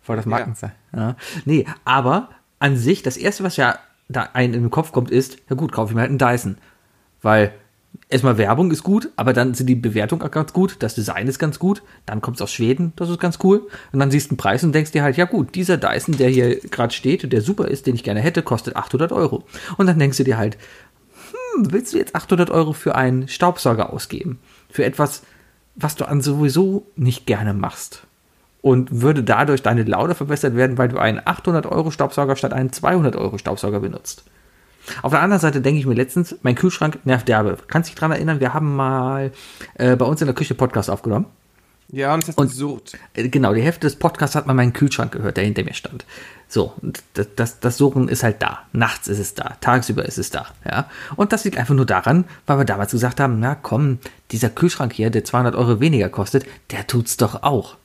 [0.00, 0.74] Voll das Markenzeichen.
[0.94, 1.16] Ja.
[1.44, 3.78] Nee, aber an sich, das erste, was ja
[4.08, 6.56] da einem in den Kopf kommt, ist, ja gut, kaufe ich mir halt einen Dyson.
[7.20, 7.52] Weil
[8.08, 11.38] erstmal Werbung ist gut, aber dann sind die Bewertungen auch ganz gut, das Design ist
[11.38, 13.66] ganz gut, dann kommt es aus Schweden, das ist ganz cool.
[13.92, 16.28] Und dann siehst du einen Preis und denkst dir halt, ja gut, dieser Dyson, der
[16.28, 19.44] hier gerade steht, der super ist, den ich gerne hätte, kostet 800 Euro.
[19.76, 20.56] Und dann denkst du dir halt,
[21.54, 24.38] hm, willst du jetzt 800 Euro für einen Staubsauger ausgeben?
[24.70, 25.22] Für etwas,
[25.76, 28.06] was du an sowieso nicht gerne machst.
[28.60, 32.72] Und würde dadurch deine Laune verbessert werden, weil du einen 800 Euro Staubsauger statt einen
[32.72, 34.24] 200 Euro Staubsauger benutzt.
[35.02, 37.58] Auf der anderen Seite denke ich mir letztens, mein Kühlschrank nervt derbe.
[37.68, 39.32] Kannst dich dran erinnern, wir haben mal
[39.74, 41.26] äh, bei uns in der Küche Podcast aufgenommen.
[41.90, 42.92] Ja, und das ist Und- absurd.
[43.14, 46.04] Äh, Genau, die Hälfte des Podcasts hat man meinen Kühlschrank gehört, der hinter mir stand.
[46.48, 46.74] So,
[47.14, 48.60] das, das, das Suchen ist halt da.
[48.72, 50.46] Nachts ist es da, tagsüber ist es da.
[50.68, 50.88] Ja?
[51.16, 53.98] Und das liegt einfach nur daran, weil wir damals gesagt haben, na komm,
[54.32, 57.76] dieser Kühlschrank hier, der 200 Euro weniger kostet, der tut's doch auch.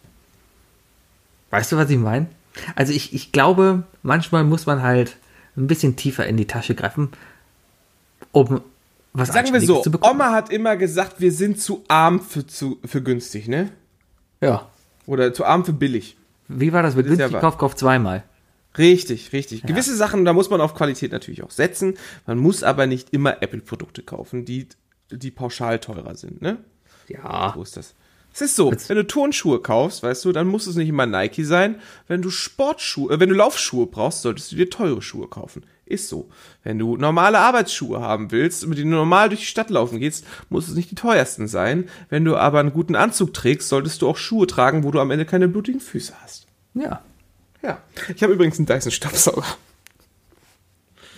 [1.52, 2.28] Weißt du, was ich meine?
[2.76, 5.16] Also ich, ich glaube, manchmal muss man halt
[5.56, 7.10] ein bisschen tiefer in die Tasche greifen,
[8.32, 8.62] um
[9.14, 10.22] was Sagen wir so, zu bekommen.
[10.22, 13.72] Oma hat immer gesagt, wir sind zu arm für, zu, für günstig, ne?
[14.40, 14.70] Ja.
[15.08, 16.16] Oder zu arm für billig.
[16.48, 17.42] Wie war das mit Das ja günstig wahr.
[17.42, 18.24] Kauf, Kauf zweimal?
[18.78, 19.64] Richtig, richtig.
[19.64, 21.96] Gewisse Sachen, da muss man auf Qualität natürlich auch setzen.
[22.28, 24.68] Man muss aber nicht immer Apple-Produkte kaufen, die,
[25.10, 26.58] die pauschal teurer sind, ne?
[27.08, 27.54] Ja.
[27.56, 27.96] Wo ist das?
[28.42, 31.44] Es ist so, wenn du Turnschuhe kaufst, weißt du, dann muss es nicht immer Nike
[31.44, 31.76] sein.
[32.08, 35.64] Wenn du Sportschuhe, äh, wenn du Laufschuhe brauchst, solltest du dir teure Schuhe kaufen.
[35.86, 36.30] Ist so.
[36.64, 40.24] Wenn du normale Arbeitsschuhe haben willst, mit denen du normal durch die Stadt laufen gehst,
[40.50, 41.90] muss es nicht die teuersten sein.
[42.10, 45.10] Wenn du aber einen guten Anzug trägst, solltest du auch Schuhe tragen, wo du am
[45.12, 46.46] Ende keine blutigen Füße hast.
[46.76, 47.02] Ja.
[47.62, 47.80] Ja.
[48.16, 49.44] Ich habe übrigens einen Dyson Staubsauger.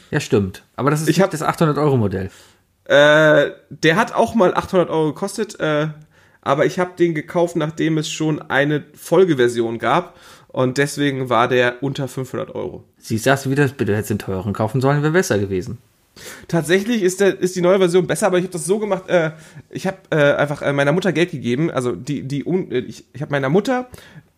[0.10, 0.64] Ja, stimmt.
[0.76, 2.30] Aber das ist Ich hab- das 800-Euro-Modell.
[2.86, 5.90] Äh, der hat auch mal 800 Euro gekostet, äh,
[6.42, 10.18] aber ich habe den gekauft, nachdem es schon eine Folgeversion gab
[10.48, 12.84] und deswegen war der unter 500 Euro.
[12.98, 15.78] Siehst du, wie das bitte hättest den teuren kaufen sollen, wäre besser gewesen.
[16.48, 19.32] Tatsächlich ist, der, ist die neue Version besser, aber ich habe das so gemacht, äh,
[19.70, 23.22] ich habe äh, einfach äh, meiner Mutter Geld gegeben, also die, die, äh, ich, ich
[23.22, 23.88] habe meiner Mutter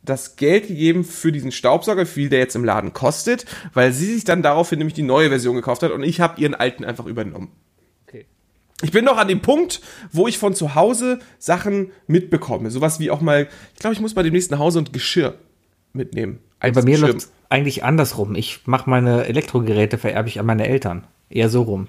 [0.03, 4.13] das Geld gegeben für diesen Staubsauger, wie viel der jetzt im Laden kostet, weil sie
[4.13, 7.05] sich dann daraufhin nämlich die neue Version gekauft hat und ich habe ihren alten einfach
[7.05, 7.49] übernommen.
[8.83, 9.81] Ich bin noch an dem Punkt,
[10.11, 12.69] wo ich von zu Hause Sachen mitbekomme.
[12.69, 15.35] Sowas wie auch mal, ich glaube, ich muss bei dem nächsten Hause und Geschirr
[15.93, 16.39] mitnehmen.
[16.59, 18.35] Bei Altes mir läuft eigentlich andersrum.
[18.35, 21.05] Ich mache meine Elektrogeräte, vererbe ich an meine Eltern.
[21.29, 21.87] Eher so rum.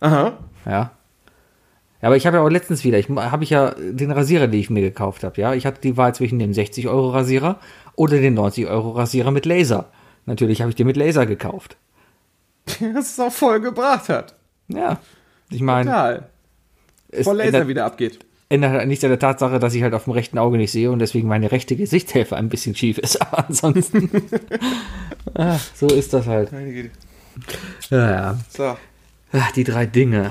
[0.00, 0.38] Aha.
[0.64, 0.92] Ja.
[2.00, 4.60] Ja, aber ich habe ja auch letztens wieder, ich habe ich ja den Rasierer, den
[4.60, 5.52] ich mir gekauft habe, ja.
[5.52, 7.58] Ich hatte die Wahl zwischen dem 60 Euro Rasierer
[7.94, 9.90] oder dem 90 Euro Rasierer mit Laser.
[10.24, 11.76] Natürlich habe ich den mit Laser gekauft.
[12.94, 14.36] Was es auch voll gebracht hat.
[14.68, 15.00] Ja.
[15.50, 16.24] Ich meine,
[17.22, 18.18] Voll Laser ändert, wieder abgeht.
[18.48, 20.90] ändert halt nichts an der Tatsache, dass ich halt auf dem rechten Auge nicht sehe
[20.90, 23.20] und deswegen meine rechte Gesichtshälfte ein bisschen schief ist.
[23.32, 24.10] Aber ansonsten,
[25.34, 26.52] ah, so ist das halt.
[26.52, 26.90] Meine Güte.
[27.90, 28.38] Ja, ja.
[28.50, 28.76] So.
[29.32, 30.30] Ah, die drei Dinge.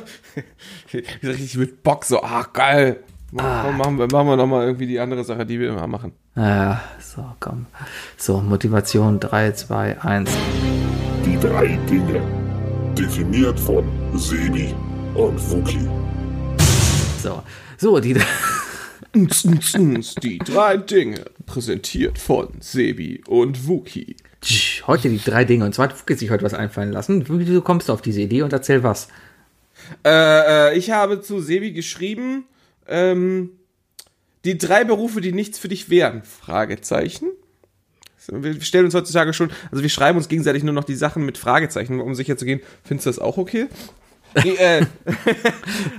[0.92, 3.00] Richtig mit Bock, so, ach geil.
[3.30, 6.12] Machen, machen, wir, machen wir nochmal irgendwie die andere Sache, die wir immer machen.
[6.36, 7.66] Ja, so, komm.
[8.16, 10.30] So, Motivation 3, 2, 1.
[11.24, 12.43] Die drei Dinge.
[12.98, 13.84] Definiert von
[14.14, 14.72] Sebi
[15.14, 15.88] und Wookie.
[17.20, 17.42] So,
[17.76, 18.14] so, die
[19.14, 24.16] Die drei Dinge, präsentiert von Sebi und Wookie.
[24.86, 25.64] heute die drei Dinge.
[25.64, 27.28] Und zwar hat Fuki sich heute was einfallen lassen.
[27.28, 29.08] Wie kommst du auf diese Idee und erzähl was?
[30.04, 32.44] Äh, äh, ich habe zu Sebi geschrieben,
[32.86, 33.50] ähm,
[34.44, 37.26] die drei Berufe, die nichts für dich wären, Fragezeichen.
[38.30, 41.38] Wir stellen uns heutzutage schon, also wir schreiben uns gegenseitig nur noch die Sachen mit
[41.38, 42.60] Fragezeichen, um sicher zu gehen.
[42.84, 43.68] Findest du das auch okay?
[44.34, 44.84] Äh,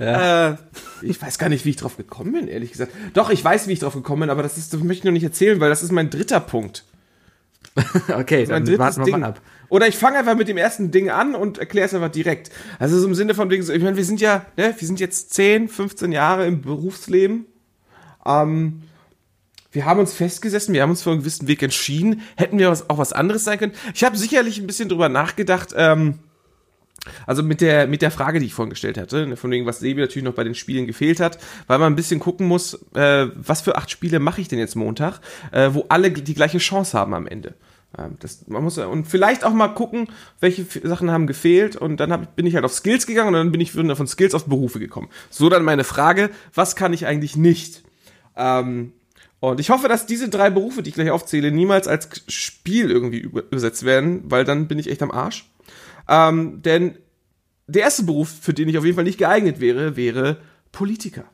[0.00, 0.56] äh,
[1.02, 2.92] ich weiß gar nicht, wie ich drauf gekommen bin, ehrlich gesagt.
[3.14, 5.12] Doch, ich weiß, wie ich drauf gekommen bin, aber das, ist, das möchte ich noch
[5.12, 6.84] nicht erzählen, weil das ist mein dritter Punkt.
[8.08, 9.20] Okay, mein dann warten wir Ding.
[9.20, 9.40] mal ab.
[9.68, 12.50] Oder ich fange einfach mit dem ersten Ding an und erkläre es einfach direkt.
[12.78, 15.34] Also so im Sinne von so, ich meine, wir sind ja, ne, wir sind jetzt
[15.34, 17.46] 10, 15 Jahre im Berufsleben.
[18.24, 18.82] Ähm,
[19.76, 22.22] wir haben uns festgesessen, wir haben uns für einen gewissen Weg entschieden.
[22.34, 23.74] Hätten wir was, auch was anderes sein können?
[23.94, 26.18] Ich habe sicherlich ein bisschen drüber nachgedacht, ähm,
[27.26, 29.80] also mit der, mit der Frage, die ich vorhin gestellt hatte, ne, von wegen, was
[29.80, 33.26] Sebi natürlich noch bei den Spielen gefehlt hat, weil man ein bisschen gucken muss, äh,
[33.34, 35.20] was für acht Spiele mache ich denn jetzt Montag,
[35.52, 37.52] äh, wo alle die gleiche Chance haben am Ende.
[37.98, 40.08] Ähm, das, man muss, und vielleicht auch mal gucken,
[40.40, 43.52] welche Sachen haben gefehlt und dann hab, bin ich halt auf Skills gegangen und dann
[43.52, 45.10] bin ich von Skills auf Berufe gekommen.
[45.28, 47.84] So dann meine Frage, was kann ich eigentlich nicht?
[48.36, 48.94] Ähm,
[49.40, 53.18] und ich hoffe, dass diese drei Berufe, die ich gleich aufzähle, niemals als Spiel irgendwie
[53.18, 55.50] über- übersetzt werden, weil dann bin ich echt am Arsch.
[56.08, 56.98] Ähm, denn
[57.66, 60.38] der erste Beruf, für den ich auf jeden Fall nicht geeignet wäre, wäre
[60.72, 61.24] Politiker.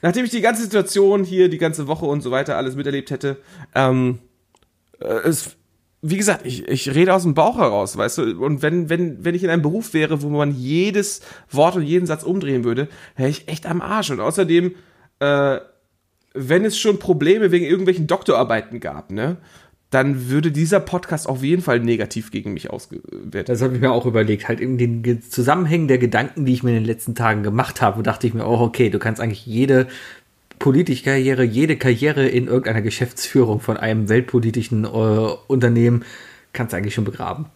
[0.00, 3.38] Nachdem ich die ganze Situation hier, die ganze Woche und so weiter alles miterlebt hätte,
[3.74, 4.18] ähm,
[5.00, 5.56] äh, es,
[6.02, 9.34] wie gesagt, ich, ich rede aus dem Bauch heraus, weißt du, und wenn, wenn, wenn
[9.34, 11.20] ich in einem Beruf wäre, wo man jedes
[11.50, 14.10] Wort und jeden Satz umdrehen würde, wäre ich echt am Arsch.
[14.10, 14.74] Und außerdem,
[15.20, 15.58] äh,
[16.34, 19.36] wenn es schon Probleme wegen irgendwelchen Doktorarbeiten gab, ne,
[19.90, 23.50] dann würde dieser Podcast auf jeden Fall negativ gegen mich ausgewertet.
[23.50, 24.48] Das habe ich mir auch überlegt.
[24.48, 27.82] Halt in den Ge- Zusammenhängen der Gedanken, die ich mir in den letzten Tagen gemacht
[27.82, 29.86] habe, dachte ich mir auch, okay, du kannst eigentlich jede
[30.58, 36.04] politische Karriere, jede Karriere in irgendeiner Geschäftsführung von einem weltpolitischen äh, Unternehmen
[36.54, 37.46] kannst du eigentlich schon begraben.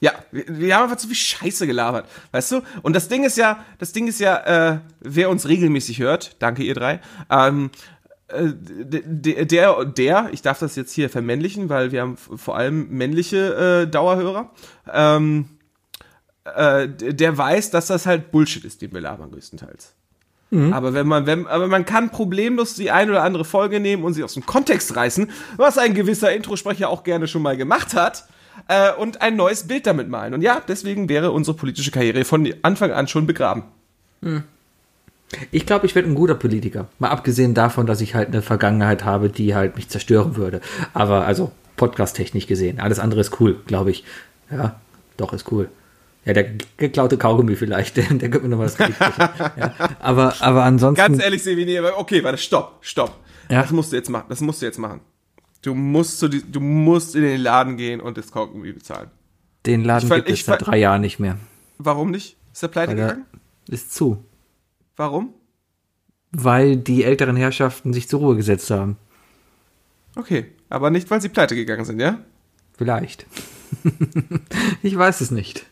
[0.00, 2.60] Ja, wir, haben einfach zu viel Scheiße gelabert, weißt du?
[2.82, 6.62] Und das Ding ist ja, das Ding ist ja, äh, wer uns regelmäßig hört, danke
[6.62, 7.00] ihr drei,
[7.30, 7.93] ähm, äh,
[8.28, 13.82] der, der, der, ich darf das jetzt hier vermännlichen, weil wir haben vor allem männliche
[13.84, 14.50] äh, Dauerhörer,
[14.92, 15.46] ähm,
[16.44, 19.94] äh, der weiß, dass das halt Bullshit ist, den wir labern größtenteils.
[20.72, 24.14] Aber wenn man, wenn, aber man kann problemlos die ein oder andere Folge nehmen und
[24.14, 28.28] sie aus dem Kontext reißen, was ein gewisser Introsprecher auch gerne schon mal gemacht hat.
[28.68, 30.34] äh, und ein neues Bild damit malen.
[30.34, 33.64] Und ja, deswegen wäre unsere politische Karriere von Anfang an schon begraben.
[35.50, 36.88] Ich glaube, ich werde ein guter Politiker.
[36.98, 40.60] Mal abgesehen davon, dass ich halt eine Vergangenheit habe, die halt mich zerstören würde.
[40.92, 42.80] Aber also podcast-technisch gesehen.
[42.80, 44.04] Alles andere ist cool, glaube ich.
[44.50, 44.80] Ja,
[45.16, 45.68] doch, ist cool.
[46.24, 46.46] Ja, der
[46.76, 50.96] geklaute Kaugummi vielleicht, der, der gibt mir noch was ja, aber, aber ansonsten.
[51.04, 53.18] Ganz ehrlich, Sevi, nee, aber okay, warte, stopp, stopp.
[53.50, 53.62] Ja.
[53.62, 54.26] Das musst du jetzt machen.
[54.28, 55.00] Das musst du jetzt machen.
[55.60, 59.10] Du musst, zu du musst in den Laden gehen und das Kaugummi bezahlen.
[59.66, 61.38] den Laden ich gibt es seit drei Jahren nicht mehr.
[61.78, 62.36] Warum nicht?
[62.52, 63.26] Ist der pleite Weil gegangen?
[63.68, 64.24] ist zu.
[64.96, 65.34] Warum?
[66.32, 68.96] Weil die älteren Herrschaften sich zur Ruhe gesetzt haben.
[70.16, 72.18] Okay, aber nicht, weil sie pleite gegangen sind, ja?
[72.76, 73.26] Vielleicht.
[74.82, 75.66] ich weiß es nicht.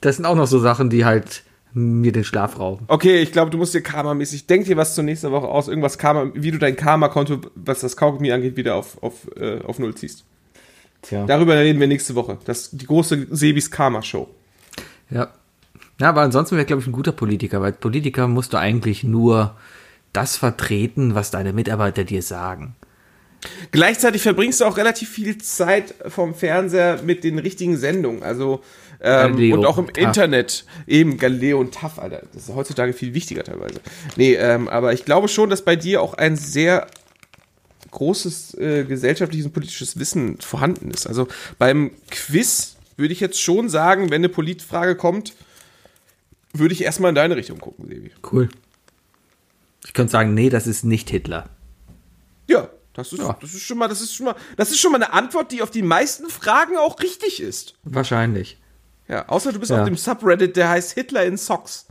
[0.00, 1.42] Das sind auch noch so Sachen, die halt
[1.74, 2.84] mir den Schlaf rauben.
[2.88, 5.98] Okay, ich glaube, du musst dir Karma-mäßig, denk dir was zur nächsten Woche aus, irgendwas
[5.98, 9.94] Karma, wie du dein Karma-Konto, was das Kaugummi angeht, wieder auf, auf, äh, auf Null
[9.94, 10.24] ziehst.
[11.02, 11.26] Tja.
[11.26, 12.38] Darüber reden wir nächste Woche.
[12.44, 14.28] Das die große Sebis Karma-Show.
[15.10, 15.32] Ja.
[16.00, 19.56] Ja, aber ansonsten wäre, glaube ich, ein guter Politiker, weil Politiker musst du eigentlich nur
[20.12, 22.76] das vertreten, was deine Mitarbeiter dir sagen.
[23.70, 28.22] Gleichzeitig verbringst du auch relativ viel Zeit vom Fernseher mit den richtigen Sendungen.
[28.22, 28.62] Also
[29.00, 30.04] ähm, und auch im und TAF.
[30.04, 30.64] Internet.
[30.86, 32.22] Eben Galileo und TAF, Alter.
[32.32, 33.80] Das ist heutzutage viel wichtiger teilweise.
[34.16, 36.86] Nee, ähm, aber ich glaube schon, dass bei dir auch ein sehr
[37.90, 41.06] großes äh, gesellschaftliches und politisches Wissen vorhanden ist.
[41.06, 45.32] Also beim Quiz würde ich jetzt schon sagen, wenn eine Politfrage kommt,
[46.52, 48.10] würde ich erstmal in deine Richtung gucken, Sebi.
[48.32, 48.48] Cool.
[49.84, 51.48] Ich könnte sagen, nee, das ist nicht Hitler.
[52.48, 53.36] Ja, das ist, Ja.
[53.40, 55.62] das ist schon mal, das ist schon mal, das ist schon mal eine Antwort, die
[55.62, 57.74] auf die meisten Fragen auch richtig ist.
[57.84, 58.58] Wahrscheinlich.
[59.08, 59.80] Ja, außer du bist Ja.
[59.80, 61.86] auf dem Subreddit, der heißt Hitler in Socks.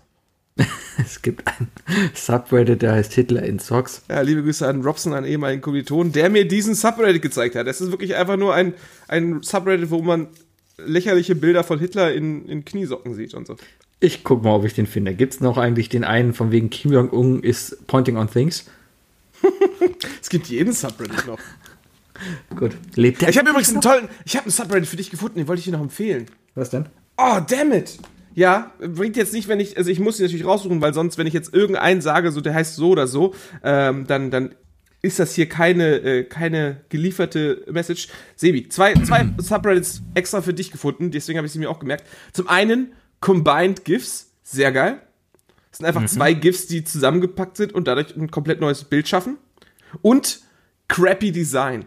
[0.99, 1.69] Es gibt einen
[2.15, 4.01] Subreddit, der heißt Hitler in Socks.
[4.09, 7.67] Ja, liebe Grüße an Robson, einen ehemaligen Kommiliton, der mir diesen Subreddit gezeigt hat.
[7.67, 8.73] Das ist wirklich einfach nur ein,
[9.07, 10.27] ein Subreddit, wo man
[10.77, 13.57] lächerliche Bilder von Hitler in, in Kniesocken sieht und so.
[13.99, 15.15] Ich guck mal, ob ich den finde.
[15.15, 18.65] Gibt es noch eigentlich den einen von wegen Kim Jong-un ist pointing on things?
[20.21, 21.39] Es gibt jeden Subreddit noch.
[22.55, 22.75] Gut.
[22.95, 23.29] Lebt der?
[23.29, 25.65] Ich habe übrigens einen tollen, ich habe einen Subreddit für dich gefunden, den wollte ich
[25.65, 26.25] dir noch empfehlen.
[26.53, 26.87] Was denn?
[27.17, 27.97] Oh, damn it.
[28.35, 31.25] Ja, bringt jetzt nicht, wenn ich, also ich muss ihn natürlich raussuchen, weil sonst, wenn
[31.25, 33.33] ich jetzt irgendeinen sage, so der heißt so oder so,
[33.63, 34.53] ähm, dann, dann
[35.01, 38.09] ist das hier keine, äh, keine gelieferte Message.
[38.35, 42.05] Sebi, zwei, zwei Subreddits extra für dich gefunden, deswegen habe ich sie mir auch gemerkt.
[42.33, 45.01] Zum einen Combined GIFs, sehr geil.
[45.71, 49.37] Das sind einfach zwei GIFs, die zusammengepackt sind und dadurch ein komplett neues Bild schaffen.
[50.01, 50.39] Und
[50.87, 51.85] Crappy Design.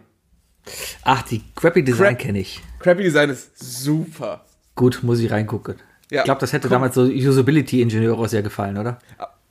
[1.03, 2.61] Ach, die Crappy Design Crap- kenne ich.
[2.79, 4.45] Crappy Design ist super.
[4.77, 5.77] Gut, muss ich reingucken.
[6.11, 6.21] Ja.
[6.21, 8.99] Ich glaube, das hätte damals so Usability-Ingenieure sehr gefallen, oder?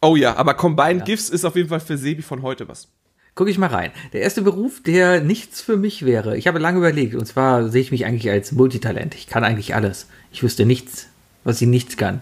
[0.01, 2.88] Oh ja, aber Combined GIFs ist auf jeden Fall für Sebi von heute was.
[3.35, 3.91] Guck ich mal rein.
[4.14, 6.38] Der erste Beruf, der nichts für mich wäre.
[6.38, 7.15] Ich habe lange überlegt.
[7.15, 9.15] Und zwar sehe ich mich eigentlich als Multitalent.
[9.15, 10.07] Ich kann eigentlich alles.
[10.31, 11.09] Ich wüsste nichts,
[11.43, 12.21] was ich nicht kann.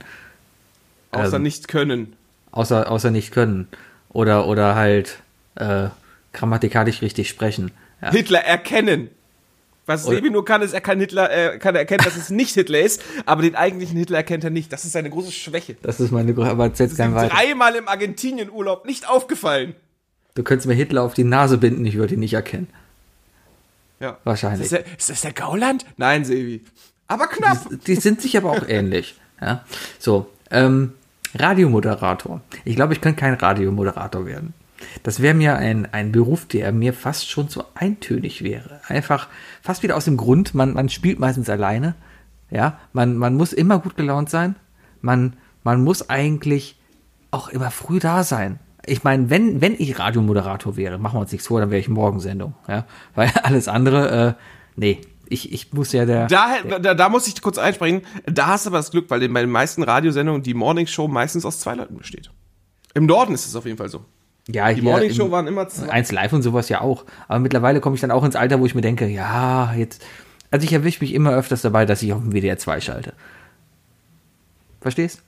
[1.12, 2.16] Außer Ähm, nicht können.
[2.52, 3.68] Außer, außer nicht können.
[4.10, 5.20] Oder, oder halt
[5.56, 5.88] äh,
[6.34, 7.72] grammatikalisch richtig sprechen.
[8.02, 8.12] Ja.
[8.12, 9.10] Hitler erkennen.
[9.86, 12.54] Was Oder- Sebi nur kann, ist, er kann Hitler, äh, kann erkennen, dass es nicht
[12.56, 14.72] Hitler ist, aber den eigentlichen Hitler erkennt er nicht.
[14.74, 15.78] Das ist seine große Schwäche.
[15.82, 17.34] Das ist meine Größe, aber jetzt kein weiter.
[17.34, 19.76] dreimal im Argentinien-Urlaub nicht aufgefallen.
[20.36, 22.68] Du könntest mir Hitler auf die Nase binden, ich würde ihn nicht erkennen.
[24.00, 24.18] Ja.
[24.26, 24.66] Wahrscheinlich.
[24.66, 25.86] Ist das, der, ist das der Gauland?
[25.96, 26.64] Nein, Sebi.
[27.08, 27.58] Aber knapp.
[27.86, 29.20] Die sind sich aber auch ähnlich.
[29.42, 29.64] Ja?
[30.00, 30.94] So, ähm,
[31.36, 32.42] Radiomoderator.
[32.66, 34.54] Ich glaube, ich könnte kein Radiomoderator werden.
[35.04, 38.82] Das wäre mir ein, ein Beruf, der mir fast schon zu eintönig wäre.
[38.88, 39.28] Einfach
[39.62, 41.96] fast wieder aus dem Grund, man, man spielt meistens alleine.
[42.50, 44.56] Ja, man, man muss immer gut gelaunt sein.
[45.02, 46.80] Man, man muss eigentlich
[47.32, 48.60] auch immer früh da sein.
[48.86, 51.90] Ich meine, wenn, wenn ich Radiomoderator wäre, machen wir uns nichts vor, dann wäre ich
[51.90, 52.54] Morgensendung.
[52.68, 52.86] Ja,
[53.16, 54.34] weil alles andere, äh,
[54.76, 56.28] nee, ich, ich muss ja der.
[56.28, 58.02] Da, da, da muss ich kurz einsprechen.
[58.26, 61.46] Da hast du aber das Glück, weil in- bei den meisten Radiosendungen die Morningshow meistens
[61.46, 62.32] aus zwei Leuten besteht.
[62.94, 64.04] Im Norden ist es auf jeden Fall so.
[64.50, 65.90] Ja, Die Morningshow waren immer zwei.
[65.90, 67.06] Eins live und sowas ja auch.
[67.28, 70.04] Aber mittlerweile komme ich dann auch ins Alter, wo ich mir denke, ja, jetzt.
[70.52, 73.14] Also ich erwische mich immer öfters dabei, dass ich auf dem WDR 2 schalte.
[74.82, 75.22] Verstehst?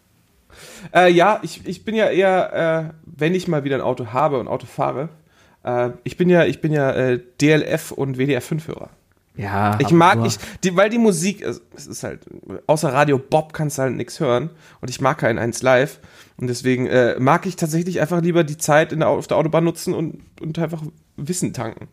[0.93, 4.39] Äh, ja, ich, ich bin ja eher, äh, wenn ich mal wieder ein Auto habe
[4.39, 5.09] und Auto fahre,
[5.63, 8.89] äh, ich bin ja, ich bin ja äh, DLF und WDR 5-Hörer.
[9.41, 9.77] Ja.
[9.79, 12.21] Ich mag, ich, die, weil die Musik, es es ist halt,
[12.67, 14.49] außer Radio Bob kannst du halt nichts hören
[14.81, 15.99] und ich mag keinen 1 live
[16.37, 19.37] und deswegen äh, mag ich tatsächlich einfach lieber die Zeit in der, Au- auf der
[19.37, 20.83] Autobahn nutzen und, und einfach
[21.15, 21.87] Wissen tanken.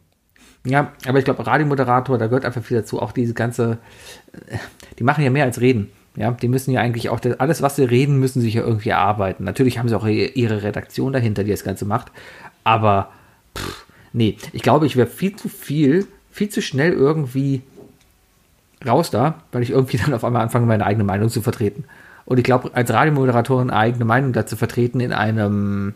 [0.67, 3.01] Ja, aber ich glaube, Radiomoderator, da gehört einfach viel dazu.
[3.01, 3.79] Auch diese ganze,
[4.49, 4.57] äh,
[4.99, 5.91] die machen ja mehr als reden.
[6.17, 9.45] Ja, die müssen ja eigentlich auch, alles, was sie reden, müssen sich ja irgendwie erarbeiten.
[9.45, 12.11] Natürlich haben sie auch ihre Redaktion dahinter, die das Ganze macht.
[12.65, 13.11] Aber,
[13.57, 17.63] pff, nee, ich glaube, ich wäre viel zu viel, viel zu schnell irgendwie
[18.87, 21.85] raus da, weil ich irgendwie dann auf einmal anfange, meine eigene Meinung zu vertreten.
[22.27, 25.95] Und ich glaube, als Radiomoderatorin eigene Meinung dazu vertreten in einem,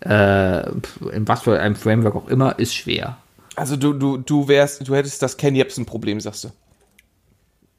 [0.00, 0.68] äh,
[1.12, 3.18] in was für einem Framework auch immer, ist schwer.
[3.56, 6.48] Also du, du, du wärst, du hättest das Ken Jebsen-Problem, sagst du.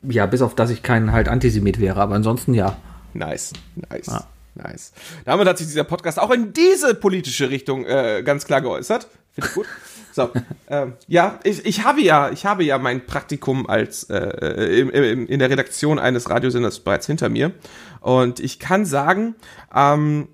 [0.04, 2.78] Ja, bis auf dass ich kein halt Antisemit wäre, aber ansonsten ja.
[3.14, 3.54] Nice,
[3.90, 4.28] nice, ja.
[4.56, 4.94] nice.
[5.24, 9.08] Damit hat sich dieser Podcast auch in diese politische Richtung äh, ganz klar geäußert.
[9.32, 9.66] Finde ich gut.
[10.16, 10.32] So,
[10.70, 15.28] ähm, ja, ich, ich habe ja, ich habe ja mein Praktikum als äh, im, im,
[15.28, 17.52] in der Redaktion eines Radiosenders bereits hinter mir
[18.00, 19.36] und ich kann sagen,
[19.76, 20.30] ähm,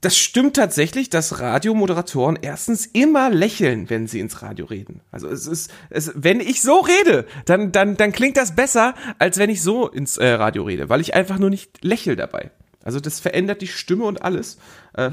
[0.00, 5.02] das stimmt tatsächlich, dass Radiomoderatoren erstens immer lächeln, wenn sie ins Radio reden.
[5.12, 9.38] Also es ist, es, wenn ich so rede, dann, dann, dann klingt das besser, als
[9.38, 12.50] wenn ich so ins äh, Radio rede, weil ich einfach nur nicht lächel dabei.
[12.82, 14.58] Also das verändert die Stimme und alles.
[14.94, 15.10] Äh,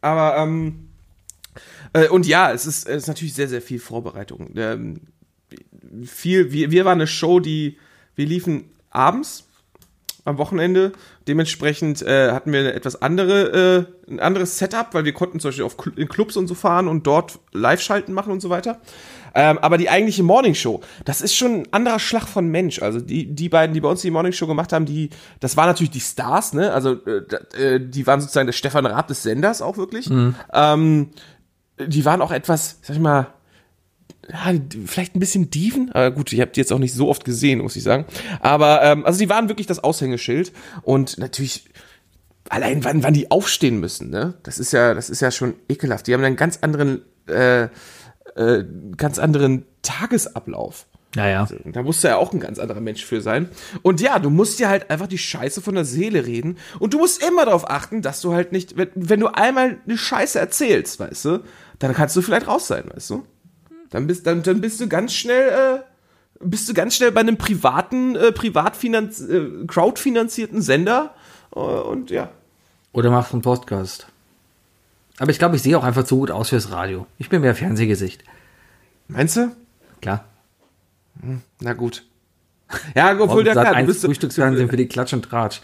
[0.00, 0.85] aber ähm,
[1.96, 4.50] äh, und ja, es ist, es ist natürlich sehr, sehr viel Vorbereitung.
[4.56, 5.00] Ähm,
[6.04, 7.78] viel, wir, wir waren eine Show, die
[8.14, 9.44] wir liefen abends
[10.24, 10.92] am Wochenende.
[11.28, 15.64] Dementsprechend äh, hatten wir etwas andere, äh, ein anderes Setup, weil wir konnten zum Beispiel
[15.64, 18.80] auf Cl in Clubs und so fahren und dort Live-Schalten machen und so weiter.
[19.34, 22.80] Ähm, aber die eigentliche Morningshow, das ist schon ein anderer Schlag von Mensch.
[22.82, 25.10] Also die, die beiden, die bei uns die Morningshow gemacht haben, die,
[25.40, 26.72] das waren natürlich die Stars, ne?
[26.72, 30.08] Also äh, äh die waren sozusagen der Stefan Raab des Senders auch wirklich.
[30.08, 30.34] Mhm.
[30.52, 31.10] Ähm,
[31.78, 33.28] die waren auch etwas, sag ich mal,
[34.28, 34.52] ja,
[34.86, 37.60] vielleicht ein bisschen Dieven, aber gut, ihr habt die jetzt auch nicht so oft gesehen,
[37.60, 38.06] muss ich sagen.
[38.40, 41.68] Aber ähm, also die waren wirklich das Aushängeschild und natürlich
[42.48, 44.34] allein wann, wann die aufstehen müssen, ne?
[44.42, 46.06] Das ist ja, das ist ja schon ekelhaft.
[46.06, 47.64] Die haben einen ganz anderen, äh,
[48.34, 48.64] äh,
[48.96, 50.86] ganz anderen Tagesablauf.
[51.14, 51.40] Ja, ja.
[51.40, 53.48] Also, da musst du ja auch ein ganz anderer Mensch für sein.
[53.82, 56.58] Und ja, du musst dir halt einfach die Scheiße von der Seele reden.
[56.78, 59.96] Und du musst immer darauf achten, dass du halt nicht, wenn, wenn du einmal eine
[59.96, 61.38] Scheiße erzählst, weißt du,
[61.78, 63.26] dann kannst du vielleicht raus sein, weißt du?
[63.90, 65.80] Dann bist, dann, dann bist du ganz schnell, äh,
[66.40, 71.14] bist du ganz schnell bei einem privaten, äh, privatfinanz äh, crowdfinanzierten Sender
[71.54, 72.30] äh, und ja.
[72.92, 74.06] Oder machst einen Podcast.
[75.18, 77.06] Aber ich glaube, ich sehe auch einfach zu gut aus fürs Radio.
[77.18, 78.24] Ich bin mehr Fernsehgesicht.
[79.08, 79.54] Meinst du?
[80.00, 80.24] Klar.
[81.20, 82.04] Hm, na gut.
[82.94, 85.60] Ja, obwohl der bist Frühstücksfernsehen für die Klatsch und Tratsch.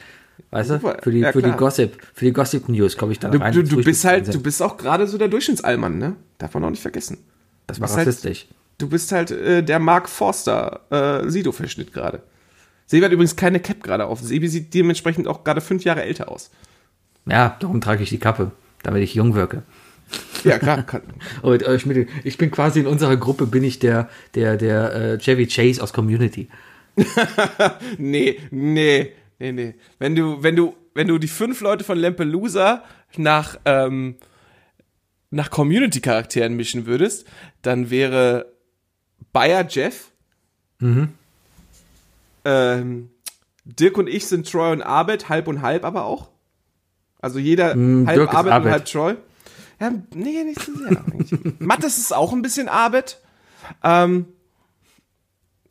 [0.50, 0.78] Weißt du?
[0.78, 3.52] Für die, ja, für die Gossip, für die Gossip News komme ich da rein.
[3.52, 6.16] Du, du bist halt, du bist auch gerade so der Durchschnittsallmann, ne?
[6.38, 7.18] Darf man auch nicht vergessen.
[7.66, 8.46] Das war rassistisch.
[8.48, 12.22] Halt, du bist halt äh, der Mark Forster äh, Sido-Verschnitt gerade.
[12.86, 14.20] Sebi hat übrigens keine Cap gerade auf.
[14.20, 16.50] Sebi sieht dementsprechend auch gerade fünf Jahre älter aus.
[17.24, 18.50] Ja, darum trage ich die Kappe,
[18.82, 19.62] damit ich jung wirke.
[20.44, 20.84] Ja, klar.
[21.42, 25.46] Und, äh, ich bin quasi in unserer Gruppe, bin ich der, der, der äh, Chevy
[25.46, 26.48] Chase aus Community.
[27.98, 29.12] nee, nee,
[29.42, 29.74] nee, nee.
[29.98, 32.84] Wenn du, wenn du, wenn du die fünf Leute von Lampelusa
[33.16, 34.16] nach, ähm,
[35.30, 37.26] nach Community-Charakteren mischen würdest,
[37.62, 38.52] dann wäre
[39.32, 40.12] Bayer Jeff.
[40.78, 41.08] Mhm.
[42.44, 43.10] Ähm,
[43.64, 46.28] Dirk und ich sind Troy und Arbeit, halb und halb aber auch.
[47.20, 49.14] Also jeder mm, halb Dirk Arbeit und halb Troy.
[49.80, 51.04] Ja, nee, nicht so sehr.
[51.58, 53.20] Mattes ist auch ein bisschen Arbeit.
[53.82, 54.26] Ähm,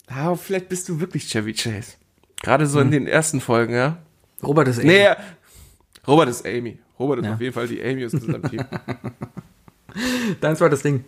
[0.07, 1.93] aber vielleicht bist du wirklich Chevy Chase.
[2.41, 2.85] Gerade so mhm.
[2.85, 3.97] in den ersten Folgen, ja.
[4.43, 4.87] Robert ist Amy.
[4.87, 5.07] Nee,
[6.07, 6.79] Robert ist Amy.
[6.99, 7.33] Robert ist ja.
[7.33, 8.63] auf jeden Fall die Amy aus unserem Team.
[10.41, 11.03] Dein zweites Ding.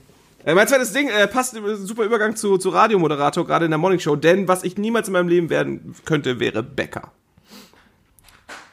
[0.45, 3.99] Äh, mein zweites Ding äh, passt super Übergang zu, zu Radiomoderator, gerade in der Morning
[3.99, 7.11] Show, denn was ich niemals in meinem Leben werden könnte, wäre Bäcker.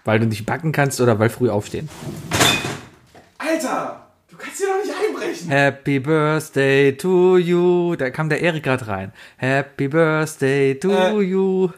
[0.05, 1.89] Weil du nicht backen kannst oder weil früh aufstehen?
[3.39, 4.07] Alter!
[4.29, 5.49] Du kannst hier doch nicht einbrechen!
[5.49, 7.95] Happy Birthday to you.
[7.97, 9.13] Da kam der Erik gerade rein.
[9.37, 11.69] Happy Birthday to äh, you.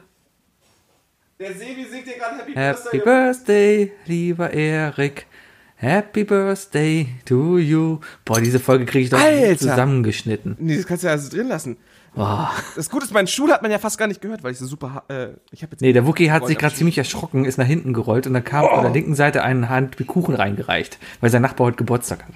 [1.43, 2.99] Der Sebi singt dir gerade Happy, Happy Birthday.
[2.99, 5.27] Happy Birthday, lieber Erik.
[5.75, 7.99] Happy Birthday to you.
[8.25, 9.59] Boah, diese Folge kriege ich doch Alter.
[9.59, 10.57] zusammengeschnitten.
[10.61, 11.79] Nee, das kannst du ja also drin lassen.
[12.15, 12.53] Boah.
[12.77, 14.67] Das Gute ist, mein Stuhl hat man ja fast gar nicht gehört, weil ich so
[14.67, 15.03] super.
[15.09, 18.29] Äh, ich jetzt nee, der Wookie hat sich gerade ziemlich erschrocken, ist nach hinten gerollt
[18.29, 18.75] und dann kam oh.
[18.77, 22.35] von der linken Seite eine Hand mit Kuchen reingereicht, weil sein Nachbar heute Geburtstag hat.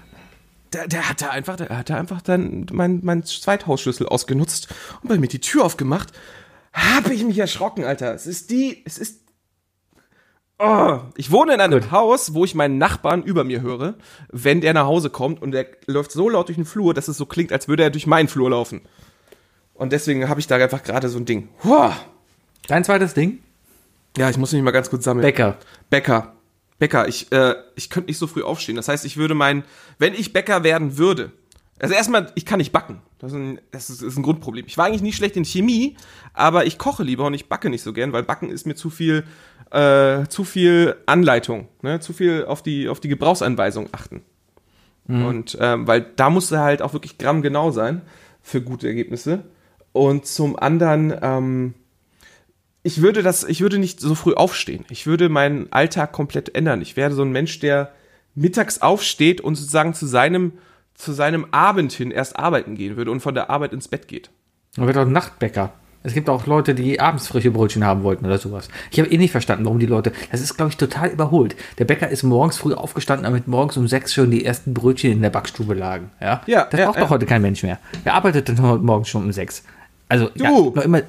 [0.72, 5.28] Der, der hatte einfach, der hatte einfach dann mein, mein Zweithausschlüssel ausgenutzt und bei mir
[5.28, 6.12] die Tür aufgemacht.
[6.76, 8.14] Habe ich mich erschrocken, Alter.
[8.14, 9.22] Es ist die, es ist
[10.58, 11.90] Oh, ich wohne in einem Gut.
[11.90, 13.94] Haus, wo ich meinen Nachbarn über mir höre,
[14.30, 17.18] wenn der nach Hause kommt und der läuft so laut durch den Flur, dass es
[17.18, 18.80] so klingt, als würde er durch meinen Flur laufen.
[19.74, 21.50] Und deswegen habe ich da einfach gerade so ein Ding.
[21.62, 21.90] Huh.
[22.68, 23.40] Dein zweites Ding?
[24.16, 25.22] Ja, ich muss mich mal ganz kurz sammeln.
[25.22, 25.58] Bäcker.
[25.90, 26.36] Bäcker.
[26.78, 27.06] Bäcker.
[27.06, 28.76] Ich, äh, ich könnte nicht so früh aufstehen.
[28.76, 29.64] Das heißt, ich würde meinen,
[29.98, 31.32] wenn ich Bäcker werden würde,
[31.78, 33.02] also erstmal, ich kann nicht backen.
[33.18, 34.66] Das, ist ein, das ist, ist ein Grundproblem.
[34.66, 35.96] Ich war eigentlich nie schlecht in Chemie,
[36.32, 38.90] aber ich koche lieber und ich backe nicht so gern, weil Backen ist mir zu
[38.90, 39.24] viel
[39.70, 42.00] äh, zu viel Anleitung, ne?
[42.00, 44.22] zu viel auf die, auf die Gebrauchsanweisung achten.
[45.06, 45.26] Mhm.
[45.26, 48.02] Und ähm, weil da musst du halt auch wirklich grammgenau sein
[48.42, 49.44] für gute Ergebnisse.
[49.92, 51.74] Und zum anderen, ähm,
[52.82, 54.84] ich würde das, ich würde nicht so früh aufstehen.
[54.90, 56.82] Ich würde meinen Alltag komplett ändern.
[56.82, 57.92] Ich wäre so ein Mensch, der
[58.34, 60.52] mittags aufsteht und sozusagen zu seinem,
[60.96, 64.30] zu seinem Abend hin erst arbeiten gehen würde und von der Arbeit ins Bett geht.
[64.76, 65.72] Man wird auch Nachtbäcker.
[66.02, 68.68] Es gibt auch Leute, die abends frische Brötchen haben wollten oder sowas.
[68.92, 70.12] Ich habe eh nicht verstanden, warum die Leute.
[70.30, 71.56] Das ist, glaube ich, total überholt.
[71.78, 75.20] Der Bäcker ist morgens früh aufgestanden, damit morgens um sechs schon die ersten Brötchen in
[75.22, 76.10] der Backstube lagen.
[76.20, 77.02] Ja, Ja, das ja, braucht ja.
[77.02, 77.80] doch heute kein Mensch mehr.
[78.04, 79.64] Wer arbeitet denn heute morgens schon um sechs?
[80.08, 80.70] Also, ja, Du!
[80.76, 81.02] noch immer.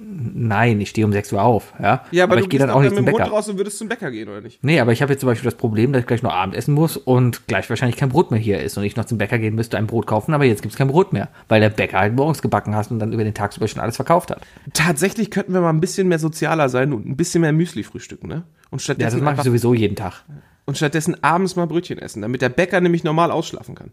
[0.00, 1.72] Nein, ich stehe um sechs Uhr auf.
[1.80, 3.30] Ja, Ja, aber, ich du gehe dann auch nicht mit zum Bäcker.
[3.30, 4.62] raus und würdest zum Bäcker gehen, oder nicht?
[4.62, 6.74] Nee, aber ich habe jetzt zum Beispiel das Problem, dass ich gleich noch Abend essen
[6.74, 9.54] muss und gleich wahrscheinlich kein Brot mehr hier ist und ich noch zum Bäcker gehen
[9.54, 12.14] müsste, ein Brot kaufen, aber jetzt gibt es kein Brot mehr, weil der Bäcker halt
[12.14, 14.40] morgens gebacken hat und dann über den Tag über schon alles verkauft hat.
[14.74, 18.28] Tatsächlich könnten wir mal ein bisschen mehr sozialer sein und ein bisschen mehr Müsli frühstücken,
[18.28, 18.34] ne?
[18.34, 20.24] Und Ja, das stattdessen, mache ich sowieso jeden Tag.
[20.66, 23.90] und stattdessen abends mal Brötchen essen, damit der Bäcker nämlich normal ausschlafen kann.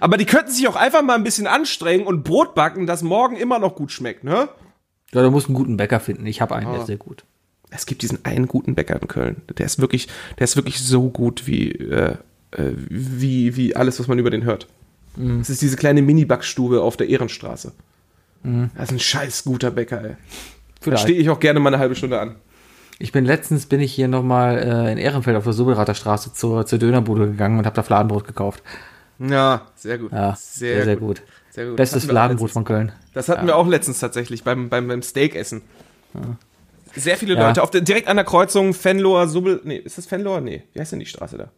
[0.00, 3.36] Aber die könnten sich auch einfach mal ein bisschen anstrengen und Brot backen, das morgen
[3.36, 4.48] immer noch gut schmeckt, ne?
[5.14, 6.26] Ja, du musst einen guten Bäcker finden.
[6.26, 7.24] Ich habe einen, der ist sehr gut.
[7.70, 9.42] Es gibt diesen einen guten Bäcker in Köln.
[9.56, 10.08] Der ist wirklich,
[10.38, 12.16] der ist wirklich so gut wie, äh,
[12.52, 14.66] äh, wie, wie alles, was man über den hört.
[15.40, 17.72] Es ist diese kleine Mini-Backstube auf der Ehrenstraße.
[18.42, 20.10] Das ist ein scheiß guter Bäcker, ey.
[20.10, 20.16] Da
[20.80, 21.02] Vielleicht.
[21.02, 22.36] stehe ich auch gerne mal eine halbe Stunde an.
[22.98, 26.66] Ich bin letztens bin ich hier nochmal äh, in Ehrenfeld auf der Sobelrater Straße zur,
[26.66, 28.62] zur Dönerbude gegangen und habe da Fladenbrot gekauft.
[29.18, 30.12] Ja, sehr gut.
[30.12, 31.22] Ja, sehr, sehr, gut.
[31.52, 31.76] Sehr gut.
[31.76, 32.52] Bestes letztens.
[32.52, 32.92] von Köln.
[33.12, 35.60] Das hatten wir auch letztens tatsächlich beim, beim, beim Steakessen.
[36.96, 37.46] Sehr viele Ja.
[37.46, 37.62] Leute.
[37.62, 39.60] Auf der, direkt an der Kreuzung Fenloher, Subbel.
[39.64, 40.40] Nee, ist das Fenloher?
[40.40, 40.62] Nee.
[40.72, 41.50] Wie heißt denn die Straße da?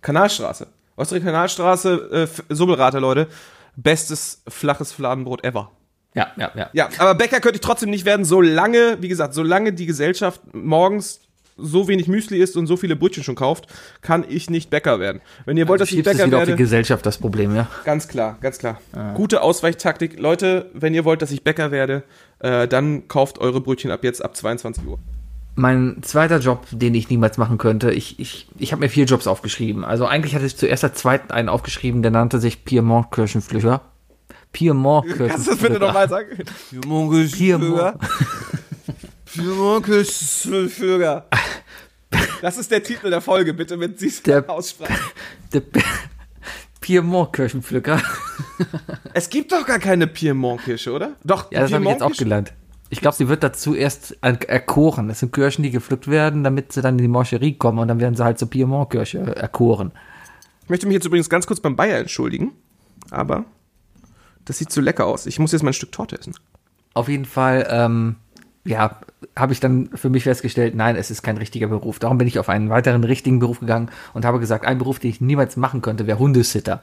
[0.00, 0.68] Kanalstraße.
[0.94, 3.26] Ostere Kanalstraße, äh, Subbelrater, Leute.
[3.74, 5.72] Bestes flaches Fladenbrot ever.
[6.14, 6.70] Ja, ja, ja.
[6.72, 11.20] Ja, aber Bäcker könnte ich trotzdem nicht werden, solange, wie gesagt, solange die Gesellschaft morgens
[11.56, 13.66] so wenig Müsli isst und so viele Brötchen schon kauft,
[14.02, 15.20] kann ich nicht Bäcker werden.
[15.44, 17.54] Wenn ihr wollt, dass ich Schiebst es Bäcker wieder auf die werde, Gesellschaft das Problem,
[17.54, 17.68] ja.
[17.84, 18.80] ganz klar, ganz klar.
[19.14, 20.18] Gute Ausweichtaktik.
[20.18, 22.02] Leute, wenn ihr wollt, dass ich Bäcker werde,
[22.40, 24.98] äh, dann kauft eure Brötchen ab jetzt ab 22 Uhr.
[25.58, 29.26] Mein zweiter Job, den ich niemals machen könnte, ich, ich, ich habe mir vier Jobs
[29.26, 29.84] aufgeschrieben.
[29.86, 33.80] Also eigentlich hatte ich zuerst als zweiten einen aufgeschrieben, der nannte sich Piemont-Kirchenflüger.
[34.52, 35.28] Piemont-Kirchenflüger.
[35.28, 36.28] Kannst du das bitte nochmal sagen?
[36.70, 37.96] Piemont.
[40.68, 41.26] Führer.
[42.40, 44.92] Das ist der Titel der Folge, bitte mit dieser Aussprache.
[45.52, 45.62] Der
[46.80, 48.00] Piemont-Kirchenpflücker.
[49.14, 51.12] Es gibt doch gar keine Piemont-Kirsche, oder?
[51.24, 52.52] Doch, Ja, das habe ich jetzt auch gelernt.
[52.88, 55.08] Ich glaube, sie wird dazu erst er- erkoren.
[55.08, 57.98] Das sind Kirschen, die gepflückt werden, damit sie dann in die Morcherie kommen und dann
[57.98, 59.90] werden sie halt zur Piemont-Kirsche erkoren.
[60.62, 62.52] Ich möchte mich jetzt übrigens ganz kurz beim Bayer entschuldigen,
[63.10, 63.44] aber
[64.44, 65.26] das sieht so lecker aus.
[65.26, 66.34] Ich muss jetzt mal ein Stück Torte essen.
[66.94, 68.16] Auf jeden Fall, ähm,
[68.66, 68.98] ja,
[69.36, 71.98] habe ich dann für mich festgestellt, nein, es ist kein richtiger Beruf.
[71.98, 75.10] Darum bin ich auf einen weiteren richtigen Beruf gegangen und habe gesagt, ein Beruf, den
[75.10, 76.82] ich niemals machen könnte, wäre Hundesitter.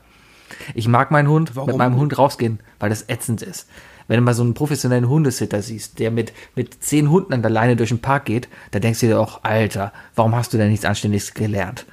[0.73, 1.67] Ich mag meinen Hund, Warum?
[1.67, 3.67] mit meinem Hund rausgehen, weil das ätzend ist.
[4.07, 7.51] Wenn du mal so einen professionellen Hundesitter siehst, der mit, mit zehn Hunden an der
[7.51, 10.69] Leine durch den Park geht, da denkst du dir auch, Alter, warum hast du denn
[10.69, 11.85] nichts Anständiges gelernt?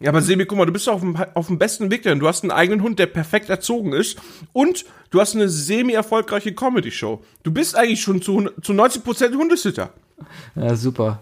[0.00, 0.10] Ja.
[0.10, 2.44] Aber Sebi, guck mal, du bist auf dem, auf dem besten Weg, denn du hast
[2.44, 4.18] einen eigenen Hund, der perfekt erzogen ist
[4.52, 7.22] und du hast eine semi-erfolgreiche Comedy-Show.
[7.42, 9.90] Du bist eigentlich schon zu, zu 90% Hundesitter.
[10.54, 11.20] Ja, super.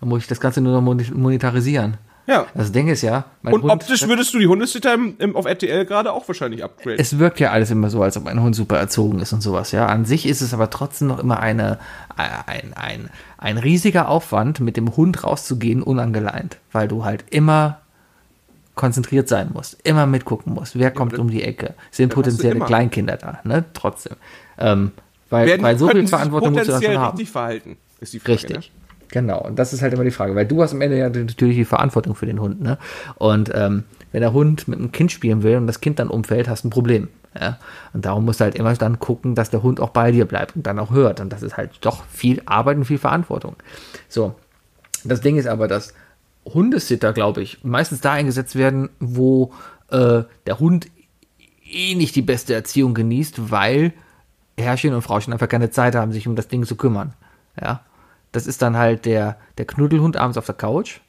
[0.00, 1.96] Dann muss ich das Ganze nur noch monetarisieren.
[2.26, 2.46] Ja.
[2.54, 5.84] Das Ding ist ja, Und Hund, optisch würdest du die Hundesitter im, im, auf RTL
[5.84, 7.00] gerade auch wahrscheinlich upgraden.
[7.00, 9.72] es wirkt ja alles immer so, als ob ein Hund super erzogen ist und sowas,
[9.72, 9.86] ja.
[9.86, 11.78] An sich ist es aber trotzdem noch immer eine,
[12.16, 17.80] ein, ein, ein riesiger Aufwand, mit dem Hund rauszugehen, unangeleint, weil du halt immer
[18.74, 22.60] konzentriert sein musst, immer mitgucken musst, wer kommt um die Ecke, sind potenzielle.
[22.60, 24.16] Kleinkinder da, ne, trotzdem.
[24.58, 24.92] Ähm,
[25.28, 27.16] weil, Werden, weil so viel Verantwortung musst du potenziell schon haben.
[27.16, 28.32] richtig verhalten, ist die Frage.
[28.34, 28.56] Richtig.
[28.56, 28.81] Ne?
[29.12, 31.56] Genau, und das ist halt immer die Frage, weil du hast am Ende ja natürlich
[31.56, 32.78] die Verantwortung für den Hund, ne?
[33.16, 36.48] Und ähm, wenn der Hund mit einem Kind spielen will und das Kind dann umfällt,
[36.48, 37.08] hast du ein Problem.
[37.38, 37.58] Ja?
[37.92, 40.56] Und darum musst du halt immer dann gucken, dass der Hund auch bei dir bleibt
[40.56, 41.20] und dann auch hört.
[41.20, 43.56] Und das ist halt doch viel Arbeit und viel Verantwortung.
[44.08, 44.34] So,
[45.04, 45.92] das Ding ist aber, dass
[46.46, 49.52] Hundesitter, glaube ich, meistens da eingesetzt werden, wo
[49.90, 50.88] äh, der Hund
[51.70, 53.92] eh nicht die beste Erziehung genießt, weil
[54.58, 57.14] Herrchen und Frauchen einfach keine Zeit haben, sich um das Ding zu kümmern.
[57.60, 57.82] Ja,
[58.32, 61.00] das ist dann halt der, der Knuddelhund abends auf der Couch,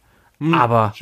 [0.52, 0.94] aber,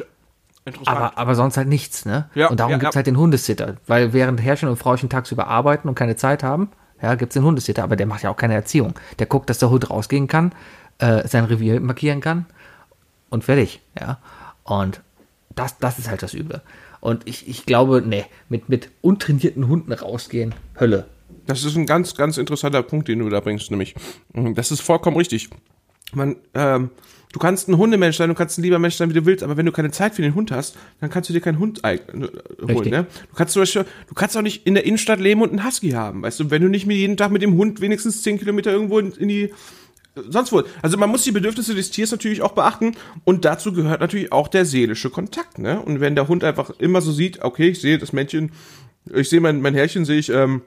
[0.66, 0.98] Interessant.
[0.98, 2.30] aber, aber sonst halt nichts, ne?
[2.36, 2.98] Ja, und darum ja, gibt's ja.
[2.98, 6.70] halt den Hundesitter, weil während Herrchen und Frauchen tagsüber arbeiten und keine Zeit haben,
[7.02, 8.94] ja, gibt's den Hundesitter, aber der macht ja auch keine Erziehung.
[9.18, 10.54] Der guckt, dass der Hund rausgehen kann,
[11.00, 12.46] äh, sein Revier markieren kann
[13.30, 14.20] und fertig, ja.
[14.64, 15.02] Und
[15.56, 16.62] das, das ist halt das Üble.
[17.00, 21.08] Und ich, ich glaube, nee, mit, mit untrainierten Hunden rausgehen, Hölle.
[21.48, 23.96] Das ist ein ganz, ganz interessanter Punkt, den du da bringst, nämlich.
[24.34, 25.50] Das ist vollkommen richtig.
[26.14, 26.90] Man, ähm,
[27.34, 29.58] du kannst ein Hundemensch sein, du kannst ein lieber Mensch sein, wie du willst, aber
[29.58, 31.98] wenn du keine Zeit für den Hund hast, dann kannst du dir keinen Hund äh,
[31.98, 32.92] holen, Richtig.
[32.92, 33.08] ne?
[33.30, 35.92] Du kannst zum Beispiel, du kannst auch nicht in der Innenstadt leben und einen Husky
[35.92, 38.72] haben, weißt du, wenn du nicht mit jeden Tag mit dem Hund wenigstens 10 Kilometer
[38.72, 39.54] irgendwo in, in die,
[40.16, 40.64] sonst wo.
[40.82, 44.48] Also man muss die Bedürfnisse des Tiers natürlich auch beachten und dazu gehört natürlich auch
[44.48, 45.82] der seelische Kontakt, ne?
[45.82, 48.52] Und wenn der Hund einfach immer so sieht, okay, ich sehe das Männchen,
[49.14, 50.62] ich sehe mein, mein Herrchen, sehe ich, ähm,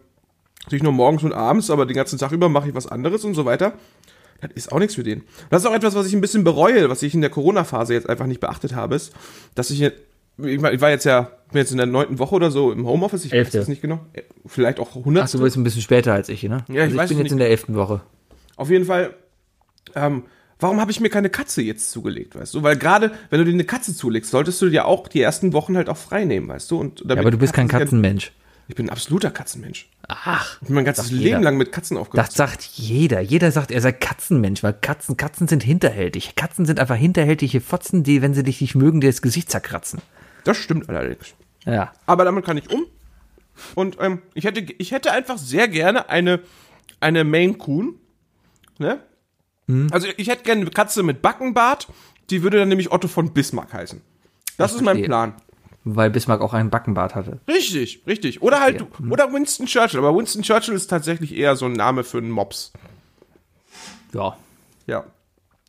[0.68, 3.24] sehe ich nur morgens und abends, aber den ganzen Tag über mache ich was anderes
[3.24, 3.74] und so weiter.
[4.40, 5.22] Das ist auch nichts für den.
[5.50, 8.08] Das ist auch etwas, was ich ein bisschen bereue, was ich in der Corona-Phase jetzt
[8.08, 9.12] einfach nicht beachtet habe, ist,
[9.54, 9.98] dass ich jetzt,
[10.38, 13.32] ich war jetzt ja, bin jetzt in der neunten Woche oder so im Homeoffice, ich
[13.32, 13.58] Elfte.
[13.58, 14.00] weiß es nicht genau.
[14.46, 15.24] Vielleicht auch 100.
[15.24, 16.64] Ach, du bist ein bisschen später als ich, ne?
[16.68, 17.32] Ja, ich also weiß ich bin es jetzt nicht.
[17.32, 18.00] in der elften Woche.
[18.56, 19.14] Auf jeden Fall,
[19.94, 20.24] ähm,
[20.60, 22.62] warum habe ich mir keine Katze jetzt zugelegt, weißt du?
[22.62, 25.76] Weil gerade, wenn du dir eine Katze zulegst, solltest du dir auch die ersten Wochen
[25.76, 26.78] halt auch frei nehmen, weißt du?
[26.78, 28.32] Und Ja, aber du bist kein Katzen- Katzenmensch.
[28.66, 29.88] Ich bin ein absoluter Katzenmensch.
[30.08, 31.40] Ach, Ich bin mein ganzes Leben jeder.
[31.40, 32.34] lang mit Katzen das aufgewachsen.
[32.36, 33.20] sagt jeder.
[33.20, 36.34] Jeder sagt, er sei Katzenmensch, weil Katzen, Katzen sind hinterhältig.
[36.34, 40.00] Katzen sind einfach hinterhältige Fotzen, die, wenn sie dich nicht mögen, dir das Gesicht zerkratzen.
[40.44, 41.34] Das stimmt allerdings.
[41.66, 41.92] Ja.
[42.06, 42.86] Aber damit kann ich um.
[43.74, 46.40] Und ähm, ich, hätte, ich hätte einfach sehr gerne eine,
[47.00, 47.96] eine Maine Coon.
[48.78, 49.00] Ne?
[49.68, 49.88] Hm.
[49.92, 51.88] Also ich hätte gerne eine Katze mit Backenbart.
[52.30, 54.00] Die würde dann nämlich Otto von Bismarck heißen.
[54.56, 55.06] Das ist mein verstehe.
[55.06, 55.34] Plan.
[55.84, 57.40] Weil Bismarck auch einen Backenbart hatte.
[57.46, 58.40] Richtig, richtig.
[58.42, 59.10] Oder halt, Verstehe.
[59.10, 59.98] oder Winston Churchill.
[59.98, 62.72] Aber Winston Churchill ist tatsächlich eher so ein Name für einen Mops.
[64.14, 64.36] Ja.
[64.86, 65.04] Ja.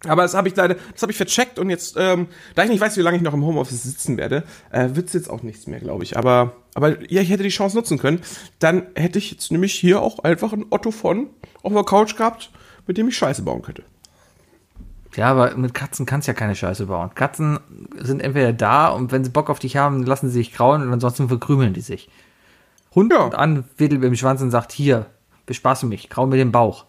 [0.07, 2.79] Aber das habe ich leider, das habe ich vercheckt und jetzt, ähm, da ich nicht
[2.79, 5.79] weiß, wie lange ich noch im Homeoffice sitzen werde, äh, wird's jetzt auch nichts mehr,
[5.79, 6.17] glaube ich.
[6.17, 8.21] Aber, aber ja, ich hätte die Chance nutzen können.
[8.59, 11.29] Dann hätte ich jetzt nämlich hier auch einfach einen Otto von
[11.63, 12.51] auf der Couch gehabt,
[12.87, 13.83] mit dem ich Scheiße bauen könnte.
[15.15, 17.11] Ja, aber mit Katzen kannst du ja keine Scheiße bauen.
[17.15, 17.59] Katzen
[17.97, 20.91] sind entweder da und wenn sie Bock auf dich haben, lassen sie sich grauen und
[20.91, 22.09] ansonsten verkrümeln die sich.
[22.93, 23.19] Hund Ja.
[23.19, 25.05] kommt an, wedelt mit dem Schwanz und sagt, hier,
[25.45, 26.85] bespaße mich, grau mir den Bauch.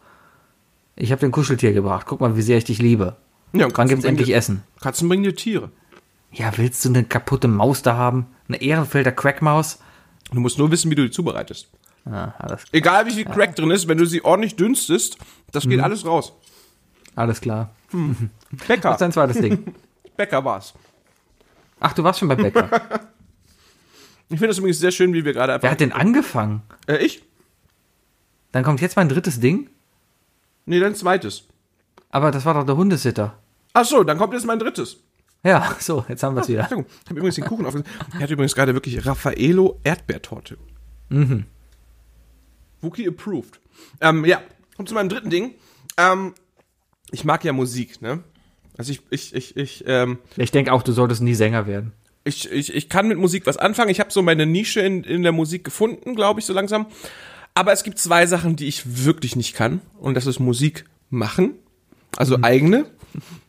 [0.96, 3.16] Ich habe den Kuscheltier gebracht, guck mal, wie sehr ich dich liebe.
[3.52, 4.62] Ja, und Wann gibt's endlich dir- Essen?
[4.80, 5.70] Katzen bringen dir Tiere.
[6.32, 8.26] Ja, willst du eine kaputte Maus da haben?
[8.48, 9.78] Eine Ehrenfelder Crackmaus?
[10.32, 11.68] Du musst nur wissen, wie du die zubereitest.
[12.04, 15.18] Ah, alles, Egal wie viel Crack drin ist, wenn du sie ordentlich dünstest,
[15.52, 15.70] das Mhm.
[15.70, 16.32] geht alles raus.
[17.14, 17.70] alles klar.
[17.92, 18.96] Was ist Bäcker.
[18.98, 19.74] dein zweites Ding?
[20.16, 20.74] Bäcker war's.
[21.80, 22.70] Ach, du warst schon bei Bäcker.
[24.28, 25.70] Ich finde das übrigens sehr schön, wie wir gerade Wer einfach.
[25.70, 26.62] hat denn angefangen?
[26.88, 27.22] Äh, ich?
[28.50, 29.70] Dann kommt jetzt mein drittes Ding.
[30.64, 31.44] Nee, dein zweites.
[32.10, 33.38] Aber das war doch der Hundesitter.
[33.72, 34.96] Ach so, dann kommt jetzt mein drittes.
[35.44, 36.62] Ja, so, jetzt haben wir es wieder.
[36.62, 37.90] Entschuldigung, ich habe übrigens den Kuchen aufgesetzt.
[38.14, 40.58] Er hat übrigens gerade wirklich Raffaello Erdbeertorte.
[41.08, 41.44] Mhm.
[42.80, 43.60] Wookie approved.
[44.00, 44.40] Ähm, ja,
[44.76, 45.54] kommt zu meinem dritten Ding.
[45.98, 46.34] Ähm,
[47.10, 48.22] ich mag ja Musik, ne?
[48.78, 51.92] Also ich, ich, ich, ich, ähm, Ich denke auch, du solltest nie Sänger werden.
[52.24, 53.90] ich, ich, ich kann mit Musik was anfangen.
[53.90, 56.86] Ich habe so meine Nische in, in der Musik gefunden, glaube ich, so langsam.
[57.54, 59.80] Aber es gibt zwei Sachen, die ich wirklich nicht kann.
[59.98, 61.54] Und das ist Musik machen,
[62.16, 62.84] also eigene,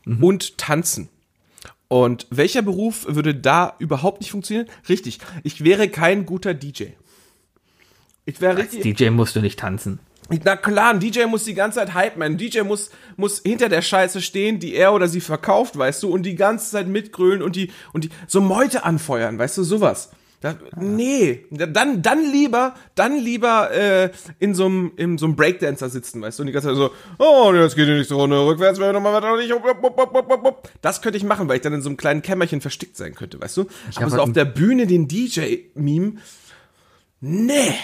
[0.06, 1.08] und tanzen.
[1.88, 4.68] Und welcher Beruf würde da überhaupt nicht funktionieren?
[4.88, 6.84] Richtig, ich wäre kein guter DJ.
[8.24, 8.96] Ich wäre Als richtig.
[8.96, 9.98] DJ musst du nicht tanzen.
[10.44, 12.22] Na klar, ein DJ muss die ganze Zeit hypen.
[12.22, 16.10] Ein DJ muss, muss hinter der Scheiße stehen, die er oder sie verkauft, weißt du,
[16.10, 20.10] und die ganze Zeit mitgrölen und die, und die, so Meute anfeuern, weißt du, sowas.
[20.40, 25.88] Da, nee, dann, dann lieber, dann lieber äh, in so einem in so einem Breakdancer
[25.88, 28.78] sitzen, weißt du, und die ganze Zeit so, oh, jetzt geht die nächste Runde rückwärts,
[28.78, 29.52] wenn wir nochmal weiter nicht.
[30.80, 33.40] Das könnte ich machen, weil ich dann in so einem kleinen Kämmerchen versteckt sein könnte,
[33.40, 33.62] weißt du.
[33.62, 36.18] Aber hab so halt auf der Bühne den DJ-Meme,
[37.20, 37.74] nee.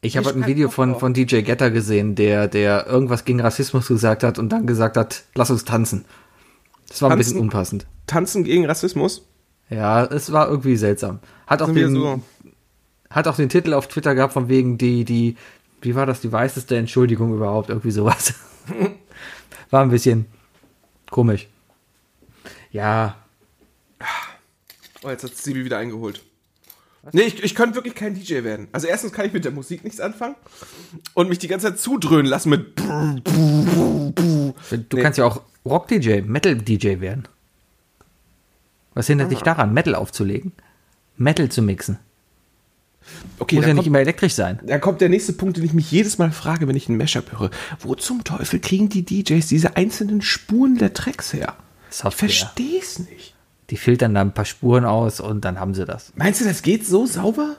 [0.00, 4.22] Ich habe ein Video von, von DJ Getter gesehen, der, der irgendwas gegen Rassismus gesagt
[4.22, 6.04] hat und dann gesagt hat, lass uns tanzen.
[6.88, 7.18] Das war ein Tanzen?
[7.18, 7.86] bisschen unpassend.
[8.06, 9.26] Tanzen gegen Rassismus.
[9.68, 11.20] Ja, es war irgendwie seltsam.
[11.46, 12.20] Hat auch, den, so.
[13.10, 15.36] hat auch den Titel auf Twitter gehabt von wegen die, die,
[15.82, 18.34] wie war das, die weißeste Entschuldigung überhaupt, irgendwie sowas.
[19.70, 20.26] War ein bisschen
[21.10, 21.46] komisch.
[22.72, 23.16] Ja,
[25.02, 26.22] Oh, jetzt hat Stevie wieder eingeholt.
[27.12, 28.68] Nee, ich, ich könnte wirklich kein DJ werden.
[28.72, 30.34] Also erstens kann ich mit der Musik nichts anfangen
[31.14, 34.52] und mich die ganze Zeit zudröhnen lassen mit du
[35.00, 37.26] kannst ja auch Rock-DJ, Metal-DJ werden.
[38.94, 39.30] Was hindert Ah.
[39.30, 40.52] dich daran, Metal aufzulegen?
[41.16, 41.98] Metal zu mixen.
[43.38, 44.60] Okay, Muss ja nicht kommt, immer elektrisch sein.
[44.62, 47.32] da kommt der nächste Punkt, den ich mich jedes Mal frage, wenn ich einen Mashup
[47.32, 47.50] höre.
[47.80, 51.56] Wo zum Teufel kriegen die DJs diese einzelnen Spuren der Tracks her?
[51.90, 52.28] Ich Software.
[52.28, 53.34] versteh's nicht.
[53.70, 56.12] Die filtern dann ein paar Spuren aus und dann haben sie das.
[56.16, 57.56] Meinst du, das geht so sauber?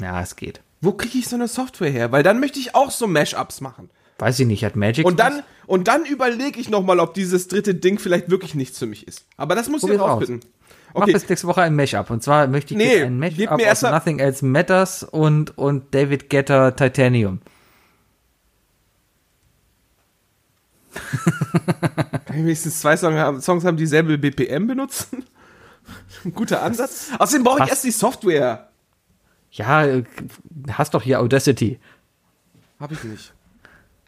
[0.00, 0.60] Ja, es geht.
[0.80, 2.12] Wo kriege ich so eine Software her?
[2.12, 3.88] Weil dann möchte ich auch so Mashups machen.
[4.18, 5.06] Weiß ich nicht, hat Magic.
[5.06, 8.86] Und dann, und dann überlege ich nochmal, ob dieses dritte Ding vielleicht wirklich nichts für
[8.86, 9.24] mich ist.
[9.36, 10.10] Aber das muss ich Probier's aus.
[10.20, 10.50] rausfinden.
[10.92, 12.10] Mach Okay, bis nächste Woche ein Mashup.
[12.10, 16.30] Und zwar möchte ich Nee, ein Mashup mir aus Nothing Else Matters und, und David
[16.30, 17.40] Getter Titanium.
[20.94, 25.24] Kann ich wenigstens zwei Songs haben, die dieselbe BPM benutzen?
[26.24, 27.10] Ein guter Ansatz.
[27.18, 28.68] Außerdem brauche ich erst die Software.
[29.52, 30.04] Ja, äh,
[30.72, 31.78] hast doch hier Audacity.
[32.80, 33.32] Habe ich nicht.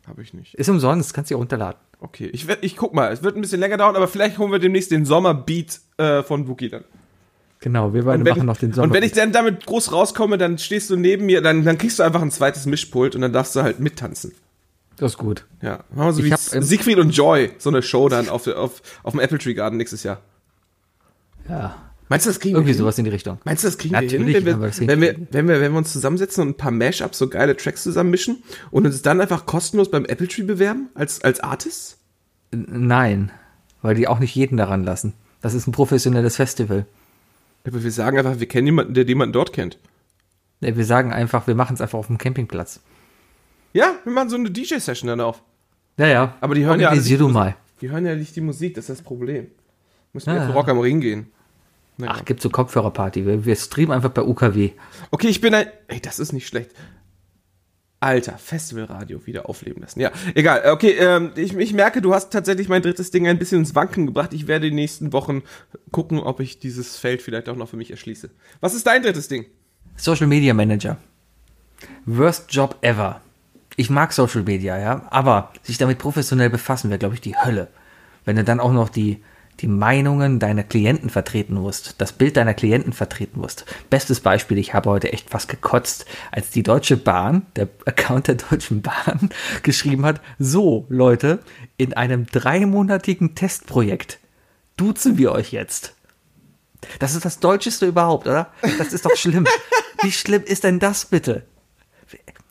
[0.06, 0.54] Habe ich nicht.
[0.54, 1.80] Ist umsonst, kannst du dir runterladen.
[2.00, 3.12] Okay, ich, werd- ich guck mal.
[3.12, 6.46] Es wird ein bisschen länger dauern, aber vielleicht holen wir demnächst den Sommerbeat äh, von
[6.48, 6.84] Wookie dann.
[7.60, 8.88] Genau, wir beide wenn, machen noch den Sommer.
[8.88, 11.98] und wenn ich dann damit groß rauskomme, dann stehst du neben mir, dann, dann kriegst
[11.98, 14.32] du einfach ein zweites Mischpult und dann darfst du halt mittanzen.
[14.98, 15.46] das ist gut.
[15.62, 18.28] Ja, machen wir so Ich wie hab, ähm, Siegfried und Joy, so eine Show dann
[18.28, 20.20] auf, auf, auf dem Apple Tree Garden nächstes Jahr.
[21.48, 21.76] Ja,
[22.08, 22.78] Meinst du, das kriegen irgendwie wir hin?
[22.78, 23.38] sowas in die Richtung.
[23.44, 25.78] Meinst du, das kriegen wir hin, Natürlich wenn wir, wenn, wir, wenn, wir, wenn wir
[25.78, 29.90] uns zusammensetzen und ein paar Mashups, so geile Tracks zusammenmischen und uns dann einfach kostenlos
[29.90, 31.98] beim Apple Tree bewerben als, als Artist?
[32.52, 33.32] Nein,
[33.82, 35.14] weil die auch nicht jeden daran lassen.
[35.40, 36.86] Das ist ein professionelles Festival.
[37.66, 39.78] Aber wir sagen einfach, wir kennen jemanden, der jemanden dort kennt.
[40.60, 42.80] Ja, Wir sagen einfach, wir machen es einfach auf dem Campingplatz.
[43.72, 45.42] Ja, wir machen so eine DJ-Session dann auf.
[45.98, 46.34] Ja, ja.
[46.40, 47.56] Aber die hören ja alle die du mal.
[47.80, 49.48] Die hören ja nicht die Musik, das ist das Problem.
[50.12, 50.54] Müssen wir Ja, jetzt ja.
[50.54, 51.26] Rock am Ring gehen.
[51.98, 52.12] Naja.
[52.14, 53.26] Ach, gibt so Kopfhörerparty.
[53.26, 54.72] Wir, wir streamen einfach bei UKW.
[55.10, 55.66] Okay, ich bin ein.
[55.88, 56.70] Ey, das ist nicht schlecht.
[57.98, 60.00] Alter, Festivalradio wieder aufleben lassen.
[60.00, 60.70] Ja, egal.
[60.70, 64.06] Okay, ähm, ich, ich merke, du hast tatsächlich mein drittes Ding ein bisschen ins Wanken
[64.06, 64.34] gebracht.
[64.34, 65.42] Ich werde in den nächsten Wochen
[65.92, 68.30] gucken, ob ich dieses Feld vielleicht auch noch für mich erschließe.
[68.60, 69.46] Was ist dein drittes Ding?
[69.96, 70.98] Social Media Manager.
[72.04, 73.22] Worst Job ever.
[73.76, 77.68] Ich mag Social Media, ja, aber sich damit professionell befassen wäre, glaube ich, die Hölle.
[78.24, 79.22] Wenn du dann auch noch die,
[79.60, 83.64] die Meinungen deiner Klienten vertreten musst, das Bild deiner Klienten vertreten musst.
[83.88, 88.34] Bestes Beispiel, ich habe heute echt fast gekotzt, als die Deutsche Bahn, der Account der
[88.34, 89.30] Deutschen Bahn,
[89.62, 91.40] geschrieben hat, so Leute,
[91.78, 94.18] in einem dreimonatigen Testprojekt
[94.76, 95.94] duzen wir euch jetzt.
[96.98, 98.52] Das ist das Deutscheste überhaupt, oder?
[98.78, 99.46] Das ist doch schlimm.
[100.02, 101.46] Wie schlimm ist denn das bitte?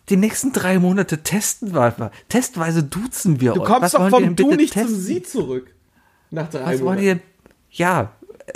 [0.09, 2.11] Die nächsten drei Monate testen wir.
[2.29, 3.67] Testweise duzen wir Du euch.
[3.67, 4.93] kommst Was doch vom Du nicht testen?
[4.95, 5.74] zum Sie zurück.
[6.31, 7.21] Nach drei Was die denn?
[7.71, 8.11] Ja.
[8.47, 8.53] äh,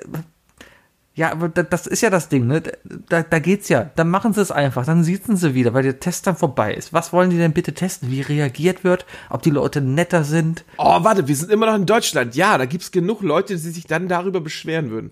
[1.16, 2.62] Ja, aber da- das ist ja das Ding, ne?
[3.10, 3.90] Da, da geht's ja.
[3.98, 4.86] Dann machen sie es einfach.
[4.86, 6.94] Dann sitzen sie wieder, weil der Test dann vorbei ist.
[6.94, 8.10] Was wollen die denn bitte testen?
[8.10, 9.06] Wie reagiert wird?
[9.30, 10.64] Ob die Leute netter sind?
[10.78, 12.36] Oh, warte, wir sind immer noch in Deutschland.
[12.36, 15.12] Ja, da gibt's genug Leute, die sich dann darüber beschweren würden.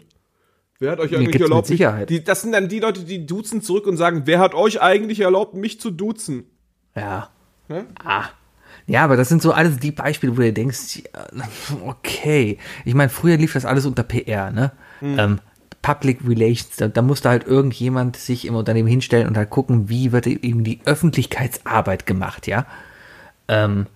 [0.80, 1.70] Wer hat euch eigentlich mit erlaubt?
[1.70, 2.10] mich- Sicherheit.
[2.10, 5.20] Die, das sind dann die Leute, die duzen zurück und sagen, wer hat euch eigentlich
[5.22, 6.46] erlaubt, mich zu duzen?
[6.96, 7.30] Ja.
[7.68, 7.86] Ne?
[8.02, 8.26] Ah.
[8.88, 11.03] Ja, aber das sind so alles die Beispiele, wo du denkst,
[11.85, 12.57] okay.
[12.85, 14.72] Ich meine, früher lief das alles unter PR, ne?
[15.19, 15.39] Ähm,
[15.81, 20.11] Public Relations, da, da musste halt irgendjemand sich im Unternehmen hinstellen und halt gucken, wie
[20.11, 22.65] wird eben die Öffentlichkeitsarbeit gemacht, ja?
[23.47, 23.88] Ähm,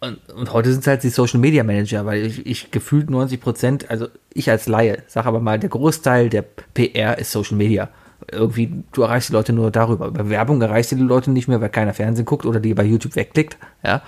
[0.00, 3.40] und, und heute sind es halt die Social Media Manager, weil ich, ich gefühlt 90
[3.40, 7.88] Prozent, also ich als Laie, sag aber mal, der Großteil der PR ist Social Media.
[8.30, 10.06] Irgendwie, du erreichst die Leute nur darüber.
[10.08, 12.84] Über Werbung erreichst du die Leute nicht mehr, weil keiner Fernsehen guckt oder die bei
[12.84, 14.02] YouTube wegklickt, ja.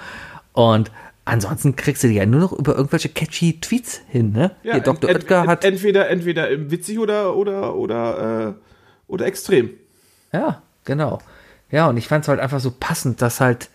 [0.52, 0.90] Und
[1.24, 4.52] ansonsten kriegst du die ja nur noch über irgendwelche catchy Tweets hin, ne?
[4.62, 5.10] Hier, Dr.
[5.10, 8.52] ent- Oetker hat, entweder entweder witzig oder oder oder äh,
[9.08, 9.70] oder extrem.
[10.32, 11.18] Ja, genau.
[11.70, 13.68] Ja, und ich fand es halt einfach so passend, dass halt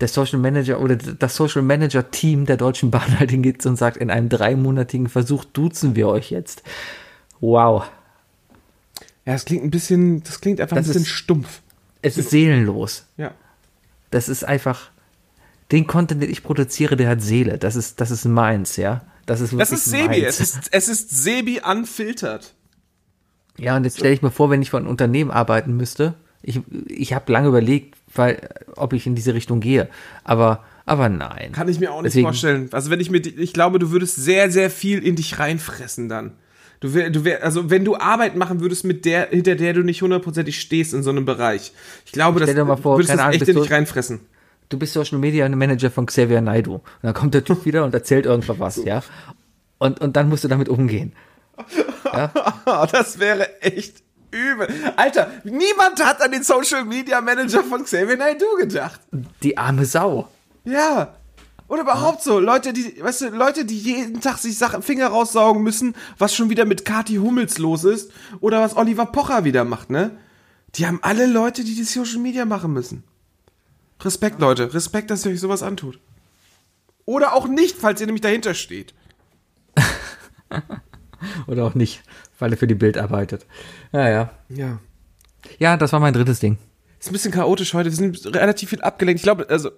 [0.00, 3.96] der Social Manager oder das Social Manager Team der Deutschen Bahn halt hingeht und sagt,
[3.96, 6.62] in einem dreimonatigen Versuch duzen wir euch jetzt.
[7.40, 7.84] Wow.
[9.24, 11.60] Ja, das klingt ein bisschen, das klingt einfach Das ein bisschen ist- stumpf.
[12.02, 13.06] Es ist seelenlos.
[13.16, 13.32] Ja.
[14.10, 14.90] Das ist einfach,
[15.70, 17.58] den Content, den ich produziere, der hat Seele.
[17.58, 19.02] Das ist, das ist meins, ja.
[19.26, 20.24] Das ist Das ist Sebi, meins.
[20.24, 22.54] es ist es ist Sebi unfiltert.
[23.56, 26.14] Ja, und jetzt stelle ich mir vor, wenn ich für ein Unternehmen arbeiten müsste.
[26.42, 29.88] Ich, ich habe lange überlegt, weil, ob ich in diese Richtung gehe.
[30.24, 31.52] Aber, aber nein.
[31.52, 32.68] Kann ich mir auch nicht Deswegen- vorstellen.
[32.72, 36.32] Also wenn ich mir, ich glaube, du würdest sehr, sehr viel in dich reinfressen dann.
[36.82, 39.82] Du wär, du wär, also wenn du Arbeit machen würdest, mit der, hinter der du
[39.82, 41.72] nicht hundertprozentig stehst in so einem Bereich.
[42.04, 44.20] Ich glaube, das Stell dir mal vor, würdest das Ahnung, echt du- dich reinfressen.
[44.68, 46.74] Du bist Social Media Manager von Xavier Naidoo.
[46.76, 49.02] Und dann kommt der Typ wieder und erzählt irgendwas was, ja.
[49.78, 51.12] Und, und dann musst du damit umgehen.
[52.04, 54.66] Ah, das wäre echt übel.
[54.96, 59.00] Alter, niemand hat an den Social Media Manager von Xavier Naidoo gedacht.
[59.42, 60.28] Die arme Sau.
[60.64, 61.14] Ja.
[61.72, 65.62] Oder überhaupt so, Leute, die, weißt du, Leute, die jeden Tag sich Sachen, Finger raussaugen
[65.62, 69.88] müssen, was schon wieder mit Kati Hummels los ist, oder was Oliver Pocher wieder macht,
[69.88, 70.10] ne?
[70.74, 73.04] Die haben alle Leute, die die Social Media machen müssen.
[74.02, 75.98] Respekt, Leute, Respekt, dass ihr euch sowas antut.
[77.06, 78.92] Oder auch nicht, falls ihr nämlich dahinter steht.
[81.46, 82.02] Oder auch nicht,
[82.38, 83.46] weil er für die Bild arbeitet.
[83.92, 84.30] Ja, ja.
[84.50, 84.78] Ja.
[85.58, 86.58] Ja, das war mein drittes Ding.
[87.00, 87.88] Ist ein bisschen chaotisch heute.
[87.88, 89.20] Wir sind relativ viel abgelenkt.
[89.20, 89.70] Ich glaube, also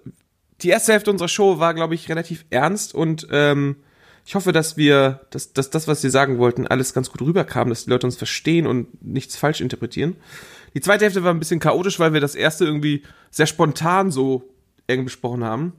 [0.61, 3.77] die erste Hälfte unserer Show war, glaube ich, relativ ernst und ähm,
[4.25, 7.69] ich hoffe, dass wir, dass, dass das, was wir sagen wollten, alles ganz gut rüberkam,
[7.69, 10.15] dass die Leute uns verstehen und nichts falsch interpretieren.
[10.73, 14.49] Die zweite Hälfte war ein bisschen chaotisch, weil wir das erste irgendwie sehr spontan so
[14.87, 15.73] eng besprochen haben.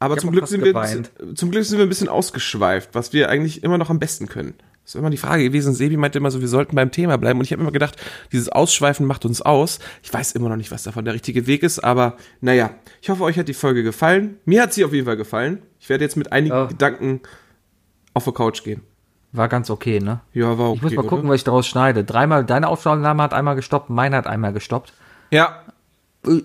[0.00, 1.12] Aber hab zum Glück, sind wir, geweint.
[1.34, 4.54] zum Glück sind wir ein bisschen ausgeschweift, was wir eigentlich immer noch am besten können.
[4.88, 5.74] Ist immer die Frage gewesen.
[5.74, 7.38] Sebi meinte immer so, wir sollten beim Thema bleiben.
[7.38, 7.96] Und ich habe immer gedacht,
[8.32, 9.78] dieses Ausschweifen macht uns aus.
[10.02, 12.70] Ich weiß immer noch nicht, was davon der richtige Weg ist, aber naja,
[13.02, 14.38] ich hoffe, euch hat die Folge gefallen.
[14.46, 15.62] Mir hat sie auf jeden Fall gefallen.
[15.78, 16.64] Ich werde jetzt mit einigen Ja.
[16.66, 17.20] Gedanken
[18.14, 18.82] auf der Couch gehen.
[19.32, 20.20] War ganz okay, ne?
[20.32, 20.76] Ja, war okay.
[20.76, 21.28] Ich muss mal gucken, oder?
[21.34, 22.02] was ich daraus schneide.
[22.02, 24.94] Dreimal, deine Aufnahme hat einmal gestoppt, meine hat einmal gestoppt.
[25.30, 25.64] Ja,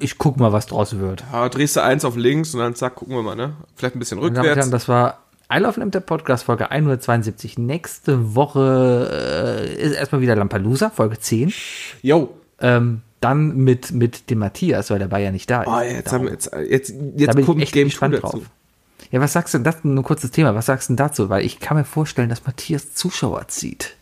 [0.01, 1.23] Ich guck mal, was draus wird.
[1.31, 3.53] ja, drehst du eins auf links und dann zack, gucken wir mal, ne?
[3.75, 4.47] Vielleicht ein bisschen rückwärts.
[4.57, 5.22] Herren, das war
[5.55, 7.59] I Love Lamp, der Podcast, Folge 172.
[7.59, 11.53] Nächste Woche äh, ist erstmal wieder Lampalooza, Folge 10.
[12.01, 12.33] Jo.
[12.59, 15.67] Ähm, dann mit, mit dem Matthias, weil der war ja nicht da ist.
[15.67, 18.13] Oh, jetzt, haben wir, jetzt, jetzt, da jetzt bin kommt ich echt Game 2 gespannt
[18.15, 18.37] dazu.
[18.37, 18.49] drauf.
[19.11, 21.29] Ja, was sagst du, das ist nur ein kurzes Thema, was sagst du denn dazu?
[21.29, 23.95] Weil ich kann mir vorstellen, dass Matthias Zuschauer zieht.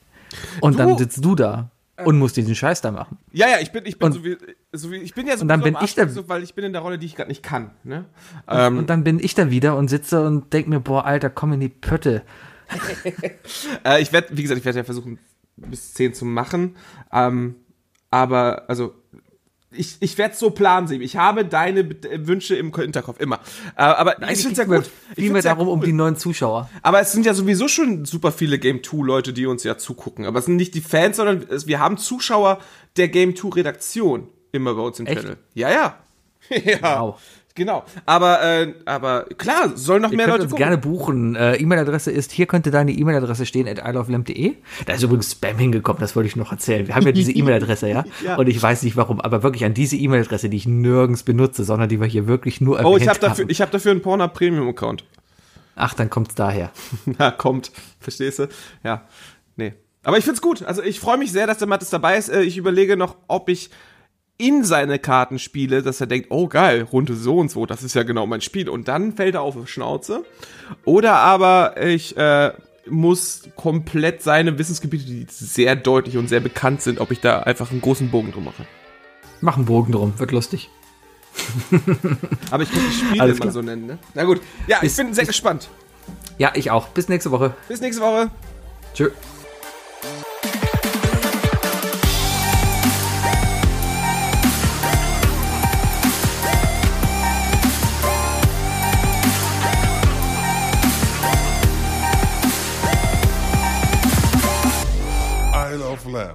[0.61, 1.69] Und dann sitzt du da
[2.05, 3.17] und musst diesen Scheiß da machen.
[3.31, 4.37] Ja, ja, ich bin, ich bin Und- so wie,
[4.73, 6.63] so wie, ich bin ja so und dann bin ich Arsch, so, weil ich bin
[6.65, 8.05] in der Rolle, die ich gerade nicht kann, ne?
[8.47, 11.53] Ähm, Und dann bin ich da wieder und sitze und denk mir, boah, Alter, komm
[11.53, 12.23] in die Pötte.
[13.85, 15.19] Äh, ich werde, wie gesagt, ich werde ja versuchen,
[15.57, 16.75] bis 10 zu machen.
[17.11, 17.55] Ähm,
[18.09, 18.93] aber, also,
[19.71, 21.05] ich, ich werde so planen, Sebi.
[21.05, 23.39] Ich habe deine äh, Wünsche im Hinterkopf, immer.
[23.77, 24.89] Äh, aber ich finde es ja gut.
[25.11, 25.85] Ich Viel mehr find's ja darum um cool.
[25.85, 26.69] die neuen Zuschauer.
[26.81, 30.25] Aber es sind ja sowieso schon super viele Game 2 Leute, die uns ja zugucken.
[30.25, 32.59] Aber es sind nicht die Fans, sondern es, wir haben Zuschauer
[32.97, 35.21] der Game 2 Redaktion immer bei uns im Echt?
[35.21, 35.37] Channel.
[35.53, 35.97] Ja, ja.
[36.49, 37.01] ja.
[37.01, 37.21] Wow.
[37.53, 37.83] Genau.
[38.05, 40.63] Aber, äh, aber klar, sollen noch Ihr mehr könnt Leute uns gucken.
[40.63, 41.35] gerne buchen.
[41.35, 44.55] Äh, E-Mail-Adresse ist, hier könnte deine E-Mail-Adresse stehen, at ilovelamp.de.
[44.85, 46.87] Da ist übrigens Spam hingekommen, das wollte ich noch erzählen.
[46.87, 48.05] Wir haben ja diese E-Mail-Adresse, ja?
[48.23, 48.37] Ja.
[48.37, 51.89] Und ich weiß nicht warum, aber wirklich an diese E-Mail-Adresse, die ich nirgends benutze, sondern
[51.89, 53.51] die wir hier wirklich nur Oh, ich erwähnt habe dafür, haben.
[53.51, 55.03] ich hab dafür einen Pornhub Premium Account.
[55.75, 56.71] Ach, dann kommt's daher.
[57.19, 57.71] Ja, kommt.
[57.99, 58.47] Verstehst du?
[58.83, 59.05] Ja.
[59.55, 59.73] Nee.
[60.03, 60.63] Aber ich find's gut.
[60.63, 62.29] Also ich freue mich sehr, dass der Mattes dabei ist.
[62.29, 63.69] Äh, Ich überlege noch, ob ich
[64.37, 67.93] in seine Karten spiele, dass er denkt, oh geil, Runde so und so, das ist
[67.93, 68.69] ja genau mein Spiel.
[68.69, 70.23] Und dann fällt er auf die Schnauze.
[70.85, 72.51] Oder aber ich äh,
[72.89, 77.71] muss komplett seine Wissensgebiete, die sehr deutlich und sehr bekannt sind, ob ich da einfach
[77.71, 78.65] einen großen Bogen drum mache.
[79.41, 80.69] Mach einen Bogen drum, wird lustig.
[82.51, 83.97] Aber ich kann die Spiele Alles mal so nennen, ne?
[84.13, 84.41] Na gut.
[84.67, 85.69] Ja, ich Ist- bin sehr gespannt.
[86.37, 86.87] Ja, ich auch.
[86.89, 87.53] Bis nächste Woche.
[87.67, 88.31] Bis nächste Woche.
[88.93, 89.09] Tschö.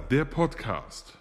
[0.09, 1.16] Der Podcast.